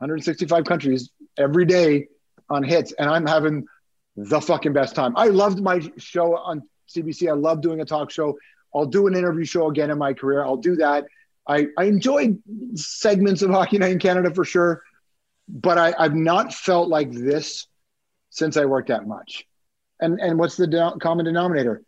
[0.00, 2.06] 165 countries every day
[2.48, 3.64] on hits and i'm having
[4.16, 5.14] the fucking best time.
[5.16, 8.36] I loved my show on cbc i love doing a talk show.
[8.74, 10.44] I'll do an interview show again in my career.
[10.44, 11.06] I'll do that.
[11.46, 12.40] I, I enjoyed
[12.74, 14.82] segments of hockey night in canada for sure
[15.48, 17.66] but I, i've not felt like this
[18.30, 19.46] since i worked that much.
[20.00, 21.82] And and what's the common denominator?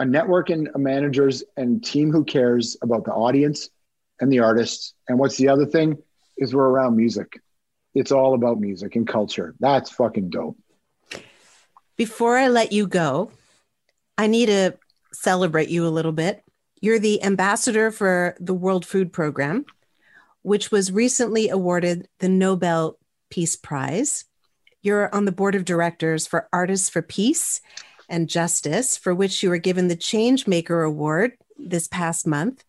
[0.00, 3.70] A network and a managers and team who cares about the audience
[4.20, 4.94] and the artists.
[5.08, 5.98] And what's the other thing
[6.36, 7.40] is we're around music.
[7.94, 9.54] It's all about music and culture.
[9.60, 10.58] That's fucking dope.
[11.96, 13.30] Before I let you go,
[14.18, 14.76] I need to
[15.12, 16.42] celebrate you a little bit.
[16.80, 19.64] You're the ambassador for the World Food Program,
[20.42, 22.98] which was recently awarded the Nobel
[23.30, 24.24] Peace Prize.
[24.82, 27.60] You're on the board of directors for Artists for Peace
[28.08, 32.64] and Justice, for which you were given the Changemaker Award this past month.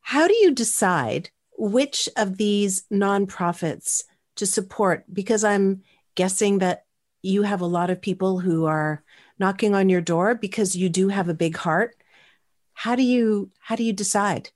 [0.00, 4.04] How do you decide which of these nonprofits
[4.36, 5.04] to support?
[5.12, 5.82] Because I'm
[6.14, 6.84] guessing that
[7.22, 9.02] you have a lot of people who are
[9.38, 11.96] knocking on your door because you do have a big heart.
[12.74, 14.50] How do you how do you decide?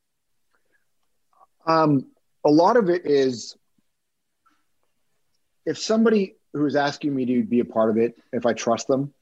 [1.66, 2.06] Um,
[2.44, 3.56] a lot of it is
[5.64, 9.12] if somebody who's asking me to be a part of it, if I trust them,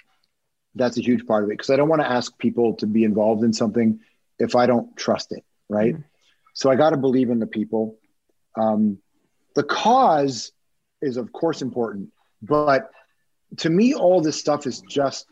[0.74, 3.04] that's a huge part of it because I don't want to ask people to be
[3.04, 4.00] involved in something
[4.38, 5.96] if I don't trust it, right?
[6.54, 7.98] So I got to believe in the people.
[8.56, 8.98] Um,
[9.54, 10.52] the cause
[11.02, 12.10] is, of course, important,
[12.42, 12.90] but
[13.58, 15.26] to me, all this stuff is just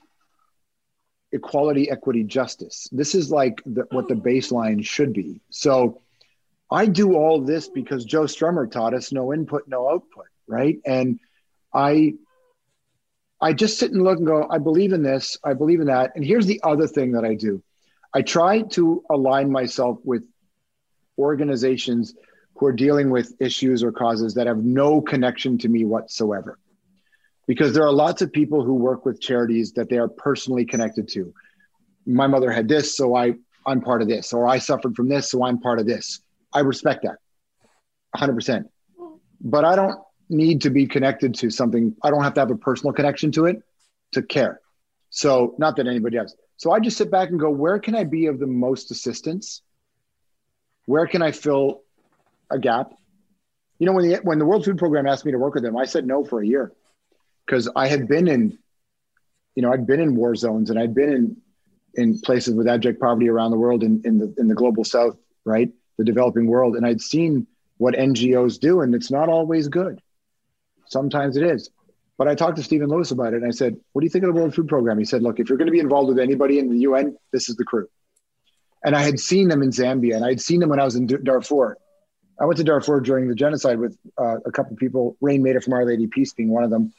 [1.32, 2.88] equality, equity, justice.
[2.92, 5.40] This is like the, what the baseline should be.
[5.50, 6.02] So
[6.70, 10.78] I do all this because Joe Strummer taught us no input, no output, right?
[10.84, 11.18] And
[11.72, 12.14] I
[13.40, 16.12] I just sit and look and go, I believe in this, I believe in that.
[16.14, 17.60] And here's the other thing that I do.
[18.14, 20.22] I try to align myself with
[21.18, 22.14] organizations
[22.56, 26.58] who are dealing with issues or causes that have no connection to me whatsoever.
[27.46, 31.08] Because there are lots of people who work with charities that they are personally connected
[31.08, 31.34] to.
[32.06, 33.34] My mother had this, so I
[33.66, 36.20] I'm part of this, or I suffered from this, so I'm part of this.
[36.52, 37.18] I respect that
[38.16, 38.64] 100%.
[39.40, 39.98] But I don't
[40.28, 41.94] need to be connected to something.
[42.02, 43.58] I don't have to have a personal connection to it
[44.12, 44.60] to care.
[45.10, 46.34] So, not that anybody else.
[46.56, 49.62] So, I just sit back and go, where can I be of the most assistance?
[50.86, 51.82] Where can I fill
[52.50, 52.92] a gap?
[53.78, 55.76] You know, when the when the World Food Program asked me to work with them,
[55.76, 56.72] I said no for a year
[57.46, 58.58] because I had been in,
[59.54, 61.36] you know, I'd been in war zones and I'd been in
[61.94, 65.16] in places with abject poverty around the world in, in the in the global south,
[65.44, 65.70] right?
[65.98, 66.76] The developing world.
[66.76, 67.46] And I'd seen
[67.78, 70.00] what NGOs do, and it's not always good.
[70.86, 71.70] Sometimes it is.
[72.18, 74.24] But I talked to Stephen Lewis about it, and I said, "What do you think
[74.24, 76.18] of the World Food Program?" He said, "Look, if you're going to be involved with
[76.18, 77.88] anybody in the UN, this is the crew."
[78.84, 80.96] And I had seen them in Zambia, and I had seen them when I was
[80.96, 81.76] in Darfur.
[82.40, 85.60] I went to Darfur during the genocide with uh, a couple of people, Raine Maida
[85.60, 86.92] from Our Lady Peace being one of them,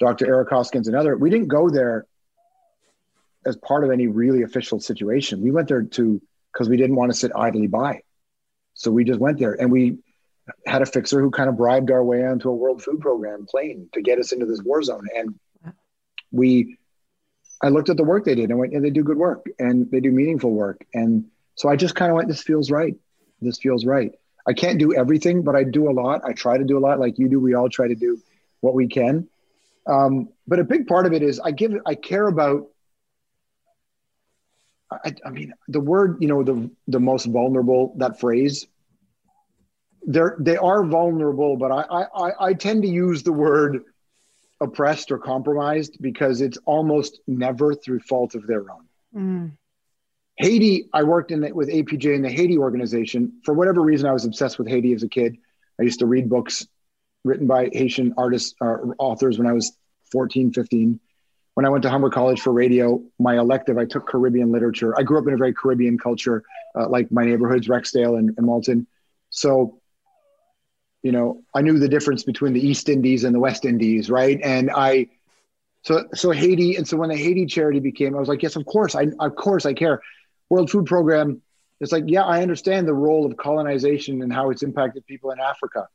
[0.00, 0.26] Dr.
[0.26, 1.16] Eric Hoskins, another.
[1.16, 2.06] We didn't go there
[3.44, 5.42] as part of any really official situation.
[5.42, 6.20] We went there to
[6.52, 8.00] because we didn't want to sit idly by.
[8.74, 9.98] So we just went there and we
[10.66, 13.88] had a fixer who kind of bribed our way onto a World Food Program plane
[13.92, 15.06] to get us into this war zone.
[15.14, 15.34] And
[16.30, 16.78] we,
[17.62, 19.90] I looked at the work they did and went, yeah, they do good work and
[19.90, 20.84] they do meaningful work.
[20.92, 22.94] And so I just kind of went, this feels right.
[23.40, 24.12] This feels right.
[24.46, 26.22] I can't do everything, but I do a lot.
[26.24, 27.40] I try to do a lot like you do.
[27.40, 28.20] We all try to do
[28.60, 29.28] what we can.
[29.86, 32.66] Um, but a big part of it is I give, I care about
[34.90, 38.66] I, I, mean, the word, you know, the the most vulnerable, that phrase,
[40.02, 43.82] they're they are vulnerable, but I I I tend to use the word
[44.60, 48.86] oppressed or compromised because it's almost never through fault of their own.
[49.14, 49.52] Mm.
[50.38, 53.40] Haiti, I worked in it with APJ in the Haiti organization.
[53.44, 55.36] For whatever reason, I was obsessed with Haiti as a kid.
[55.80, 56.66] I used to read books
[57.24, 59.76] written by Haitian artists or uh, authors when I was
[60.12, 61.00] 14, 15
[61.56, 64.94] when I went to Humber College for radio, my elective, I took Caribbean literature.
[64.98, 66.42] I grew up in a very Caribbean culture,
[66.78, 68.86] uh, like my neighborhoods, Rexdale and, and Malton.
[69.30, 69.80] So,
[71.06, 74.40] you know, I knew the difference between the East Indies and the West Indies, right?
[74.42, 75.06] And I,
[75.82, 78.66] so so Haiti, and so when the Haiti charity became, I was like, yes, of
[78.66, 80.02] course, I of course I care.
[80.50, 81.40] World Food Program,
[81.80, 85.38] it's like, yeah, I understand the role of colonization and how it's impacted people in
[85.38, 85.86] Africa.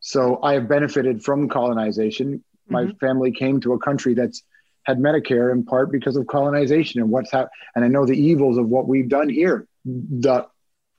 [0.00, 2.42] So I have benefited from colonization.
[2.66, 2.96] My mm-hmm.
[2.96, 4.42] family came to a country that's
[4.84, 7.50] had Medicare in part because of colonization and what's happened.
[7.74, 10.46] And I know the evils of what we've done here, the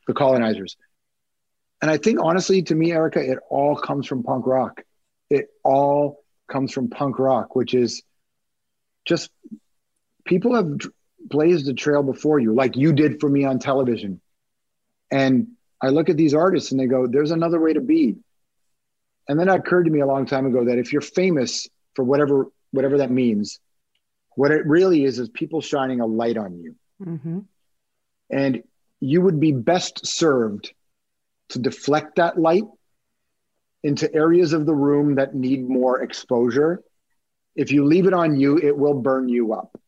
[0.05, 0.77] the colonizers.
[1.81, 4.81] And I think honestly, to me, Erica, it all comes from punk rock.
[5.29, 8.01] It all comes from punk rock, which is
[9.05, 9.29] just
[10.25, 10.79] people have
[11.19, 14.21] blazed a trail before you, like you did for me on television.
[15.11, 15.49] And
[15.81, 18.15] I look at these artists and they go, there's another way to be.
[19.27, 22.03] And then it occurred to me a long time ago that if you're famous for
[22.03, 23.59] whatever whatever that means,
[24.35, 26.75] what it really is is people shining a light on you.
[27.03, 27.39] Mm-hmm.
[28.29, 28.63] And
[28.99, 30.73] you would be best served
[31.49, 32.65] to deflect that light
[33.83, 36.83] into areas of the room that need more exposure.
[37.55, 39.79] If you leave it on you, it will burn you up.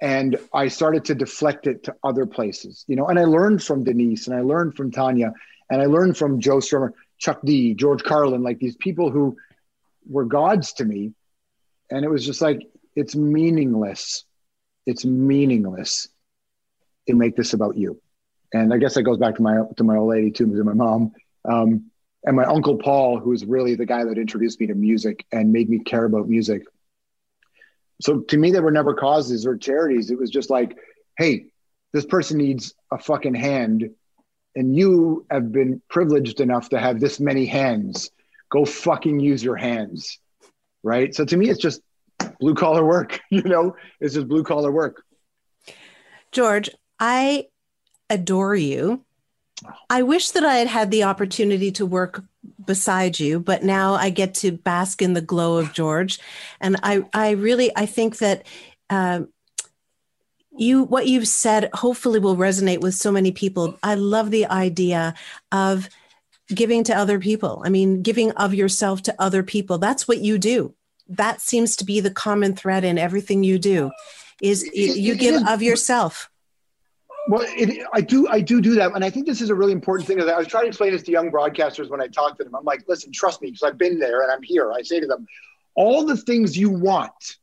[0.00, 3.06] And I started to deflect it to other places, you know.
[3.06, 5.32] And I learned from Denise, and I learned from Tanya,
[5.70, 9.36] and I learned from Joe Strummer, Chuck D, George Carlin, like these people who
[10.08, 11.12] were gods to me.
[11.90, 14.24] And it was just like it's meaningless.
[14.86, 16.08] It's meaningless
[17.06, 18.00] to make this about you.
[18.52, 20.74] And I guess that goes back to my to my old lady too, to my
[20.74, 21.12] mom.
[21.44, 21.90] Um,
[22.24, 25.68] and my uncle Paul, who's really the guy that introduced me to music and made
[25.68, 26.62] me care about music.
[28.00, 30.10] So to me, they were never causes or charities.
[30.10, 30.76] It was just like,
[31.18, 31.46] hey,
[31.92, 33.90] this person needs a fucking hand,
[34.54, 38.10] and you have been privileged enough to have this many hands.
[38.50, 40.18] Go fucking use your hands,
[40.82, 41.14] right?
[41.14, 41.80] So to me, it's just
[42.40, 43.20] blue collar work.
[43.30, 45.02] You know, it's just blue collar work.
[46.32, 47.46] George, I
[48.12, 49.04] adore you.
[49.88, 52.22] I wish that I had had the opportunity to work
[52.64, 56.18] beside you, but now I get to bask in the glow of George,
[56.60, 58.44] and I, I really, I think that
[58.90, 59.22] uh,
[60.56, 63.78] you, what you've said, hopefully will resonate with so many people.
[63.82, 65.14] I love the idea
[65.52, 65.88] of
[66.48, 67.62] giving to other people.
[67.64, 69.78] I mean, giving of yourself to other people.
[69.78, 70.74] That's what you do
[71.08, 73.90] that seems to be the common thread in everything you do
[74.40, 76.28] is you give of yourself
[77.28, 79.72] well it, i do i do do that and i think this is a really
[79.72, 82.44] important thing i was trying to explain this to young broadcasters when i talk to
[82.44, 82.54] them.
[82.54, 84.72] I'm like listen trust me because i've been there and i'm here.
[84.72, 85.26] I say to them
[85.74, 87.36] all the things you want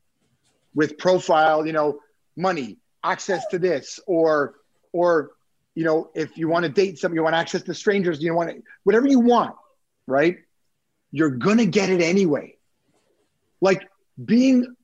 [0.75, 1.99] with profile you know
[2.35, 4.55] money access to this or
[4.91, 5.31] or
[5.75, 8.49] you know if you want to date somebody you want access to strangers you want
[8.49, 9.55] to, whatever you want
[10.09, 10.39] right?
[11.11, 12.55] You're gonna get it anyway.
[13.61, 13.87] Like
[14.23, 14.75] being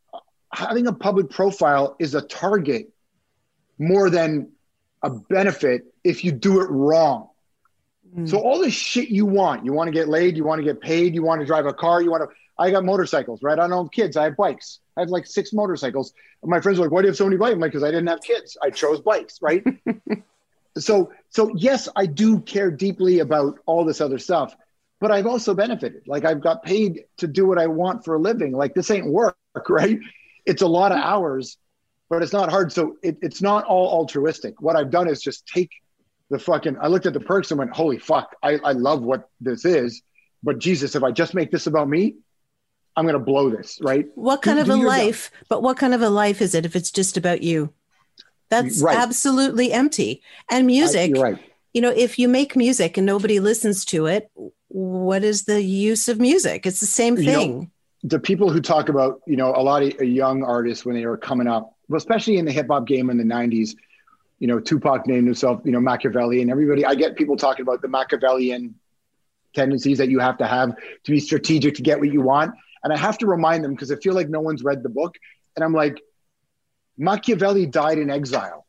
[0.53, 2.89] having a public profile is a target
[3.77, 4.51] more than
[5.05, 7.29] a benefit if you do it wrong.
[8.17, 8.27] Mm.
[8.27, 10.81] So all the shit you want, you want to get laid, you want to get
[10.81, 12.35] paid, you want to drive a car, you want to.
[12.57, 13.59] I got motorcycles, right?
[13.59, 14.17] I don't have kids.
[14.17, 14.79] I have bikes.
[14.97, 16.13] I have like six motorcycles.
[16.43, 17.91] My friends are like, "Why do you have so many bikes?" I'm like, "Because I
[17.91, 18.57] didn't have kids.
[18.63, 19.63] I chose bikes, right?"
[20.77, 24.55] so, so yes, I do care deeply about all this other stuff,
[25.01, 26.03] but I've also benefited.
[26.07, 28.53] Like I've got paid to do what I want for a living.
[28.53, 29.37] Like this ain't work,
[29.69, 29.99] right?
[30.45, 31.57] It's a lot of hours,
[32.09, 32.71] but it's not hard.
[32.71, 34.61] So it, it's not all altruistic.
[34.61, 35.69] What I've done is just take
[36.29, 39.29] the fucking I looked at the perks and went, holy fuck, I, I love what
[39.41, 40.01] this is.
[40.43, 42.15] But Jesus, if I just make this about me,
[42.95, 44.05] I'm gonna blow this, right?
[44.15, 45.31] What kind Do- of do a life?
[45.49, 47.73] But what kind of a life is it if it's just about you?
[48.49, 48.97] That's Right.
[48.97, 50.21] absolutely empty.
[50.49, 50.63] And job.
[50.63, 51.39] I- music, you're right.
[51.73, 54.29] you know, if you make music and nobody listens to it,
[54.69, 56.65] what is the use of music?
[56.65, 57.71] It's the same You know, thing.
[58.03, 61.17] the people who talk about you know a lot of young artists when they were
[61.17, 63.75] coming up, well, especially in the hip hop game in the '90s.
[64.39, 66.85] You know, Tupac named himself, you know, Machiavelli, and everybody.
[66.85, 68.75] I get people talking about the Machiavellian
[69.53, 72.53] tendencies that you have to have to be strategic to get what you want,
[72.83, 75.15] and I have to remind them because I feel like no one's read the book,
[75.55, 76.01] and I'm like,
[76.97, 78.65] Machiavelli died in exile.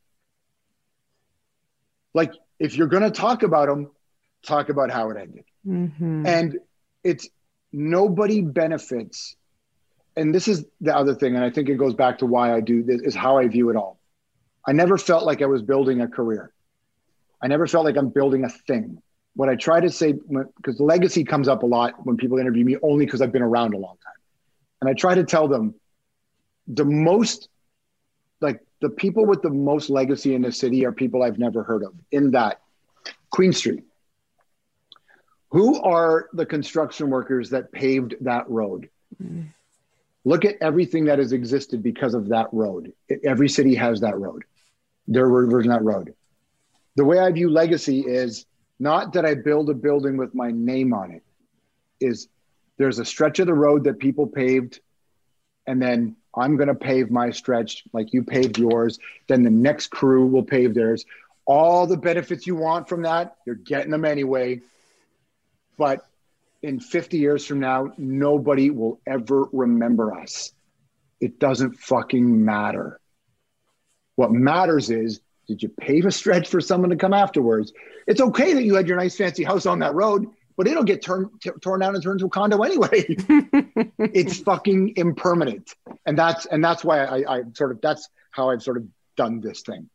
[2.14, 3.90] Like, if you're going to talk about him,
[4.46, 6.26] talk about how it ended Mhm.
[6.26, 6.58] and
[7.02, 7.28] it's
[7.72, 9.34] nobody benefits
[10.16, 12.60] and this is the other thing and i think it goes back to why i
[12.60, 13.98] do this is how i view it all.
[14.66, 16.52] I never felt like i was building a career.
[17.42, 19.02] I never felt like i'm building a thing.
[19.34, 22.76] What i try to say because legacy comes up a lot when people interview me
[22.82, 24.20] only because i've been around a long time.
[24.80, 25.74] And i try to tell them
[26.66, 27.48] the most
[28.40, 31.82] like the people with the most legacy in the city are people i've never heard
[31.82, 32.60] of in that
[33.30, 33.84] queen street.
[35.50, 38.88] Who are the construction workers that paved that road?
[39.22, 39.46] Mm.
[40.26, 42.92] Look at everything that has existed because of that road.
[43.24, 44.44] Every city has that road.
[45.06, 46.14] Their version of that road.
[46.96, 48.44] The way I view legacy is
[48.80, 51.22] not that I build a building with my name on it.
[52.00, 52.28] Is
[52.76, 54.80] there's a stretch of the road that people paved,
[55.66, 58.98] and then I'm going to pave my stretch like you paved yours.
[59.28, 61.06] Then the next crew will pave theirs.
[61.46, 64.60] All the benefits you want from that, you're getting them anyway
[65.76, 66.06] but
[66.66, 70.52] in 50 years from now, nobody will ever remember us.
[71.20, 73.00] It doesn't fucking matter.
[74.16, 77.72] What matters is did you pave a stretch for someone to come afterwards?
[78.08, 80.26] It's okay that you had your nice fancy house on that road,
[80.56, 83.04] but it'll get turned t- torn down and turned into a condo anyway.
[83.98, 85.72] it's fucking impermanent,
[86.04, 89.40] and that's and that's why I, I sort of that's how I've sort of done
[89.40, 89.88] this thing.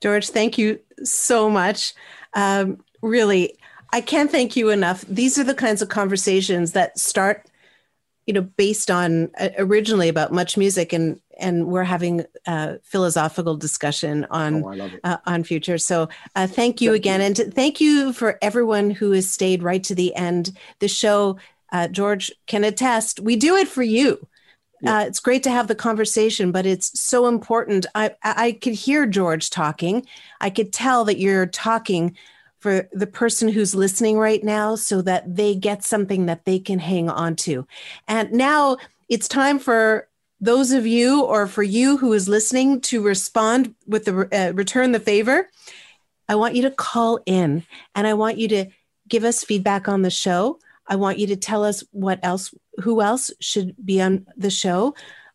[0.00, 1.92] George, thank you so much.
[2.32, 3.58] Um, really,
[3.92, 5.04] I can't thank you enough.
[5.08, 7.46] These are the kinds of conversations that start,
[8.26, 13.56] you know, based on uh, originally about much music, and and we're having a philosophical
[13.56, 15.00] discussion on Oh, I love it.
[15.04, 15.78] uh, on future.
[15.78, 19.94] So uh, thank you again, and thank you for everyone who has stayed right to
[19.94, 20.56] the end.
[20.80, 21.38] The show,
[21.72, 24.26] uh, George can attest, we do it for you.
[24.86, 27.84] Uh, it's great to have the conversation, but it's so important.
[27.96, 30.06] I I could hear George talking.
[30.40, 32.16] I could tell that you're talking
[32.58, 36.78] for the person who's listening right now, so that they get something that they can
[36.78, 37.66] hang on to.
[38.06, 38.78] And now
[39.08, 40.08] it's time for
[40.40, 44.92] those of you or for you who is listening to respond with the uh, return
[44.92, 45.48] the favor.
[46.28, 47.64] I want you to call in
[47.94, 48.66] and I want you to
[49.08, 50.58] give us feedback on the show.
[50.86, 54.94] I want you to tell us what else, who else should be on the show,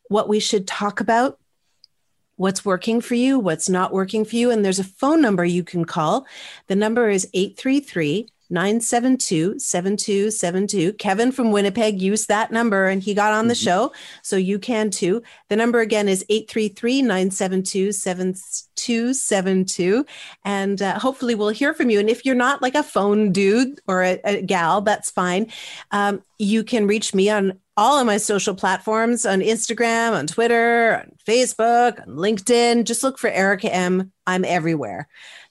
[0.09, 1.39] what we should talk about,
[2.43, 4.51] what's working for you, what's not working for you.
[4.51, 6.27] And there's a phone number you can call.
[6.67, 10.91] The number is 833 972 7272.
[10.93, 13.93] Kevin from Winnipeg used that number and he got on the show.
[14.23, 15.23] So you can too.
[15.47, 20.05] The number again is 833 972 7272.
[20.43, 22.01] And uh, hopefully we'll hear from you.
[22.01, 25.49] And if you're not like a phone dude or a, a gal, that's fine.
[25.91, 30.97] Um, you can reach me on all of my social platforms on Instagram, on Twitter,
[30.97, 32.83] on Facebook, on LinkedIn.
[32.83, 34.11] Just look for Erica M.
[34.27, 35.07] I'm everywhere.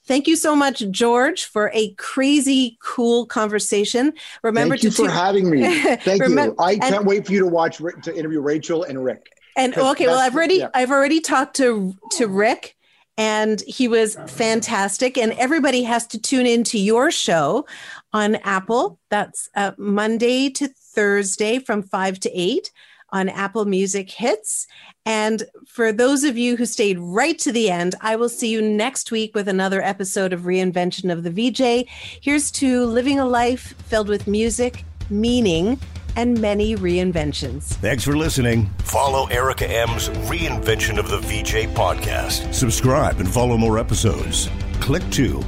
[0.07, 4.13] Thank you so much, George, for a crazy, cool conversation.
[4.43, 5.63] Remember Thank you to for having me.
[5.97, 6.55] Thank you.
[6.59, 9.33] I and- can't wait for you to watch to interview Rachel and Rick.
[9.57, 10.71] And okay, well, I've already yeah.
[10.75, 12.75] I've already talked to to Rick,
[13.19, 15.19] and he was fantastic.
[15.19, 17.67] And everybody has to tune into your show
[18.15, 18.99] on Apple.
[19.11, 22.71] That's uh, Monday to Thursday from five to eight
[23.13, 24.67] on Apple Music Hits.
[25.05, 28.63] And for those of you who stayed right to the end, I will see you
[28.63, 31.87] next week with another episode of Reinvention of the VJ.
[32.21, 35.79] Here's to living a life filled with music, meaning,
[36.17, 37.75] and many reinventions.
[37.75, 38.71] Thanks for listening.
[38.79, 42.55] Follow Erica Ehm's Reinvention of the VJ podcast.
[42.55, 44.51] Subscribe and follow more episodes.
[44.81, 45.39] Click to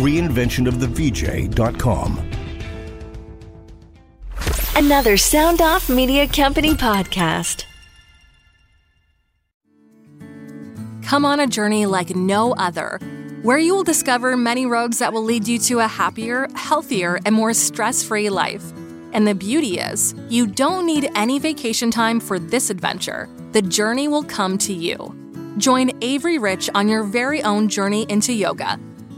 [0.00, 2.39] reinventionofthevj.com.
[4.76, 7.64] Another Sound Off Media Company podcast.
[11.04, 12.98] Come on a journey like no other,
[13.42, 17.34] where you will discover many roads that will lead you to a happier, healthier, and
[17.34, 18.62] more stress free life.
[19.12, 23.28] And the beauty is, you don't need any vacation time for this adventure.
[23.52, 25.14] The journey will come to you.
[25.58, 28.78] Join Avery Rich on your very own journey into yoga.